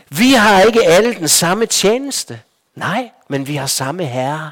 Vi 0.09 0.33
har 0.33 0.61
ikke 0.61 0.85
alle 0.85 1.13
den 1.13 1.27
samme 1.27 1.65
tjeneste. 1.65 2.41
Nej, 2.75 3.11
men 3.29 3.47
vi 3.47 3.55
har 3.55 3.67
samme 3.67 4.05
herre. 4.05 4.51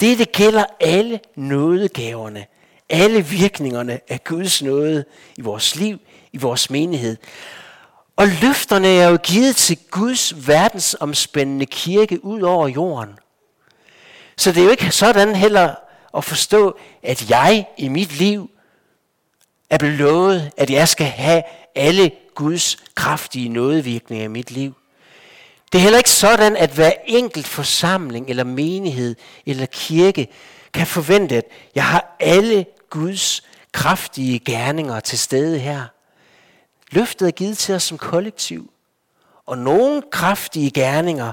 Dette 0.00 0.24
gælder 0.24 0.64
alle 0.80 1.20
nådegaverne, 1.36 2.46
alle 2.88 3.24
virkningerne 3.24 4.00
af 4.08 4.24
Guds 4.24 4.62
nåde 4.62 5.04
i 5.36 5.40
vores 5.40 5.76
liv, 5.76 5.98
i 6.32 6.36
vores 6.36 6.70
menighed. 6.70 7.16
Og 8.16 8.28
løfterne 8.42 8.88
er 8.88 9.08
jo 9.08 9.16
givet 9.16 9.56
til 9.56 9.78
Guds 9.90 10.48
verdensomspændende 10.48 11.66
kirke 11.66 12.24
ud 12.24 12.40
over 12.40 12.68
jorden. 12.68 13.18
Så 14.36 14.52
det 14.52 14.60
er 14.60 14.64
jo 14.64 14.70
ikke 14.70 14.90
sådan 14.90 15.34
heller 15.34 15.74
at 16.16 16.24
forstå, 16.24 16.78
at 17.02 17.30
jeg 17.30 17.66
i 17.76 17.88
mit 17.88 18.18
liv 18.18 18.50
er 19.70 19.78
blevet 19.78 19.98
lovet, 19.98 20.50
at 20.56 20.70
jeg 20.70 20.88
skal 20.88 21.06
have 21.06 21.42
alle 21.74 22.10
Guds 22.34 22.76
kraftige 22.94 23.48
nådevirkninger 23.48 24.24
i 24.24 24.28
mit 24.28 24.50
liv. 24.50 24.74
Det 25.72 25.78
er 25.78 25.82
heller 25.82 25.98
ikke 25.98 26.10
sådan, 26.10 26.56
at 26.56 26.70
hver 26.70 26.92
enkelt 27.06 27.46
forsamling 27.46 28.30
eller 28.30 28.44
menighed 28.44 29.14
eller 29.46 29.66
kirke 29.66 30.28
kan 30.72 30.86
forvente, 30.86 31.36
at 31.36 31.44
jeg 31.74 31.84
har 31.84 32.16
alle 32.20 32.66
Guds 32.90 33.42
kraftige 33.72 34.38
gerninger 34.38 35.00
til 35.00 35.18
stede 35.18 35.58
her. 35.58 35.84
Løftet 36.90 37.28
er 37.28 37.32
givet 37.32 37.58
til 37.58 37.74
os 37.74 37.82
som 37.82 37.98
kollektiv. 37.98 38.70
Og 39.46 39.58
nogle 39.58 40.02
kraftige 40.10 40.70
gerninger, 40.70 41.32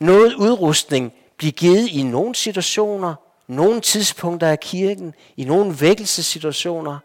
noget 0.00 0.34
udrustning 0.34 1.12
bliver 1.36 1.52
givet 1.52 1.88
i 1.88 2.02
nogle 2.02 2.34
situationer, 2.34 3.14
nogle 3.46 3.80
tidspunkter 3.80 4.48
af 4.48 4.60
kirken, 4.60 5.14
i 5.36 5.44
nogle 5.44 5.80
vækkelsessituationer, 5.80 6.98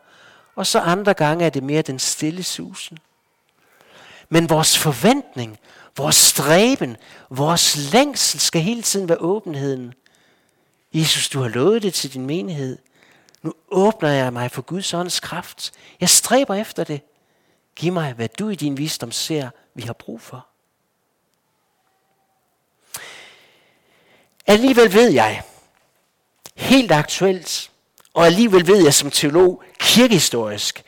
og 0.56 0.68
så 0.68 0.80
andre 0.80 1.14
gange 1.14 1.46
er 1.46 1.50
det 1.50 1.64
mere 1.64 1.82
den 1.82 2.00
stille 2.00 2.44
susen. 2.44 2.98
Men 4.30 4.50
vores 4.50 4.78
forventning, 4.78 5.60
vores 5.98 6.16
stræben, 6.16 6.98
vores 7.30 7.92
længsel 7.94 8.40
skal 8.40 8.62
hele 8.62 8.82
tiden 8.82 9.10
være 9.10 9.18
åbenheden. 9.18 9.94
Jesus, 10.94 11.30
du 11.30 11.42
har 11.42 11.50
lovet 11.50 11.84
det 11.84 11.94
til 11.94 12.14
din 12.14 12.26
menighed. 12.26 12.78
Nu 13.42 13.54
åbner 13.68 14.10
jeg 14.10 14.34
mig 14.34 14.52
for 14.52 14.62
Guds 14.62 14.94
ånds 14.94 15.20
kraft. 15.20 15.72
Jeg 16.00 16.10
stræber 16.10 16.56
efter 16.56 16.84
det. 16.84 17.02
Giv 17.76 17.94
mig, 17.94 18.14
hvad 18.14 18.30
du 18.40 18.50
i 18.50 18.56
din 18.56 18.78
visdom 18.78 19.12
ser, 19.12 19.50
vi 19.76 19.82
har 19.82 19.94
brug 19.94 20.22
for. 20.22 20.48
Alligevel 24.48 24.94
ved 24.94 25.12
jeg, 25.12 25.44
helt 26.56 26.92
aktuelt, 26.92 27.72
og 28.14 28.26
alligevel 28.26 28.68
ved 28.68 28.84
jeg 28.84 28.94
som 28.94 29.12
teolog, 29.12 29.64
kirkehistorisk, 29.80 30.84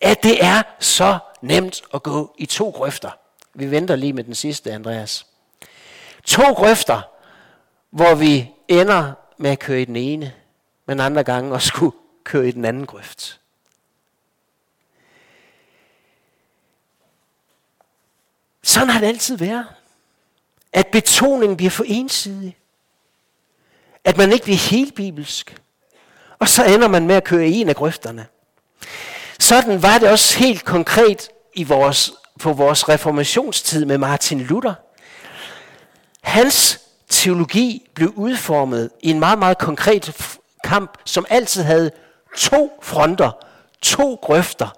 at 0.00 0.22
det 0.22 0.44
er 0.44 0.62
så 0.80 1.18
nemt 1.42 1.82
at 1.94 2.02
gå 2.02 2.34
i 2.38 2.46
to 2.46 2.70
grøfter. 2.70 3.10
Vi 3.54 3.70
venter 3.70 3.96
lige 3.96 4.12
med 4.12 4.24
den 4.24 4.34
sidste, 4.34 4.72
Andreas. 4.72 5.26
To 6.24 6.52
grøfter, 6.52 7.02
hvor 7.90 8.14
vi 8.14 8.50
ender 8.68 9.12
med 9.38 9.50
at 9.50 9.58
køre 9.58 9.82
i 9.82 9.84
den 9.84 9.96
ene, 9.96 10.34
men 10.86 11.00
andre 11.00 11.24
gange 11.24 11.54
også 11.54 11.68
skulle 11.68 11.96
køre 12.24 12.48
i 12.48 12.50
den 12.50 12.64
anden 12.64 12.86
grøft. 12.86 13.40
Sådan 18.62 18.88
har 18.88 19.00
det 19.00 19.06
altid 19.06 19.36
været. 19.36 19.66
At 20.72 20.86
betoningen 20.86 21.56
bliver 21.56 21.70
for 21.70 21.84
ensidig. 21.86 22.56
At 24.04 24.16
man 24.16 24.32
ikke 24.32 24.44
bliver 24.44 24.70
helt 24.70 24.94
bibelsk. 24.94 25.60
Og 26.38 26.48
så 26.48 26.64
ender 26.64 26.88
man 26.88 27.06
med 27.06 27.14
at 27.14 27.24
køre 27.24 27.48
i 27.48 27.60
en 27.60 27.68
af 27.68 27.76
grøfterne. 27.76 28.26
Sådan 29.40 29.82
var 29.82 29.98
det 29.98 30.10
også 30.10 30.38
helt 30.38 30.64
konkret 30.64 31.28
i 31.54 31.64
vores, 31.64 32.12
på 32.40 32.52
vores 32.52 32.88
reformationstid 32.88 33.84
med 33.84 33.98
Martin 33.98 34.40
Luther. 34.40 34.74
Hans 36.22 36.80
teologi 37.08 37.88
blev 37.94 38.12
udformet 38.16 38.90
i 39.02 39.10
en 39.10 39.18
meget, 39.18 39.38
meget 39.38 39.58
konkret 39.58 40.32
kamp, 40.64 40.98
som 41.04 41.26
altid 41.30 41.62
havde 41.62 41.90
to 42.36 42.78
fronter, 42.82 43.30
to 43.82 44.18
grøfter, 44.22 44.68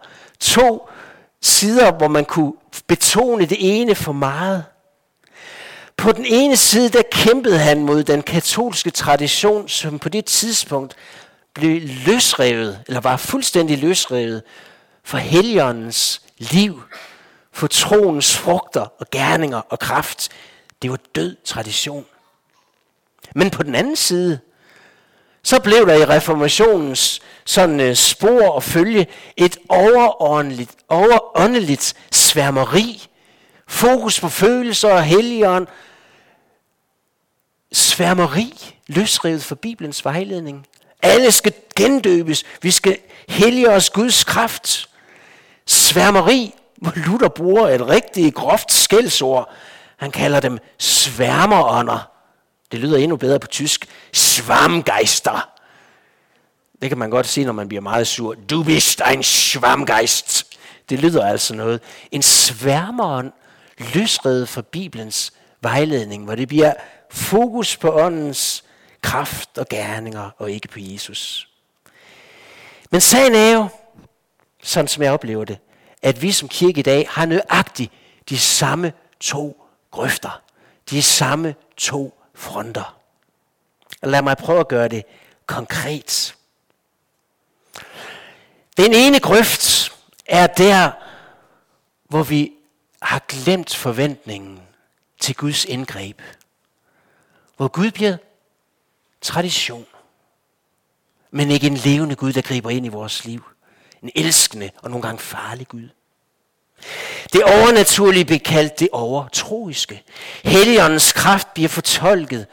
to 0.41 0.89
sider, 1.43 1.93
hvor 1.93 2.09
man 2.09 2.25
kunne 2.25 2.53
betone 2.87 3.47
det 3.47 3.57
ene 3.61 3.95
for 3.95 4.13
meget. 4.13 4.65
På 5.97 6.13
den 6.13 6.25
ene 6.27 6.57
side, 6.57 6.89
der 6.89 7.03
kæmpede 7.13 7.59
han 7.59 7.81
mod 7.81 8.05
den 8.05 8.23
katolske 8.23 8.91
tradition, 8.91 9.69
som 9.69 9.99
på 9.99 10.09
det 10.09 10.25
tidspunkt 10.25 10.95
blev 11.55 11.81
løsrevet, 12.07 12.81
eller 12.87 13.01
var 13.01 13.17
fuldstændig 13.17 13.79
løsrevet 13.79 14.43
for 15.05 15.19
helgenens 15.19 16.23
liv, 16.39 16.83
for 17.53 17.67
troens 17.67 18.37
frugter 18.37 18.87
og 18.99 19.11
gerninger 19.11 19.59
og 19.69 19.79
kraft. 19.79 20.29
Det 20.83 20.91
var 20.91 20.99
død 21.15 21.37
tradition. 21.45 22.07
Men 23.35 23.51
på 23.51 23.63
den 23.63 23.75
anden 23.75 23.97
side, 23.97 24.41
så 25.43 25.61
blev 25.61 25.87
der 25.87 25.95
i 25.95 26.05
reformationens 26.05 27.23
sådan 27.45 27.81
øh, 27.81 27.97
spor 27.97 28.49
og 28.49 28.63
følge 28.63 29.07
et 29.37 29.59
overåndeligt, 29.69 30.71
overåndeligt 30.89 31.95
sværmeri, 32.11 33.09
fokus 33.69 34.21
på 34.21 34.29
følelser 34.29 34.93
og 34.95 35.03
helligånd, 35.03 35.67
sværmeri, 37.73 38.77
løsrevet 38.87 39.45
for 39.45 39.55
Bibelens 39.55 40.05
vejledning. 40.05 40.67
Alle 41.03 41.33
skal 41.33 41.53
gendøbes. 41.77 42.45
Vi 42.63 42.71
skal 42.71 42.99
hellige 43.29 43.71
os 43.71 43.91
Guds 43.91 44.25
kraft. 44.25 44.89
Sværmeri, 45.67 46.55
hvor 46.83 46.93
Luther 46.97 47.29
bruger 47.29 47.69
et 47.69 47.89
rigtig 47.89 48.35
groft 48.35 48.73
skældsord. 48.73 49.53
Han 49.97 50.11
kalder 50.11 50.41
dem 50.41 50.59
sværmerånder. 50.79 52.11
Det 52.73 52.81
lyder 52.81 52.99
endnu 52.99 53.17
bedre 53.17 53.39
på 53.39 53.47
tysk. 53.47 53.87
Svamgeister. 54.13 55.51
Det 56.83 56.91
kan 56.91 56.99
man 56.99 57.11
godt 57.11 57.27
sige, 57.27 57.47
når 57.47 57.53
man 57.53 57.69
bliver 57.69 57.81
meget 57.81 58.07
sur. 58.07 58.35
Du 58.35 58.63
bist 58.63 59.03
ein 59.07 59.23
Schwammgeist. 59.23 60.47
Det 60.89 60.99
lyder 60.99 61.27
altså 61.27 61.55
noget. 61.55 61.81
En 62.11 62.23
sværmerånd 62.23 63.33
løsredet 63.95 64.49
fra 64.49 64.63
Bibelens 64.63 65.33
vejledning, 65.61 66.25
hvor 66.25 66.35
det 66.35 66.49
bliver 66.49 66.73
fokus 67.11 67.77
på 67.77 68.01
åndens 68.01 68.65
kraft 69.03 69.59
og 69.59 69.69
gerninger, 69.69 70.31
og 70.39 70.51
ikke 70.51 70.69
på 70.69 70.79
Jesus. 70.81 71.49
Men 72.91 73.01
sagen 73.01 73.35
er 73.35 73.53
jo, 73.53 73.69
sådan 74.63 74.89
som 74.89 75.03
jeg 75.03 75.13
oplever 75.13 75.45
det, 75.45 75.59
at 76.03 76.23
vi 76.23 76.33
som 76.33 76.49
kirke 76.49 76.79
i 76.79 76.83
dag 76.83 77.09
har 77.11 77.27
nøjagtigt 77.27 77.93
de 78.29 78.39
samme 78.39 78.93
to 79.21 79.67
grøfter. 79.91 80.43
De 80.91 81.03
samme 81.03 81.55
to 81.77 82.23
fronter. 82.35 82.99
Lad 84.03 84.23
mig 84.23 84.37
prøve 84.37 84.61
at 84.61 84.69
gøre 84.69 84.89
det 84.89 85.05
konkret. 85.47 86.37
Den 88.77 88.93
ene 88.93 89.21
grøft 89.21 89.93
er 90.27 90.47
der, 90.47 90.91
hvor 92.09 92.23
vi 92.23 92.53
har 93.03 93.19
glemt 93.29 93.77
forventningen 93.77 94.63
til 95.21 95.37
Guds 95.37 95.65
indgreb. 95.65 96.23
Hvor 97.57 97.69
Gud 97.69 97.91
bliver 97.91 98.17
tradition, 99.21 99.87
men 101.31 101.51
ikke 101.51 101.67
en 101.67 101.77
levende 101.77 102.17
Gud, 102.17 102.33
der 102.33 102.43
griber 102.43 102.71
ind 102.71 102.87
i 102.87 102.89
vores 102.89 103.25
liv. 103.25 103.52
En 104.03 104.11
elskende 104.15 104.71
og 104.83 104.91
nogle 104.91 105.03
gange 105.03 105.19
farlig 105.19 105.69
Gud. 105.69 105.89
Det 107.33 107.45
overnaturlige 107.45 108.25
bliver 108.25 108.39
kaldt 108.39 108.81
det 108.81 108.89
overtroiske. 108.93 110.03
Helligåndens 110.45 111.13
kraft 111.13 111.55
bliver 111.55 111.69
fortolket, 111.69 112.47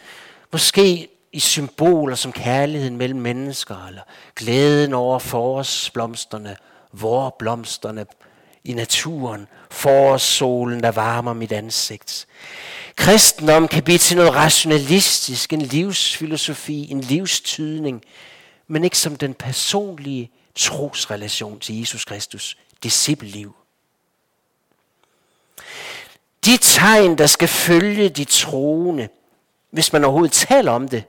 måske 0.52 1.08
i 1.34 1.40
symboler 1.40 2.16
som 2.16 2.32
kærligheden 2.32 2.98
mellem 2.98 3.20
mennesker, 3.20 3.88
eller 3.88 4.02
glæden 4.36 4.94
over 4.94 5.20
forårsblomsterne, 5.20 6.56
vårblomsterne 6.94 8.06
i 8.64 8.74
naturen, 8.74 9.48
forårssolen, 9.72 10.84
der 10.84 10.92
varmer 10.92 11.34
mit 11.34 11.52
ansigt. 11.52 12.28
Kristendom 12.96 13.68
kan 13.68 13.84
blive 13.84 13.98
til 13.98 14.18
noget 14.18 14.36
rationalistisk, 14.36 15.54
en 15.54 15.62
livsfilosofi, 15.62 16.92
en 16.92 17.02
livstydning, 17.02 18.02
men 18.68 18.84
ikke 18.84 18.98
som 18.98 19.16
den 19.16 19.34
personlige 19.34 20.32
trosrelation 20.60 21.60
til 21.60 21.80
Jesus 21.80 22.06
Kristus, 22.06 22.58
discipleliv. 22.84 23.56
De 26.46 26.58
tegn, 26.58 27.18
der 27.18 27.28
skal 27.28 27.48
følge 27.48 28.10
de 28.10 28.26
troende, 28.26 29.10
hvis 29.72 29.94
man 29.94 30.04
overhovedet 30.04 30.32
taler 30.32 30.72
om 30.72 30.88
det, 30.88 31.04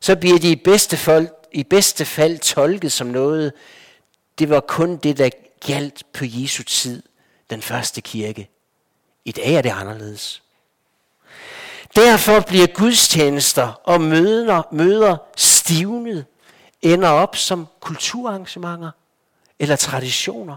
så 0.00 0.16
bliver 0.16 0.38
de 0.38 0.50
i 0.50 0.56
bedste 0.56 0.96
fald, 0.96 1.28
i 1.52 1.62
bedste 1.62 2.04
fald 2.04 2.38
tolket 2.38 2.92
som 2.92 3.06
noget, 3.06 3.52
det 4.38 4.50
var 4.50 4.60
kun 4.60 4.96
det, 4.96 5.18
der 5.18 5.30
galt 5.66 6.02
på 6.12 6.24
Jesu 6.24 6.62
tid, 6.62 7.02
den 7.50 7.62
første 7.62 8.00
kirke. 8.00 8.48
I 9.24 9.32
dag 9.32 9.54
er 9.54 9.62
det 9.62 9.70
anderledes. 9.70 10.42
Derfor 11.96 12.40
bliver 12.40 12.66
gudstjenester 12.66 13.80
og 13.84 14.00
møder, 14.00 14.62
møder 14.72 15.16
stivnet, 15.36 16.26
ender 16.84 17.08
op 17.08 17.36
som 17.36 17.66
kulturarrangementer 17.80 18.90
eller 19.58 19.76
traditioner. 19.76 20.56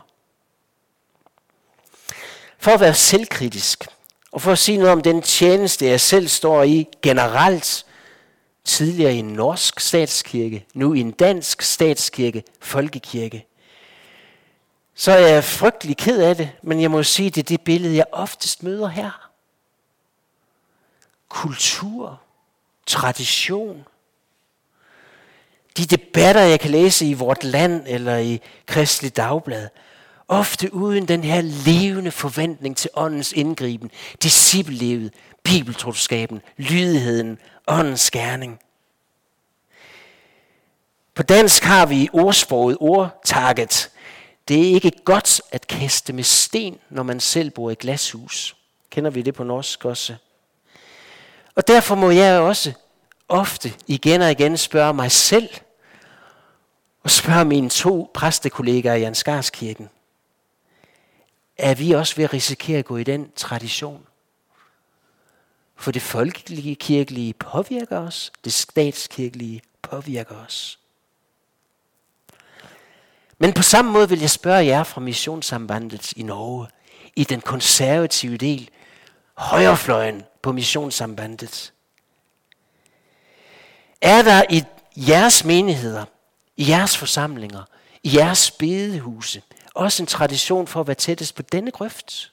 For 2.58 2.72
at 2.72 2.80
være 2.80 2.94
selvkritisk, 2.94 3.88
og 4.32 4.42
for 4.42 4.52
at 4.52 4.60
sige 4.60 4.78
noget 4.78 4.92
om 4.92 5.02
den 5.02 5.22
tjeneste, 5.22 5.86
jeg 5.86 6.02
selv 6.02 6.28
står 6.28 6.64
i 6.64 6.88
generelt, 7.02 7.86
tidligere 8.64 9.14
i 9.14 9.18
en 9.18 9.34
norsk 9.34 9.80
statskirke, 9.80 10.66
nu 10.74 10.94
i 10.94 11.00
en 11.00 11.12
dansk 11.12 11.62
statskirke, 11.62 12.44
folkekirke, 12.62 13.46
så 14.96 15.12
er 15.12 15.28
jeg 15.28 15.44
frygtelig 15.44 15.98
ked 15.98 16.22
af 16.22 16.36
det, 16.36 16.52
men 16.62 16.82
jeg 16.82 16.92
må 16.92 17.04
sige, 17.04 17.30
det 17.30 17.42
er 17.42 17.58
det 17.58 17.62
billede, 17.62 17.96
jeg 17.96 18.06
oftest 18.12 18.64
møder 18.64 18.88
her. 18.88 19.30
Kultur, 21.30 22.22
tradition, 22.86 23.86
de 25.78 25.86
debatter, 25.86 26.42
jeg 26.42 26.60
kan 26.60 26.72
læse 26.72 27.06
i 27.06 27.14
Vort 27.14 27.44
Land 27.44 27.84
eller 27.88 28.18
i 28.18 28.42
Kristelig 28.66 29.18
Dagblad, 29.18 29.68
ofte 30.28 30.74
uden 30.74 31.08
den 31.08 31.24
her 31.24 31.42
levende 31.42 32.12
forventning 32.12 32.78
til 32.78 32.90
åndens 32.94 33.32
indgriben, 33.32 33.92
disciplelivet, 34.24 35.14
bibeltroskaben, 35.44 36.42
lydigheden, 36.58 37.38
åndens 37.68 38.12
gerning. 38.12 38.60
På 41.16 41.24
dansk 41.24 41.64
har 41.64 41.86
vi 41.86 42.10
ordsproget 42.14 42.78
ordtarget, 42.80 43.90
det 44.48 44.68
er 44.68 44.74
ikke 44.74 44.92
godt 45.06 45.42
at 45.52 45.68
kaste 45.68 46.14
med 46.14 46.24
sten, 46.24 46.80
når 46.90 47.04
man 47.04 47.20
selv 47.20 47.50
bor 47.50 47.72
i 47.72 47.76
glashus. 47.76 48.56
Kender 48.90 49.10
vi 49.10 49.22
det 49.22 49.34
på 49.34 49.44
norsk 49.44 49.86
også? 49.86 50.16
Og 51.56 51.68
derfor 51.68 51.96
må 51.96 52.10
jeg 52.10 52.40
også 52.40 52.74
ofte 53.30 53.74
igen 53.88 54.22
og 54.22 54.32
igen 54.32 54.58
spørge 54.58 54.94
mig 54.94 55.12
selv, 55.12 55.50
og 57.08 57.12
spørge 57.12 57.46
mine 57.46 57.70
to 57.70 58.12
præstekollegaer 58.14 58.94
i 58.94 59.04
Ansgarskirken, 59.04 59.90
er 61.58 61.76
vi 61.76 61.92
også 61.92 62.16
ved 62.16 62.24
at 62.24 62.34
risikere 62.34 62.80
at 62.80 62.86
gå 62.86 62.98
i 62.98 63.04
den 63.04 63.32
tradition? 63.36 64.08
For 65.76 65.92
det 65.92 66.02
folkelige 66.02 66.76
kirkelige 66.76 67.34
påvirker 67.34 68.00
os, 68.00 68.32
det 68.44 68.54
statskirkelige 68.54 69.62
påvirker 69.82 70.36
os. 70.36 70.80
Men 73.38 73.54
på 73.54 73.62
samme 73.62 73.92
måde 73.92 74.10
vil 74.10 74.20
jeg 74.20 74.30
spørge 74.30 74.66
jer 74.66 74.84
fra 74.84 75.02
missionssambandet 75.02 76.12
i 76.12 76.24
Norge, 76.24 76.68
i 77.16 77.24
den 77.24 77.42
konservative 77.42 78.38
del, 78.38 78.70
højrefløjen 79.38 80.24
på 80.42 80.52
missionssambandet. 80.52 81.74
Er 84.02 84.22
der 84.22 84.44
i 84.50 84.64
jeres 84.96 85.44
menigheder, 85.44 86.06
i 86.58 86.70
jeres 86.70 86.98
forsamlinger, 86.98 87.64
i 88.04 88.18
jeres 88.18 88.52
bedehuse, 88.52 89.42
også 89.74 90.04
en 90.04 90.08
tradition 90.08 90.68
for 90.68 90.80
at 90.80 90.88
være 90.88 90.96
tættest 90.96 91.36
på 91.36 91.42
denne 91.42 91.72
grøft? 91.72 92.32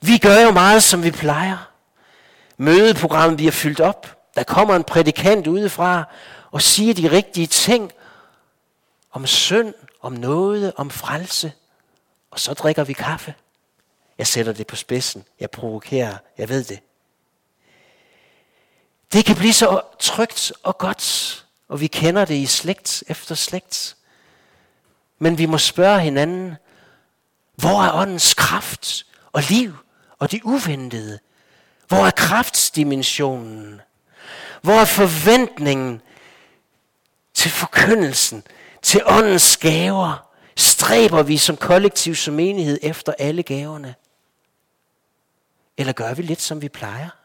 Vi 0.00 0.18
gør 0.18 0.40
jo 0.40 0.50
meget, 0.50 0.82
som 0.82 1.02
vi 1.02 1.10
plejer. 1.10 1.70
Mødeprogrammet 2.56 3.36
bliver 3.36 3.52
fyldt 3.52 3.80
op. 3.80 4.18
Der 4.34 4.42
kommer 4.42 4.76
en 4.76 4.84
prædikant 4.84 5.46
udefra 5.46 6.04
og 6.50 6.62
siger 6.62 6.94
de 6.94 7.10
rigtige 7.10 7.46
ting 7.46 7.92
om 9.12 9.26
synd, 9.26 9.74
om 10.00 10.12
noget, 10.12 10.72
om 10.76 10.90
frelse, 10.90 11.52
og 12.30 12.40
så 12.40 12.54
drikker 12.54 12.84
vi 12.84 12.92
kaffe. 12.92 13.34
Jeg 14.18 14.26
sætter 14.26 14.52
det 14.52 14.66
på 14.66 14.76
spidsen. 14.76 15.24
Jeg 15.40 15.50
provokerer. 15.50 16.16
Jeg 16.38 16.48
ved 16.48 16.64
det. 16.64 16.80
Det 19.12 19.24
kan 19.24 19.36
blive 19.36 19.52
så 19.52 19.80
trygt 19.98 20.52
og 20.62 20.78
godt, 20.78 21.46
og 21.72 21.80
vi 21.80 21.86
kender 21.86 22.24
det 22.24 22.34
i 22.34 22.46
slægt 22.46 23.04
efter 23.08 23.34
slægt. 23.34 23.96
Men 25.18 25.38
vi 25.38 25.46
må 25.46 25.58
spørge 25.58 26.00
hinanden, 26.00 26.56
hvor 27.54 27.82
er 27.82 27.92
åndens 27.92 28.34
kraft 28.34 29.06
og 29.32 29.42
liv 29.48 29.76
og 30.18 30.32
det 30.32 30.40
uventede? 30.42 31.18
Hvor 31.88 32.06
er 32.06 32.10
kraftsdimensionen? 32.10 33.80
Hvor 34.62 34.72
er 34.72 34.84
forventningen 34.84 36.00
til 37.34 37.50
forkyndelsen, 37.50 38.42
til 38.82 39.02
åndens 39.06 39.56
gaver, 39.56 40.28
stræber 40.56 41.22
vi 41.22 41.36
som 41.36 41.56
kollektiv, 41.56 42.14
som 42.14 42.34
menighed 42.34 42.78
efter 42.82 43.14
alle 43.18 43.42
gaverne? 43.42 43.94
Eller 45.76 45.92
gør 45.92 46.14
vi 46.14 46.22
lidt, 46.22 46.40
som 46.40 46.62
vi 46.62 46.68
plejer? 46.68 47.21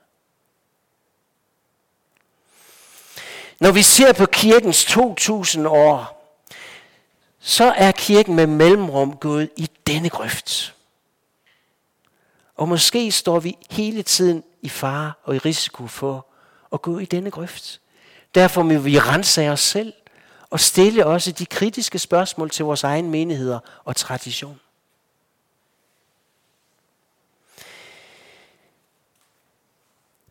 Når 3.59 3.71
vi 3.71 3.81
ser 3.81 4.13
på 4.13 4.25
kirkens 4.25 4.85
2000 4.85 5.67
år, 5.67 6.17
så 7.39 7.73
er 7.77 7.91
kirken 7.91 8.35
med 8.35 8.47
mellemrum 8.47 9.17
gået 9.17 9.49
i 9.57 9.69
denne 9.87 10.09
grøft. 10.09 10.75
Og 12.55 12.69
måske 12.69 13.11
står 13.11 13.39
vi 13.39 13.57
hele 13.69 14.03
tiden 14.03 14.43
i 14.61 14.69
fare 14.69 15.13
og 15.23 15.35
i 15.35 15.37
risiko 15.37 15.87
for 15.87 16.25
at 16.73 16.81
gå 16.81 16.99
i 16.99 17.05
denne 17.05 17.31
grøft. 17.31 17.81
Derfor 18.35 18.63
må 18.63 18.77
vi 18.77 18.99
rense 18.99 19.43
af 19.43 19.49
os 19.49 19.59
selv 19.59 19.93
og 20.49 20.59
stille 20.59 21.05
også 21.05 21.31
de 21.31 21.45
kritiske 21.45 21.99
spørgsmål 21.99 22.49
til 22.49 22.65
vores 22.65 22.83
egen 22.83 23.11
menigheder 23.11 23.59
og 23.83 23.95
tradition. 23.95 24.59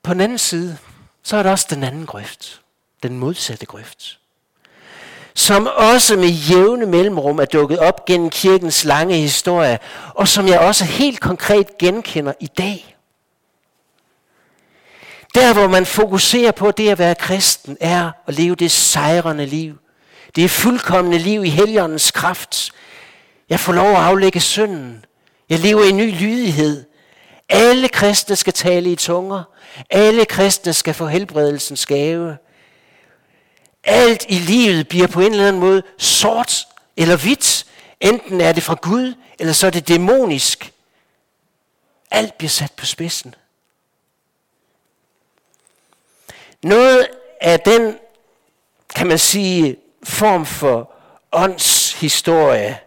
På 0.03 0.13
den 0.13 0.21
anden 0.21 0.39
side, 0.39 0.79
så 1.23 1.37
er 1.37 1.43
der 1.43 1.51
også 1.51 1.67
den 1.71 1.83
anden 1.83 2.07
grøft. 2.07 2.63
Den 3.09 3.19
modsatte 3.19 3.67
grøft. 3.67 4.19
Som 5.35 5.69
også 5.77 6.17
med 6.17 6.29
jævne 6.29 6.87
mellemrum 6.87 7.39
er 7.39 7.45
dukket 7.45 7.79
op 7.79 8.05
gennem 8.05 8.31
kirkens 8.31 8.85
lange 8.85 9.17
historie, 9.17 9.79
og 10.15 10.29
som 10.29 10.49
jeg 10.49 10.59
også 10.59 10.85
helt 10.85 11.21
konkret 11.21 11.79
genkender 11.79 12.33
i 12.41 12.47
dag. 12.47 12.97
Der, 15.35 15.53
hvor 15.53 15.69
man 15.69 15.87
fokuserer 15.87 16.53
på 16.53 16.71
det 16.71 16.89
at 16.89 16.99
være 16.99 17.15
kristen, 17.15 17.77
er 17.81 18.11
at 18.27 18.35
leve 18.35 18.55
det 18.55 18.71
sejrende 18.71 19.47
liv. 19.47 19.79
Det 20.37 20.45
er 20.45 20.49
fuldkommende 20.49 21.19
liv 21.19 21.45
i 21.45 21.49
heligåndens 21.49 22.11
kraft. 22.11 22.73
Jeg 23.49 23.61
får 23.61 23.73
lov 23.73 23.91
at 23.91 23.97
aflægge 23.97 24.41
synden. 24.41 25.05
Jeg 25.49 25.59
lever 25.59 25.85
i 25.85 25.93
ny 25.93 26.21
lydighed. 26.21 26.85
Alle 27.49 27.89
kristne 27.89 28.37
skal 28.37 28.53
tale 28.53 28.93
i 28.93 28.97
tunger. 28.97 29.43
Alle 29.91 30.25
kristne 30.25 30.73
skal 30.73 30.95
få 30.95 31.07
helbredelsens 31.07 31.87
gave. 31.87 32.37
Alt 33.87 34.27
i 34.29 34.39
livet 34.39 34.89
bliver 34.89 35.07
på 35.07 35.21
en 35.21 35.33
eller 35.33 35.49
anden 35.49 35.61
måde 35.61 35.83
sort 35.99 36.67
eller 36.97 37.17
hvidt. 37.17 37.67
Enten 38.01 38.41
er 38.41 38.53
det 38.53 38.63
fra 38.63 38.75
Gud, 38.83 39.15
eller 39.39 39.53
så 39.53 39.67
er 39.67 39.71
det 39.71 39.89
dæmonisk. 39.89 40.73
Alt 42.11 42.39
bliver 42.39 42.51
sat 42.51 42.73
på 42.77 42.87
spidsen. 42.87 43.35
Noget 46.63 47.07
af 47.41 47.61
den, 47.61 47.99
kan 48.95 49.07
man 49.07 49.19
sige, 49.19 49.77
form 50.05 50.47
for 50.47 50.93
åndshistorie, 51.33 52.79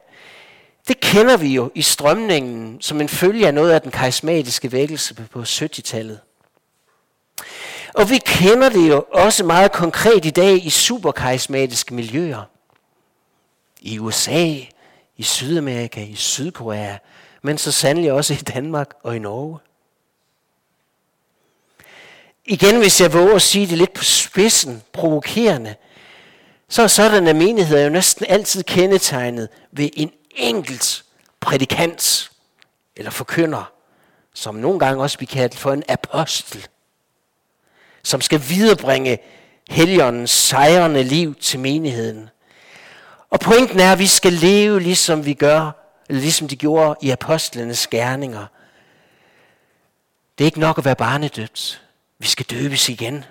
det 0.87 0.99
kender 0.99 1.37
vi 1.37 1.47
jo 1.47 1.71
i 1.75 1.81
strømningen 1.81 2.81
som 2.81 3.01
en 3.01 3.09
følge 3.09 3.47
af 3.47 3.53
noget 3.53 3.71
af 3.71 3.81
den 3.81 3.91
karismatiske 3.91 4.71
vækkelse 4.71 5.13
på 5.13 5.41
70-tallet. 5.41 6.19
Og 7.99 8.09
vi 8.09 8.17
kender 8.17 8.69
det 8.69 8.89
jo 8.89 9.05
også 9.11 9.43
meget 9.43 9.71
konkret 9.71 10.25
i 10.25 10.29
dag 10.29 10.65
i 10.65 10.69
superkarismatiske 10.69 11.93
miljøer. 11.93 12.43
I 13.81 13.99
USA, 13.99 14.55
i 15.17 15.23
Sydamerika, 15.23 16.03
i 16.03 16.15
Sydkorea, 16.15 16.97
men 17.41 17.57
så 17.57 17.71
sandelig 17.71 18.11
også 18.11 18.33
i 18.33 18.37
Danmark 18.37 18.89
og 19.03 19.15
i 19.15 19.19
Norge. 19.19 19.59
Igen, 22.45 22.77
hvis 22.77 23.01
jeg 23.01 23.13
våger 23.13 23.35
at 23.35 23.41
sige 23.41 23.67
det 23.67 23.77
lidt 23.77 23.93
på 23.93 24.03
spidsen, 24.03 24.83
provokerende, 24.93 25.75
så 26.69 26.81
er 26.81 26.87
sådanne 26.87 27.33
menigheder 27.33 27.83
jo 27.83 27.89
næsten 27.89 28.25
altid 28.29 28.63
kendetegnet 28.63 29.49
ved 29.71 29.89
en 29.93 30.11
enkelt 30.35 31.03
prædikant 31.39 32.31
eller 32.95 33.11
forkynder, 33.11 33.71
som 34.33 34.55
nogle 34.55 34.79
gange 34.79 35.03
også 35.03 35.17
bliver 35.17 35.31
kaldt 35.31 35.55
for 35.55 35.73
en 35.73 35.83
apostel, 35.89 36.67
som 38.03 38.21
skal 38.21 38.41
viderebringe 38.49 39.19
Helligåndens 39.69 40.31
sejrende 40.31 41.03
liv 41.03 41.35
til 41.35 41.59
menigheden. 41.59 42.29
Og 43.29 43.39
pointen 43.39 43.79
er, 43.79 43.91
at 43.91 43.99
vi 43.99 44.07
skal 44.07 44.33
leve 44.33 44.79
ligesom 44.79 45.25
vi 45.25 45.33
gør, 45.33 45.71
eller 46.09 46.21
ligesom 46.21 46.47
de 46.47 46.55
gjorde 46.55 46.95
i 47.01 47.09
apostlenes 47.09 47.87
gerninger. 47.87 48.45
Det 50.37 50.43
er 50.43 50.45
ikke 50.45 50.59
nok 50.59 50.77
at 50.77 50.85
være 50.85 50.95
barnedøbt. 50.95 51.81
Vi 52.19 52.27
skal 52.27 52.45
døbes 52.45 52.89
igen. 52.89 53.25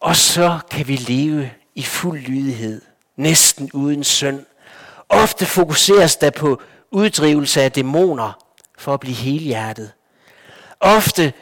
Og 0.00 0.16
så 0.16 0.58
kan 0.70 0.88
vi 0.88 0.96
leve 0.96 1.50
i 1.74 1.82
fuld 1.82 2.20
lydighed, 2.20 2.82
næsten 3.16 3.70
uden 3.72 4.04
synd. 4.04 4.46
Ofte 5.08 5.46
fokuseres 5.46 6.16
der 6.16 6.30
på 6.30 6.62
uddrivelse 6.90 7.62
af 7.62 7.72
dæmoner 7.72 8.32
for 8.78 8.94
at 8.94 9.00
blive 9.00 9.16
helhjertet. 9.16 9.92
Ofte 10.80 11.32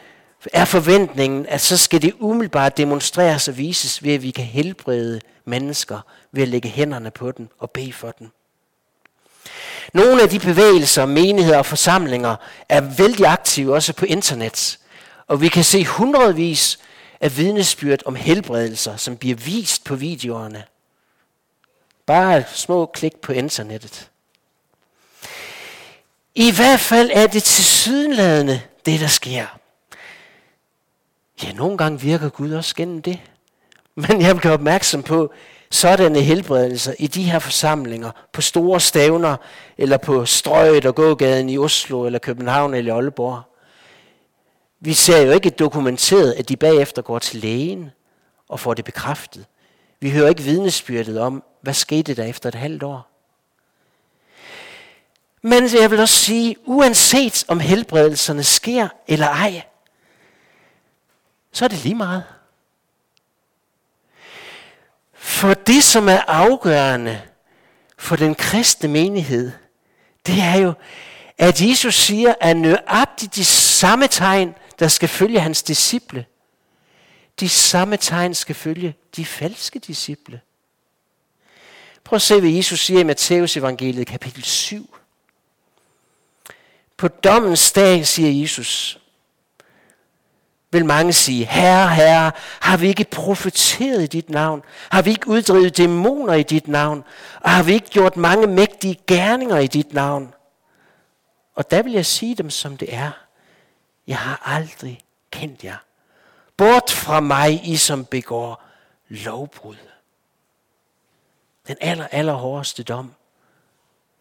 er 0.53 0.65
forventningen, 0.65 1.45
at 1.45 1.61
så 1.61 1.77
skal 1.77 2.01
det 2.01 2.13
umiddelbart 2.19 2.77
demonstreres 2.77 3.47
og 3.47 3.57
vises 3.57 4.03
ved, 4.03 4.13
at 4.13 4.23
vi 4.23 4.31
kan 4.31 4.45
helbrede 4.45 5.21
mennesker 5.45 5.99
ved 6.31 6.41
at 6.41 6.47
lægge 6.47 6.69
hænderne 6.69 7.11
på 7.11 7.31
dem 7.31 7.49
og 7.59 7.71
bede 7.71 7.93
for 7.93 8.11
dem. 8.11 8.29
Nogle 9.93 10.21
af 10.21 10.29
de 10.29 10.39
bevægelser, 10.39 11.05
menigheder 11.05 11.57
og 11.57 11.65
forsamlinger 11.65 12.35
er 12.69 12.81
vældig 12.81 13.25
aktive 13.25 13.73
også 13.73 13.93
på 13.93 14.05
internet. 14.05 14.79
Og 15.27 15.41
vi 15.41 15.47
kan 15.47 15.63
se 15.63 15.85
hundredvis 15.85 16.79
af 17.21 17.37
vidnesbyrd 17.37 17.99
om 18.05 18.15
helbredelser, 18.15 18.95
som 18.97 19.17
bliver 19.17 19.35
vist 19.35 19.83
på 19.83 19.95
videoerne. 19.95 20.63
Bare 22.05 22.37
et 22.37 22.45
små 22.53 22.85
klik 22.85 23.15
på 23.15 23.31
internettet. 23.31 24.09
I 26.35 26.51
hvert 26.51 26.79
fald 26.79 27.09
er 27.13 27.27
det 27.27 27.43
til 27.43 27.65
sydenladende, 27.65 28.61
det 28.85 28.99
der 28.99 29.07
sker. 29.07 29.45
Ja, 31.43 31.53
nogle 31.53 31.77
gange 31.77 32.01
virker 32.01 32.29
Gud 32.29 32.51
også 32.51 32.75
gennem 32.75 33.01
det. 33.01 33.19
Men 33.95 34.21
jeg 34.21 34.33
vil 34.33 34.41
gøre 34.41 34.53
opmærksom 34.53 35.03
på, 35.03 35.31
sådanne 35.71 36.21
helbredelser 36.21 36.93
i 36.99 37.07
de 37.07 37.23
her 37.23 37.39
forsamlinger, 37.39 38.11
på 38.31 38.41
store 38.41 38.79
stævner, 38.79 39.37
eller 39.77 39.97
på 39.97 40.25
strøget 40.25 40.85
og 40.85 40.95
gågaden 40.95 41.49
i 41.49 41.57
Oslo, 41.57 42.05
eller 42.05 42.19
København, 42.19 42.73
eller 42.73 42.95
Aalborg. 42.95 43.41
Vi 44.79 44.93
ser 44.93 45.21
jo 45.21 45.31
ikke 45.31 45.49
dokumenteret, 45.49 46.33
at 46.33 46.49
de 46.49 46.55
bagefter 46.55 47.01
går 47.01 47.19
til 47.19 47.39
lægen 47.39 47.91
og 48.49 48.59
får 48.59 48.73
det 48.73 48.85
bekræftet. 48.85 49.45
Vi 49.99 50.11
hører 50.11 50.29
ikke 50.29 50.41
vidnesbyrdet 50.41 51.19
om, 51.19 51.43
hvad 51.61 51.73
skete 51.73 52.15
der 52.15 52.23
efter 52.23 52.49
et 52.49 52.55
halvt 52.55 52.83
år. 52.83 53.07
Men 55.41 55.63
jeg 55.81 55.91
vil 55.91 55.99
også 55.99 56.15
sige, 56.15 56.55
uanset 56.65 57.45
om 57.47 57.59
helbredelserne 57.59 58.43
sker 58.43 58.87
eller 59.07 59.27
ej, 59.27 59.63
så 61.55 61.65
er 61.65 61.69
det 61.69 61.83
lige 61.83 61.95
meget. 61.95 62.23
For 65.13 65.53
det, 65.53 65.83
som 65.83 66.09
er 66.09 66.21
afgørende 66.27 67.21
for 67.97 68.15
den 68.15 68.35
kristne 68.35 68.89
menighed, 68.89 69.51
det 70.25 70.39
er 70.39 70.55
jo, 70.55 70.73
at 71.37 71.61
Jesus 71.61 71.95
siger, 71.95 72.33
at 72.41 72.57
nøjagtigt 72.57 73.35
de 73.35 73.45
samme 73.45 74.07
tegn, 74.07 74.55
der 74.79 74.87
skal 74.87 75.09
følge 75.09 75.39
hans 75.39 75.63
disciple, 75.63 76.25
de 77.39 77.49
samme 77.49 77.97
tegn 77.97 78.33
skal 78.33 78.55
følge 78.55 78.95
de 79.15 79.25
falske 79.25 79.79
disciple. 79.79 80.41
Prøv 82.03 82.15
at 82.15 82.21
se, 82.21 82.39
hvad 82.39 82.49
Jesus 82.49 82.79
siger 82.79 82.99
i 82.99 83.03
Matteus 83.03 83.57
evangeliet 83.57 84.07
kapitel 84.07 84.43
7. 84.43 84.97
På 86.97 87.07
dommens 87.07 87.71
dag, 87.71 88.07
siger 88.07 88.41
Jesus, 88.41 88.99
vil 90.75 90.85
mange 90.85 91.13
sige, 91.13 91.45
Herre, 91.45 91.95
Herre, 91.95 92.31
har 92.59 92.77
vi 92.77 92.87
ikke 92.87 93.03
profeteret 93.03 94.03
i 94.03 94.07
dit 94.07 94.29
navn? 94.29 94.63
Har 94.89 95.01
vi 95.01 95.09
ikke 95.09 95.27
uddrevet 95.27 95.77
dæmoner 95.77 96.33
i 96.33 96.43
dit 96.43 96.67
navn? 96.67 97.03
Og 97.41 97.51
har 97.51 97.63
vi 97.63 97.73
ikke 97.73 97.89
gjort 97.89 98.17
mange 98.17 98.47
mægtige 98.47 98.99
gerninger 99.07 99.57
i 99.57 99.67
dit 99.67 99.93
navn? 99.93 100.33
Og 101.55 101.71
der 101.71 101.83
vil 101.83 101.91
jeg 101.91 102.05
sige 102.05 102.35
dem, 102.35 102.49
som 102.49 102.77
det 102.77 102.93
er. 102.93 103.11
Jeg 104.07 104.17
har 104.17 104.41
aldrig 104.45 104.99
kendt 105.31 105.63
jer. 105.63 105.77
Bort 106.57 106.91
fra 106.91 107.19
mig, 107.19 107.67
I 107.67 107.77
som 107.77 108.05
begår 108.05 108.63
lovbrud. 109.07 109.75
Den 111.67 111.77
aller, 111.81 112.07
aller 112.11 112.33
hårdeste 112.33 112.83
dom. 112.83 113.13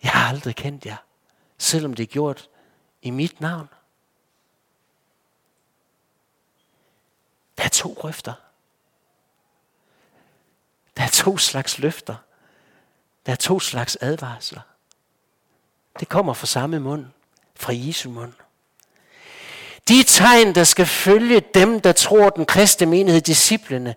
Jeg 0.02 0.10
har 0.10 0.28
aldrig 0.28 0.56
kendt 0.56 0.86
jer, 0.86 0.96
selvom 1.58 1.94
det 1.94 2.02
er 2.02 2.12
gjort 2.12 2.48
i 3.02 3.10
mit 3.10 3.40
navn. 3.40 3.68
Der 7.58 7.64
er 7.64 7.68
to 7.84 7.96
røfter. 8.04 8.32
Der 10.96 11.02
er 11.02 11.08
to 11.08 11.38
slags 11.38 11.78
løfter. 11.78 12.16
Der 13.26 13.32
er 13.32 13.36
to 13.36 13.60
slags 13.60 13.98
advarsler. 14.00 14.60
Det 16.00 16.08
kommer 16.08 16.34
fra 16.34 16.46
samme 16.46 16.80
mund, 16.80 17.06
fra 17.56 17.72
Jesu 17.76 18.10
mund. 18.10 18.32
De 19.88 20.02
tegn, 20.02 20.54
der 20.54 20.64
skal 20.64 20.86
følge 20.86 21.40
dem, 21.40 21.80
der 21.80 21.92
tror 21.92 22.30
den 22.30 22.46
kristne 22.46 22.86
menighed, 22.86 23.20
disciplene, 23.20 23.94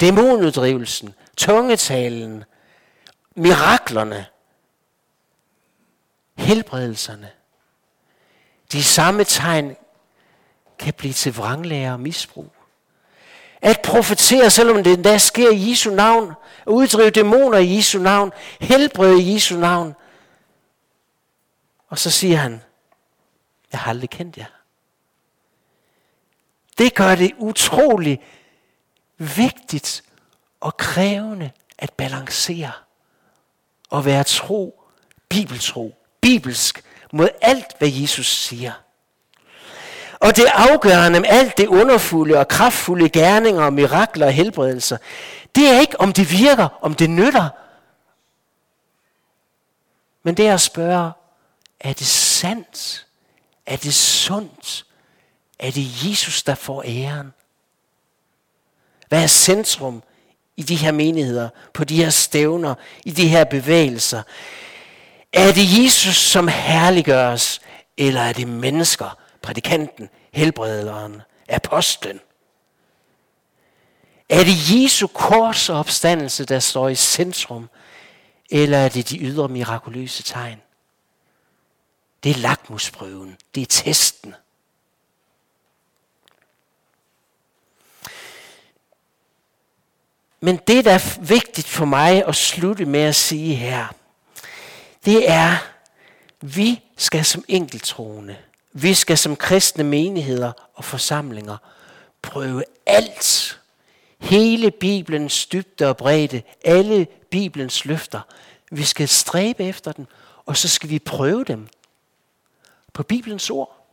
dæmonuddrivelsen, 0.00 1.14
tungetalen, 1.36 2.44
miraklerne, 3.34 4.26
helbredelserne. 6.38 7.30
De 8.72 8.84
samme 8.84 9.24
tegn 9.24 9.76
kan 10.78 10.94
blive 10.94 11.12
til 11.12 11.34
vranglære 11.34 11.92
og 11.92 12.00
misbrug. 12.00 12.52
At 13.62 13.80
profetere, 13.84 14.50
selvom 14.50 14.84
det 14.84 14.92
endda 14.92 15.18
sker 15.18 15.50
i 15.50 15.70
Jesu 15.70 15.90
navn, 15.90 16.28
at 16.60 16.66
uddrive 16.66 17.10
dæmoner 17.10 17.58
i 17.58 17.76
Jesu 17.76 17.98
navn, 17.98 18.32
helbrede 18.60 19.22
i 19.22 19.34
Jesu 19.34 19.56
navn. 19.56 19.94
Og 21.88 21.98
så 21.98 22.10
siger 22.10 22.36
han, 22.36 22.62
jeg 23.72 23.80
har 23.80 23.90
aldrig 23.90 24.10
kendt 24.10 24.36
jer. 24.36 24.46
Det 26.78 26.94
gør 26.94 27.14
det 27.14 27.32
utrolig 27.38 28.22
vigtigt 29.18 30.04
og 30.60 30.76
krævende 30.76 31.50
at 31.78 31.92
balancere 31.92 32.72
og 33.90 34.04
være 34.04 34.24
tro, 34.24 34.82
bibeltro, 35.28 35.94
bibelsk 36.20 36.84
mod 37.12 37.28
alt, 37.42 37.78
hvad 37.78 37.88
Jesus 37.88 38.26
siger. 38.26 38.72
Og 40.20 40.36
det 40.36 40.46
afgørende 40.54 41.20
med 41.20 41.28
alt 41.28 41.58
det 41.58 41.66
underfulde 41.66 42.38
og 42.38 42.48
kraftfulde 42.48 43.08
gerninger 43.08 43.62
og 43.62 43.72
mirakler 43.72 44.26
og 44.26 44.32
helbredelser, 44.32 44.96
det 45.54 45.68
er 45.68 45.80
ikke 45.80 46.00
om 46.00 46.12
det 46.12 46.32
virker, 46.32 46.68
om 46.80 46.94
det 46.94 47.10
nytter. 47.10 47.48
Men 50.22 50.34
det 50.34 50.48
er 50.48 50.54
at 50.54 50.60
spørge, 50.60 51.12
er 51.80 51.92
det 51.92 52.06
sandt? 52.06 53.06
Er 53.66 53.76
det 53.76 53.94
sundt? 53.94 54.86
Er 55.58 55.70
det 55.70 56.08
Jesus, 56.08 56.42
der 56.42 56.54
får 56.54 56.82
æren? 56.86 57.32
Hvad 59.08 59.22
er 59.22 59.26
centrum 59.26 60.02
i 60.56 60.62
de 60.62 60.76
her 60.76 60.92
menigheder, 60.92 61.48
på 61.72 61.84
de 61.84 61.96
her 61.96 62.10
stævner, 62.10 62.74
i 63.04 63.10
de 63.10 63.28
her 63.28 63.44
bevægelser? 63.44 64.22
Er 65.32 65.52
det 65.52 65.84
Jesus, 65.84 66.16
som 66.16 66.48
herliggøres, 66.48 67.60
eller 67.96 68.20
er 68.20 68.32
det 68.32 68.48
mennesker, 68.48 69.18
prædikanten, 69.42 70.08
helbrederen, 70.32 71.22
apostlen? 71.48 72.20
Er 74.28 74.44
det 74.44 74.82
Jesu 74.82 75.06
kors 75.06 75.68
og 75.68 75.78
opstandelse, 75.78 76.44
der 76.44 76.58
står 76.58 76.88
i 76.88 76.94
centrum, 76.94 77.68
eller 78.50 78.78
er 78.78 78.88
det 78.88 79.10
de 79.10 79.18
ydre 79.18 79.48
mirakuløse 79.48 80.22
tegn? 80.22 80.60
Det 82.24 82.30
er 82.30 82.38
lakmusprøven, 82.38 83.36
det 83.54 83.62
er 83.62 83.66
testen. 83.66 84.34
Men 90.40 90.56
det, 90.56 90.84
der 90.84 90.92
er 90.92 91.20
vigtigt 91.20 91.66
for 91.66 91.84
mig 91.84 92.24
at 92.24 92.36
slutte 92.36 92.84
med 92.84 93.00
at 93.00 93.14
sige 93.14 93.54
her, 93.54 93.86
det 95.04 95.30
er, 95.30 95.56
vi 96.40 96.82
skal 96.96 97.24
som 97.24 97.44
enkeltroende, 97.48 98.36
vi 98.82 98.94
skal 98.94 99.18
som 99.18 99.36
kristne 99.36 99.84
menigheder 99.84 100.52
og 100.74 100.84
forsamlinger 100.84 101.56
prøve 102.22 102.64
alt. 102.86 103.60
Hele 104.18 104.70
Bibelens 104.70 105.46
dybde 105.46 105.88
og 105.88 105.96
bredde, 105.96 106.42
alle 106.64 107.06
Bibelens 107.30 107.84
løfter. 107.84 108.20
Vi 108.70 108.84
skal 108.84 109.08
stræbe 109.08 109.64
efter 109.64 109.92
den, 109.92 110.06
og 110.46 110.56
så 110.56 110.68
skal 110.68 110.90
vi 110.90 110.98
prøve 110.98 111.44
dem 111.44 111.68
på 112.92 113.02
Bibelens 113.02 113.50
ord. 113.50 113.86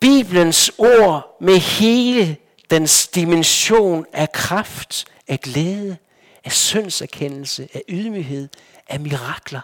Bibelens 0.00 0.72
ord 0.78 1.36
med 1.40 1.58
hele 1.58 2.36
dens 2.70 3.08
dimension 3.08 4.06
af 4.12 4.32
kraft, 4.32 5.04
af 5.28 5.40
glæde, 5.40 5.96
af 6.44 6.52
syndserkendelse, 6.52 7.68
af 7.74 7.82
ydmyghed, 7.88 8.48
af 8.88 9.00
mirakler, 9.00 9.60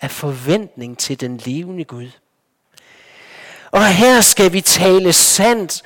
af 0.00 0.10
forventning 0.10 0.98
til 0.98 1.20
den 1.20 1.36
levende 1.36 1.84
Gud. 1.84 2.10
Og 3.70 3.94
her 3.94 4.20
skal 4.20 4.52
vi 4.52 4.60
tale 4.60 5.12
sandt 5.12 5.82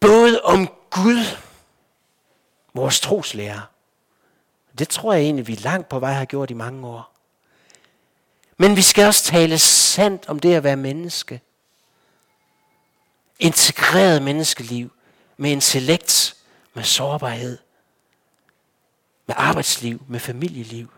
både 0.00 0.42
om 0.42 0.68
Gud, 0.90 1.24
vores 2.74 3.00
troslærer. 3.00 3.60
Det 4.78 4.88
tror 4.88 5.12
jeg 5.12 5.22
egentlig, 5.22 5.46
vi 5.46 5.54
langt 5.54 5.88
på 5.88 5.98
vej 5.98 6.12
har 6.12 6.24
gjort 6.24 6.50
i 6.50 6.54
mange 6.54 6.86
år. 6.86 7.16
Men 8.56 8.76
vi 8.76 8.82
skal 8.82 9.06
også 9.06 9.24
tale 9.24 9.58
sandt 9.58 10.28
om 10.28 10.38
det 10.38 10.54
at 10.54 10.64
være 10.64 10.76
menneske. 10.76 11.40
Integreret 13.38 14.22
menneskeliv 14.22 14.92
med 15.36 15.50
intellekt, 15.50 16.36
med 16.74 16.84
sårbarhed, 16.84 17.58
med 19.26 19.34
arbejdsliv, 19.38 20.02
med 20.08 20.20
familieliv. 20.20 20.92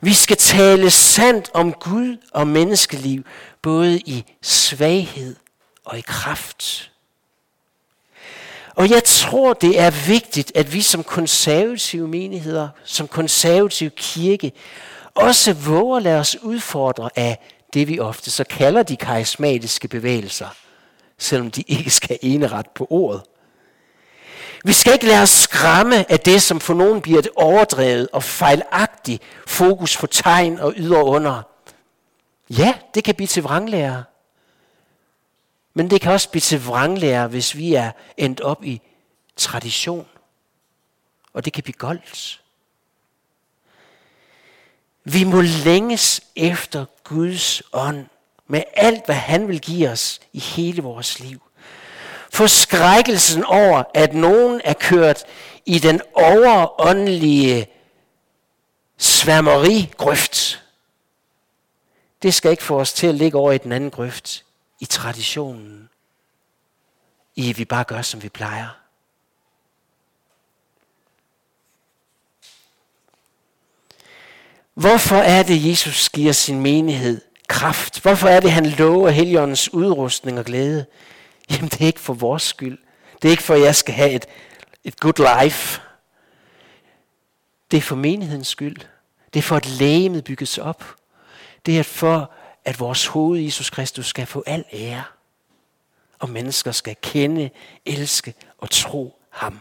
Vi 0.00 0.14
skal 0.14 0.36
tale 0.36 0.90
sandt 0.90 1.50
om 1.54 1.72
Gud 1.72 2.16
og 2.32 2.46
menneskeliv, 2.46 3.24
både 3.62 3.98
i 3.98 4.24
svaghed 4.42 5.36
og 5.84 5.98
i 5.98 6.00
kraft. 6.00 6.90
Og 8.74 8.90
jeg 8.90 9.04
tror, 9.04 9.52
det 9.52 9.80
er 9.80 10.06
vigtigt, 10.06 10.52
at 10.54 10.72
vi 10.72 10.82
som 10.82 11.04
konservative 11.04 12.08
menigheder, 12.08 12.68
som 12.84 13.08
konservativ 13.08 13.90
kirke, 13.90 14.52
også 15.14 15.52
våger 15.52 15.96
at 15.96 16.02
lade 16.02 16.20
os 16.20 16.36
udfordre 16.42 17.10
af 17.16 17.38
det, 17.74 17.88
vi 17.88 17.98
ofte 17.98 18.30
så 18.30 18.44
kalder 18.44 18.82
de 18.82 18.96
karismatiske 18.96 19.88
bevægelser, 19.88 20.48
selvom 21.18 21.50
de 21.50 21.62
ikke 21.66 21.90
skal 21.90 22.18
eneret 22.22 22.66
på 22.74 22.86
ordet. 22.90 23.22
Vi 24.64 24.72
skal 24.72 24.92
ikke 24.92 25.06
lade 25.06 25.22
os 25.22 25.30
skræmme 25.30 26.10
af 26.12 26.20
det, 26.20 26.42
som 26.42 26.60
for 26.60 26.74
nogen 26.74 27.02
bliver 27.02 27.18
et 27.18 27.28
overdrevet 27.36 28.08
og 28.12 28.22
fejlagtigt 28.22 29.22
fokus 29.46 29.96
på 29.96 30.06
tegn 30.06 30.58
og 30.58 30.74
ydre 30.76 31.04
under. 31.04 31.42
Ja, 32.50 32.74
det 32.94 33.04
kan 33.04 33.14
blive 33.14 33.26
til 33.26 33.42
vranglærer. 33.42 34.02
Men 35.74 35.90
det 35.90 36.00
kan 36.00 36.12
også 36.12 36.30
blive 36.30 36.40
til 36.40 36.64
vranglærer, 36.64 37.26
hvis 37.26 37.56
vi 37.56 37.74
er 37.74 37.90
endt 38.16 38.40
op 38.40 38.64
i 38.64 38.80
tradition. 39.36 40.06
Og 41.32 41.44
det 41.44 41.52
kan 41.52 41.62
blive 41.62 41.74
goldt. 41.74 42.42
Vi 45.04 45.24
må 45.24 45.40
længes 45.40 46.20
efter 46.36 46.84
Guds 47.04 47.62
ånd 47.72 48.06
med 48.46 48.62
alt, 48.74 49.04
hvad 49.04 49.14
han 49.14 49.48
vil 49.48 49.60
give 49.60 49.88
os 49.90 50.20
i 50.32 50.38
hele 50.38 50.82
vores 50.82 51.20
liv. 51.20 51.42
Forskrækkelsen 52.32 53.44
over, 53.44 53.84
at 53.94 54.14
nogen 54.14 54.60
er 54.64 54.74
kørt 54.74 55.24
i 55.66 55.78
den 55.78 56.00
overåndelige 56.14 57.66
sværmerigrøft, 58.98 60.62
det 62.22 62.34
skal 62.34 62.50
ikke 62.50 62.62
få 62.62 62.80
os 62.80 62.92
til 62.92 63.06
at 63.06 63.14
ligge 63.14 63.38
over 63.38 63.52
i 63.52 63.58
den 63.58 63.72
anden 63.72 63.90
grøft, 63.90 64.44
i 64.80 64.84
traditionen, 64.84 65.88
i 67.36 67.50
at 67.50 67.58
vi 67.58 67.64
bare 67.64 67.84
gør, 67.84 68.02
som 68.02 68.22
vi 68.22 68.28
plejer. 68.28 68.68
Hvorfor 74.74 75.16
er 75.16 75.42
det, 75.42 75.68
Jesus 75.68 76.08
giver 76.08 76.32
sin 76.32 76.60
menighed 76.60 77.20
kraft? 77.48 78.00
Hvorfor 78.00 78.28
er 78.28 78.40
det, 78.40 78.52
han 78.52 78.66
lover 78.66 79.10
heligåndens 79.10 79.74
udrustning 79.74 80.38
og 80.38 80.44
glæde? 80.44 80.86
Jamen, 81.50 81.68
det 81.68 81.80
er 81.82 81.86
ikke 81.86 82.00
for 82.00 82.14
vores 82.14 82.42
skyld. 82.42 82.78
Det 83.22 83.28
er 83.28 83.30
ikke 83.30 83.42
for, 83.42 83.54
at 83.54 83.60
jeg 83.60 83.76
skal 83.76 83.94
have 83.94 84.10
et, 84.10 84.26
et 84.84 85.00
good 85.00 85.42
life. 85.42 85.80
Det 87.70 87.76
er 87.76 87.80
for 87.80 87.96
menighedens 87.96 88.48
skyld. 88.48 88.76
Det 89.34 89.38
er 89.38 89.42
for, 89.42 89.56
at 89.56 89.66
lægemet 89.66 90.24
bygges 90.24 90.58
op. 90.58 90.84
Det 91.66 91.78
er 91.78 91.82
for, 91.82 92.32
at 92.64 92.80
vores 92.80 93.06
hoved, 93.06 93.40
Jesus 93.40 93.70
Kristus, 93.70 94.06
skal 94.06 94.26
få 94.26 94.42
al 94.46 94.64
ære. 94.72 95.04
Og 96.18 96.30
mennesker 96.30 96.72
skal 96.72 96.96
kende, 97.02 97.50
elske 97.86 98.34
og 98.58 98.70
tro 98.70 99.18
ham. 99.30 99.60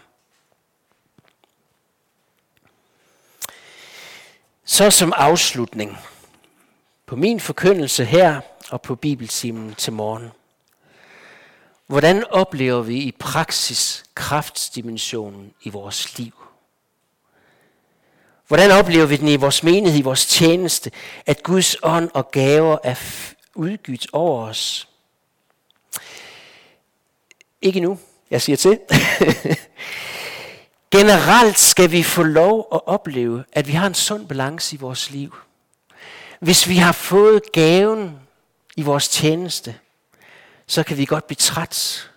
Så 4.66 4.92
som 4.92 5.14
afslutning 5.16 5.98
på 7.06 7.16
min 7.16 7.40
forkyndelse 7.40 8.06
her 8.06 8.42
og 8.70 8.82
på 8.82 8.96
bibeltimen 8.96 9.76
til 9.76 9.94
morgen. 9.94 10.32
Hvordan 11.88 12.24
oplever 12.30 12.82
vi 12.82 12.98
i 12.98 13.12
praksis 13.12 14.04
kraftsdimensionen 14.16 15.54
i 15.62 15.70
vores 15.70 16.18
liv? 16.18 16.34
Hvordan 18.48 18.72
oplever 18.72 19.06
vi 19.06 19.18
den 19.18 19.28
i 19.28 19.36
vores 19.36 19.64
menighed, 19.64 20.00
i 20.00 20.02
vores 20.02 20.26
tjeneste, 20.26 20.92
at 21.26 21.44
Guds 21.44 21.76
ånd 21.84 22.10
og 22.14 22.32
gaver 22.32 22.78
er 22.84 22.96
udgivet 23.56 24.08
over 24.14 24.48
os? 24.48 24.88
Ikke 27.62 27.80
nu, 27.80 28.00
jeg 28.32 28.42
siger 28.42 28.58
til. 28.58 28.80
Generelt 30.92 31.60
skal 31.60 31.92
vi 31.92 32.04
få 32.04 32.24
lov 32.24 32.68
at 32.74 32.82
opleve, 32.86 33.44
at 33.54 33.68
vi 33.68 33.72
har 33.72 33.88
en 33.88 33.94
sund 33.94 34.28
balance 34.28 34.76
i 34.76 34.80
vores 34.80 35.12
liv. 35.12 35.36
Hvis 36.40 36.70
vi 36.70 36.76
har 36.76 36.92
fået 36.92 37.52
gaven 37.52 38.20
i 38.76 38.82
vores 38.82 39.08
tjeneste, 39.08 39.76
så 40.68 40.84
kan 40.84 40.98
vi 40.98 41.06
godt 41.06 41.28
blive 41.28 41.36
træt. 41.36 42.10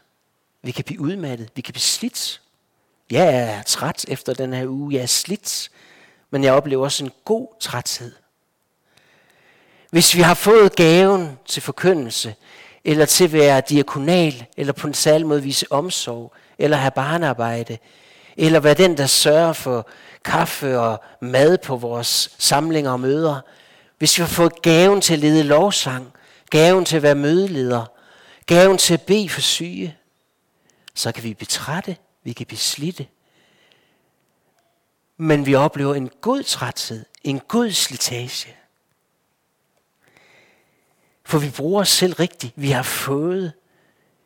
Vi 0.62 0.70
kan 0.70 0.84
blive 0.84 1.01
udmattet. 1.01 1.51
Vi 1.55 1.62
kan 1.62 1.72
blive 1.72 1.82
slidt. 1.82 2.40
Jeg 3.11 3.34
er 3.34 3.62
træt 3.62 4.05
efter 4.09 4.34
den 4.34 4.53
her 4.53 4.66
uge. 4.66 4.94
Jeg 4.94 5.03
er 5.03 5.07
slidt. 5.07 5.70
Men 6.30 6.44
jeg 6.44 6.53
oplever 6.53 6.84
også 6.84 7.05
en 7.05 7.12
god 7.24 7.48
træthed. 7.61 8.12
Hvis 9.90 10.14
vi 10.14 10.20
har 10.20 10.34
fået 10.34 10.76
gaven 10.76 11.38
til 11.46 11.62
forkyndelse, 11.62 12.34
eller 12.84 13.05
til 13.05 13.24
at 13.24 13.32
være 13.32 13.62
diakonal, 13.68 14.46
eller 14.57 14.72
på 14.72 14.86
en 14.86 14.94
særlig 14.94 15.26
måde 15.26 15.42
vise 15.42 15.72
omsorg, 15.72 16.32
eller 16.59 16.76
have 16.76 16.90
barnearbejde, 16.90 17.78
eller 18.36 18.61
være 18.61 18.74
den, 18.74 18.96
der 18.96 19.07
sørger 19.07 19.53
for 19.53 19.88
kaffe 20.24 20.80
og 20.80 21.03
mad 21.20 21.59
på 21.59 21.76
vores 21.76 22.34
samlinger 22.38 22.90
og 22.90 23.01
møder. 23.01 23.40
Hvis 23.98 24.18
vi 24.18 24.22
har 24.22 24.28
fået 24.28 24.62
gaven 24.62 25.01
til 25.01 25.12
at 25.12 25.18
lede 25.18 25.42
lovsang, 25.42 26.12
gaven 26.51 26.84
til 26.84 26.96
at 26.96 27.03
være 27.03 27.14
mødeleder, 27.14 27.86
gaven 28.51 28.78
til 28.78 28.94
at 28.94 29.03
bede 29.03 29.28
for 29.28 29.40
syge, 29.40 29.96
så 30.94 31.12
kan 31.12 31.22
vi 31.22 31.34
betrætte, 31.34 31.96
vi 32.22 32.32
kan 32.32 32.46
blive 32.46 32.59
slidte. 32.59 33.07
Men 35.16 35.46
vi 35.46 35.55
oplever 35.55 35.94
en 35.94 36.11
god 36.20 36.42
træthed, 36.42 37.05
en 37.24 37.40
god 37.40 37.70
slitage. 37.70 38.57
For 41.24 41.38
vi 41.38 41.51
bruger 41.51 41.80
os 41.80 41.88
selv 41.88 42.12
rigtigt. 42.12 42.53
Vi 42.57 42.70
har 42.70 42.82
fået 42.82 43.53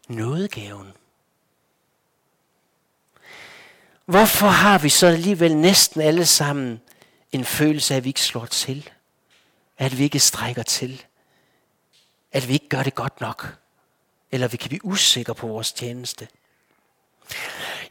nådegaven. 0.09 0.93
Hvorfor 4.05 4.47
har 4.47 4.79
vi 4.79 4.89
så 4.89 5.07
alligevel 5.07 5.57
næsten 5.57 6.01
alle 6.01 6.27
sammen 6.27 6.81
en 7.33 7.45
følelse 7.45 7.95
af, 7.95 7.99
at 7.99 8.05
vi 8.05 8.09
ikke 8.09 8.22
slår 8.22 8.47
til? 8.47 8.91
At 9.79 9.99
vi 9.99 10.05
ikke 10.05 10.18
strækker 10.18 10.62
til? 10.62 11.05
At 12.33 12.49
vi 12.49 12.53
ikke 12.53 12.68
gør 12.68 12.83
det 12.83 12.95
godt 12.95 13.20
nok? 13.20 13.64
Eller 14.35 14.49
vi 14.49 14.57
kan 14.57 14.68
blive 14.68 14.85
usikre 14.85 15.35
på 15.35 15.47
vores 15.47 15.72
tjeneste? 15.72 16.28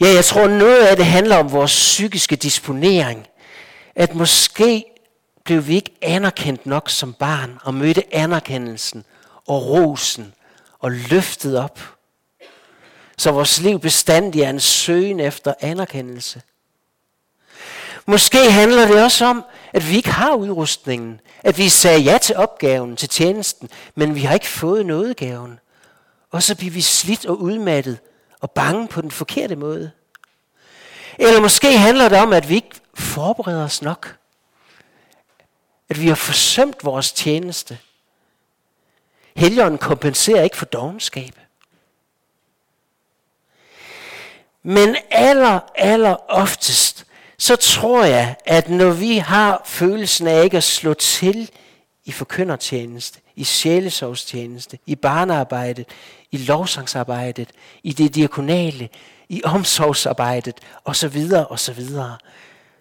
Ja, 0.02 0.08
jeg 0.08 0.26
tror 0.26 0.48
noget 0.48 0.88
af 0.88 0.96
det 0.96 1.06
handler 1.06 1.38
om 1.38 1.52
vores 1.52 1.72
psykiske 1.72 2.36
disponering. 2.36 3.28
At 3.96 4.16
måske 4.16 4.86
blev 5.44 5.68
vi 5.68 5.76
ikke 5.76 5.92
anerkendt 6.02 6.66
nok 6.66 6.90
som 6.90 7.14
barn 7.14 7.60
og 7.64 7.74
mødte 7.74 8.16
anerkendelsen 8.16 9.06
og 9.48 9.66
rosen 9.66 10.34
og 10.80 10.92
løftet 10.92 11.58
op. 11.58 11.80
Så 13.18 13.32
vores 13.32 13.62
liv 13.62 13.80
bestandig 13.80 14.42
er 14.42 14.50
en 14.50 14.60
søgen 14.60 15.20
efter 15.20 15.54
anerkendelse. 15.60 16.42
Måske 18.06 18.52
handler 18.52 18.88
det 18.88 19.04
også 19.04 19.26
om, 19.26 19.44
at 19.74 19.90
vi 19.90 19.96
ikke 19.96 20.12
har 20.12 20.36
udrustningen. 20.36 21.20
At 21.44 21.58
vi 21.58 21.70
sagde 21.70 22.00
ja 22.00 22.18
til 22.18 22.36
opgaven, 22.36 22.96
til 22.96 23.10
tjenesten, 23.10 23.70
men 23.96 24.16
vi 24.16 24.22
har 24.22 24.34
ikke 24.34 24.48
fået 24.48 24.86
nådegaven. 24.86 25.60
Og 26.34 26.44
så 26.44 26.56
bliver 26.56 26.72
vi 26.72 26.82
slidt 26.82 27.26
og 27.26 27.42
udmattet 27.42 28.00
og 28.40 28.52
bange 28.52 28.88
på 28.88 29.02
den 29.02 29.12
forkerte 29.12 29.56
måde. 29.56 29.92
Eller 31.20 31.42
måske 31.42 31.78
handler 31.78 32.10
det 32.10 32.18
om, 32.18 32.34
at 32.34 32.50
vi 32.50 32.56
ikke 32.56 32.76
forbereder 32.94 33.64
os 33.64 33.82
nok. 33.82 34.18
At 35.90 36.02
vi 36.02 36.08
har 36.08 36.16
forsømt 36.16 36.84
vores 36.84 37.12
tjeneste. 37.12 37.80
Helligånden 39.36 39.78
kompenserer 39.78 40.44
ikke 40.44 40.58
for 40.58 40.66
dogenskab. 40.66 41.40
Men 44.64 44.96
aller, 45.12 45.60
aller 45.76 46.16
oftest, 46.32 47.06
så 47.38 47.56
tror 47.56 48.04
jeg, 48.04 48.36
at 48.46 48.70
når 48.70 48.92
vi 48.92 49.18
har 49.18 49.62
følelsen 49.66 50.28
af 50.28 50.44
ikke 50.44 50.58
at 50.58 50.64
slå 50.64 50.94
til 50.94 51.52
i 52.06 52.12
forkyndertjeneste, 52.12 53.20
i 53.36 53.44
sjælesovstjeneste, 53.44 54.80
i 54.86 54.96
barnearbejde, 54.96 55.86
i 56.34 56.38
lovsangsarbejdet, 56.38 57.52
i 57.84 57.94
det 57.94 58.16
diakonale, 58.16 58.90
i 59.30 59.42
omsorgsarbejdet 59.44 60.60
osv. 60.86 61.32
osv., 61.50 61.90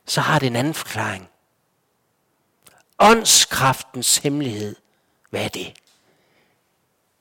så 0.07 0.21
har 0.21 0.39
det 0.39 0.47
en 0.47 0.57
anden 0.57 0.75
forklaring. 0.75 1.29
Åndskraftens 2.99 4.17
hemmelighed. 4.17 4.77
Hvad 5.31 5.45
er 5.45 5.49
det? 5.49 5.73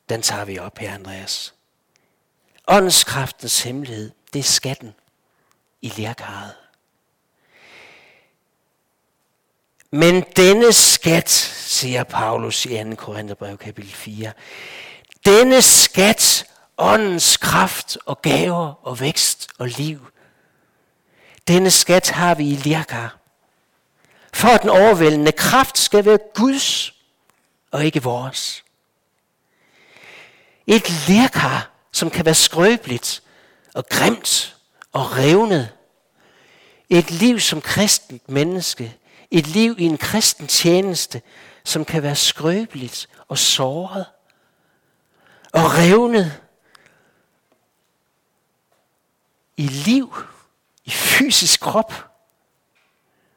Den 0.09 0.21
tager 0.21 0.45
vi 0.45 0.59
op 0.59 0.77
her, 0.77 0.93
Andreas. 0.93 1.53
Åndskraftens 2.67 3.61
hemmelighed, 3.61 4.11
det 4.33 4.39
er 4.39 4.43
skatten 4.43 4.93
i 5.81 5.93
lærkaret. 5.97 6.53
Men 9.91 10.23
denne 10.35 10.73
skat, 10.73 11.29
siger 11.29 12.03
Paulus 12.03 12.65
i 12.65 12.83
2. 12.83 12.95
Korintherbrev 12.95 13.57
kapitel 13.57 13.91
4, 13.91 14.31
denne 15.25 15.61
skat, 15.61 16.45
åndens 16.77 17.37
kraft 17.37 17.97
og 18.05 18.21
gaver 18.21 18.87
og 18.87 18.99
vækst 18.99 19.47
og 19.57 19.67
liv, 19.67 20.07
denne 21.47 21.71
skat 21.71 22.09
har 22.09 22.35
vi 22.35 22.49
i 22.49 22.55
lirkar. 22.55 23.17
For 24.33 24.47
at 24.47 24.61
den 24.61 24.69
overvældende 24.69 25.31
kraft 25.31 25.77
skal 25.77 26.05
være 26.05 26.19
Guds 26.33 26.93
og 27.71 27.85
ikke 27.85 28.03
vores. 28.03 28.63
Et 30.67 31.07
lirkar, 31.07 31.69
som 31.91 32.09
kan 32.09 32.25
være 32.25 32.35
skrøbeligt 32.35 33.23
og 33.73 33.85
grimt 33.89 34.55
og 34.91 35.17
revnet. 35.17 35.69
Et 36.89 37.11
liv 37.11 37.39
som 37.39 37.61
kristent 37.61 38.29
menneske 38.29 38.97
et 39.31 39.47
liv 39.47 39.75
i 39.77 39.83
en 39.83 39.97
kristen 39.97 40.47
tjeneste, 40.47 41.21
som 41.63 41.85
kan 41.85 42.03
være 42.03 42.15
skrøbeligt 42.15 43.07
og 43.27 43.37
såret 43.37 44.05
og 45.53 45.61
revnet 45.77 46.41
i 49.57 49.67
liv, 49.67 50.15
i 50.85 50.89
fysisk 50.89 51.59
krop. 51.59 51.93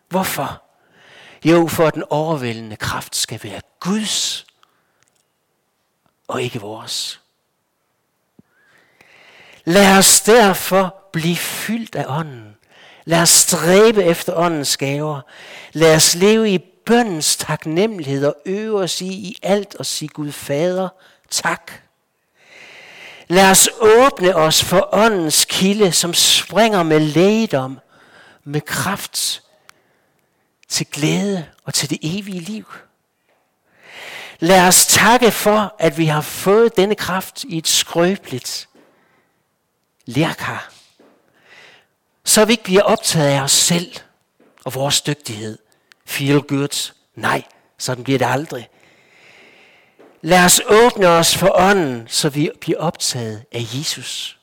Hvorfor? 0.08 0.62
Jo, 1.44 1.66
for 1.66 1.86
at 1.86 1.94
den 1.94 2.04
overvældende 2.10 2.76
kraft 2.76 3.16
skal 3.16 3.40
være 3.42 3.60
Guds 3.80 4.46
og 6.28 6.42
ikke 6.42 6.60
vores. 6.60 7.20
Lad 9.64 9.98
os 9.98 10.20
derfor 10.20 11.08
blive 11.12 11.36
fyldt 11.36 11.94
af 11.94 12.04
ånden. 12.08 12.56
Lad 13.04 13.22
os 13.22 13.28
stræbe 13.28 14.04
efter 14.04 14.36
åndens 14.36 14.76
gaver. 14.76 15.20
Lad 15.72 15.96
os 15.96 16.14
leve 16.14 16.50
i 16.50 16.58
bøndens 16.58 17.36
taknemmelighed 17.36 18.26
og 18.26 18.36
øve 18.46 18.80
os 18.80 19.00
i, 19.00 19.06
i 19.06 19.38
alt 19.42 19.74
og 19.74 19.86
sige 19.86 20.08
Gud 20.08 20.32
Fader, 20.32 20.88
tak. 21.30 21.72
Lad 23.28 23.50
os 23.50 23.68
åbne 23.80 24.36
os 24.36 24.64
for 24.64 24.88
åndens 24.92 25.44
kilde, 25.44 25.92
som 25.92 26.14
springer 26.14 26.82
med 26.82 27.00
lægedom, 27.00 27.80
med 28.44 28.60
kraft, 28.60 29.42
til 30.68 30.86
glæde 30.86 31.46
og 31.64 31.74
til 31.74 31.90
det 31.90 31.98
evige 32.02 32.40
liv. 32.40 32.72
Lad 34.38 34.66
os 34.66 34.86
takke 34.86 35.30
for, 35.30 35.74
at 35.78 35.98
vi 35.98 36.04
har 36.04 36.20
fået 36.20 36.76
denne 36.76 36.94
kraft 36.94 37.44
i 37.44 37.58
et 37.58 37.68
skrøbeligt 37.68 38.68
lærkar 40.06 40.74
så 42.24 42.44
vi 42.44 42.52
ikke 42.52 42.64
bliver 42.64 42.82
optaget 42.82 43.28
af 43.28 43.40
os 43.40 43.52
selv 43.52 43.92
og 44.64 44.74
vores 44.74 45.00
dygtighed. 45.00 45.58
Feel 46.06 46.40
good. 46.40 46.92
Nej, 47.14 47.42
sådan 47.78 48.04
bliver 48.04 48.18
det 48.18 48.26
aldrig. 48.26 48.68
Lad 50.24 50.44
os 50.44 50.60
åbne 50.66 51.08
os 51.08 51.36
for 51.36 51.50
ånden, 51.54 52.08
så 52.08 52.28
vi 52.28 52.50
bliver 52.60 52.78
optaget 52.78 53.44
af 53.52 53.60
Jesus. 53.74 54.38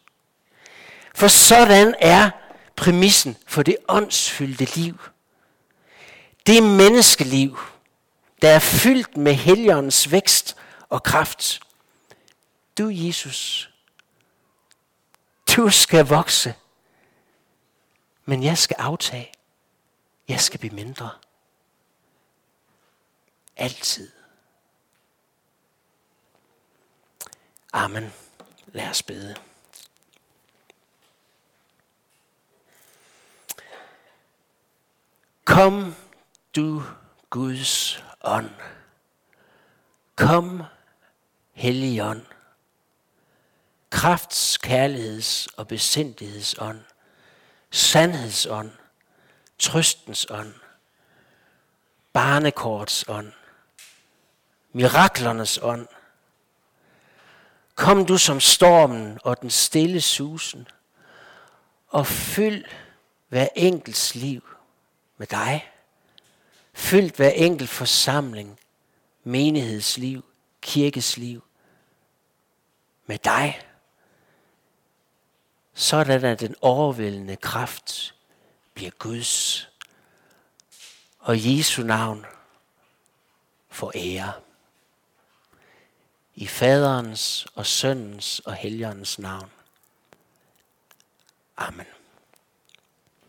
For 1.16 1.28
sådan 1.28 1.96
er 2.00 2.30
præmissen 2.76 3.38
for 3.48 3.64
det 3.64 3.78
åndsfyldte 3.90 4.68
liv. 4.76 5.00
Det 6.46 6.64
menneskeliv, 6.64 7.60
der 8.42 8.50
er 8.50 8.60
fyldt 8.60 9.18
med 9.18 9.34
heligåndens 9.34 10.12
vækst 10.12 10.56
og 10.90 11.04
kraft. 11.04 11.60
Du, 12.78 12.90
Jesus, 12.90 13.70
du 15.56 15.70
skal 15.70 16.06
vokse 16.06 16.54
men 18.26 18.44
jeg 18.44 18.58
skal 18.58 18.76
aftage. 18.80 19.32
Jeg 20.28 20.42
skal 20.42 20.60
blive 20.60 20.76
mindre. 20.76 21.10
Altid. 23.58 24.21
Amen. 27.72 28.14
Lad 28.68 28.90
os 28.90 29.04
bede. 29.04 29.36
Kom 35.46 35.96
du 36.56 36.84
Guds 37.30 38.04
ånd. 38.22 38.50
Kom 40.16 40.64
Helligånd. 41.54 42.26
Krafts, 43.90 44.58
kærligheds 44.58 45.48
og 45.48 45.68
besindighedsånd 45.68 46.84
sandhedsånd, 47.72 48.72
trøstens 49.60 50.26
ånd, 50.30 50.54
barnekorts 52.14 53.06
ånd, 53.08 53.32
miraklernes 54.74 55.60
ånd. 55.64 55.88
Kom 57.76 58.06
du 58.06 58.18
som 58.18 58.40
stormen 58.40 59.20
og 59.24 59.42
den 59.42 59.50
stille 59.50 60.02
susen, 60.02 60.68
og 61.88 62.08
fyld 62.08 62.66
hver 63.30 63.48
enkelts 63.56 64.16
liv 64.16 64.44
med 65.18 65.28
dig. 65.28 65.72
Fyld 66.74 67.12
hver 67.16 67.30
enkelt 67.30 67.70
forsamling, 67.70 68.60
menighedsliv, 69.24 70.26
kirkesliv 70.62 71.44
med 73.06 73.18
dig 73.18 73.62
sådan 75.82 76.26
at 76.26 76.40
den 76.40 76.56
overvældende 76.62 77.36
kraft 77.36 78.16
bliver 78.74 78.92
Guds. 78.92 79.68
Og 81.20 81.58
Jesu 81.58 81.84
navn 81.84 82.26
for 83.70 83.92
ære. 83.96 84.34
I 86.36 86.48
faderens 86.48 87.48
og 87.56 87.66
søndens 87.66 88.40
og 88.40 88.54
helgerens 88.54 89.20
navn. 89.20 89.50
Amen. 91.58 91.86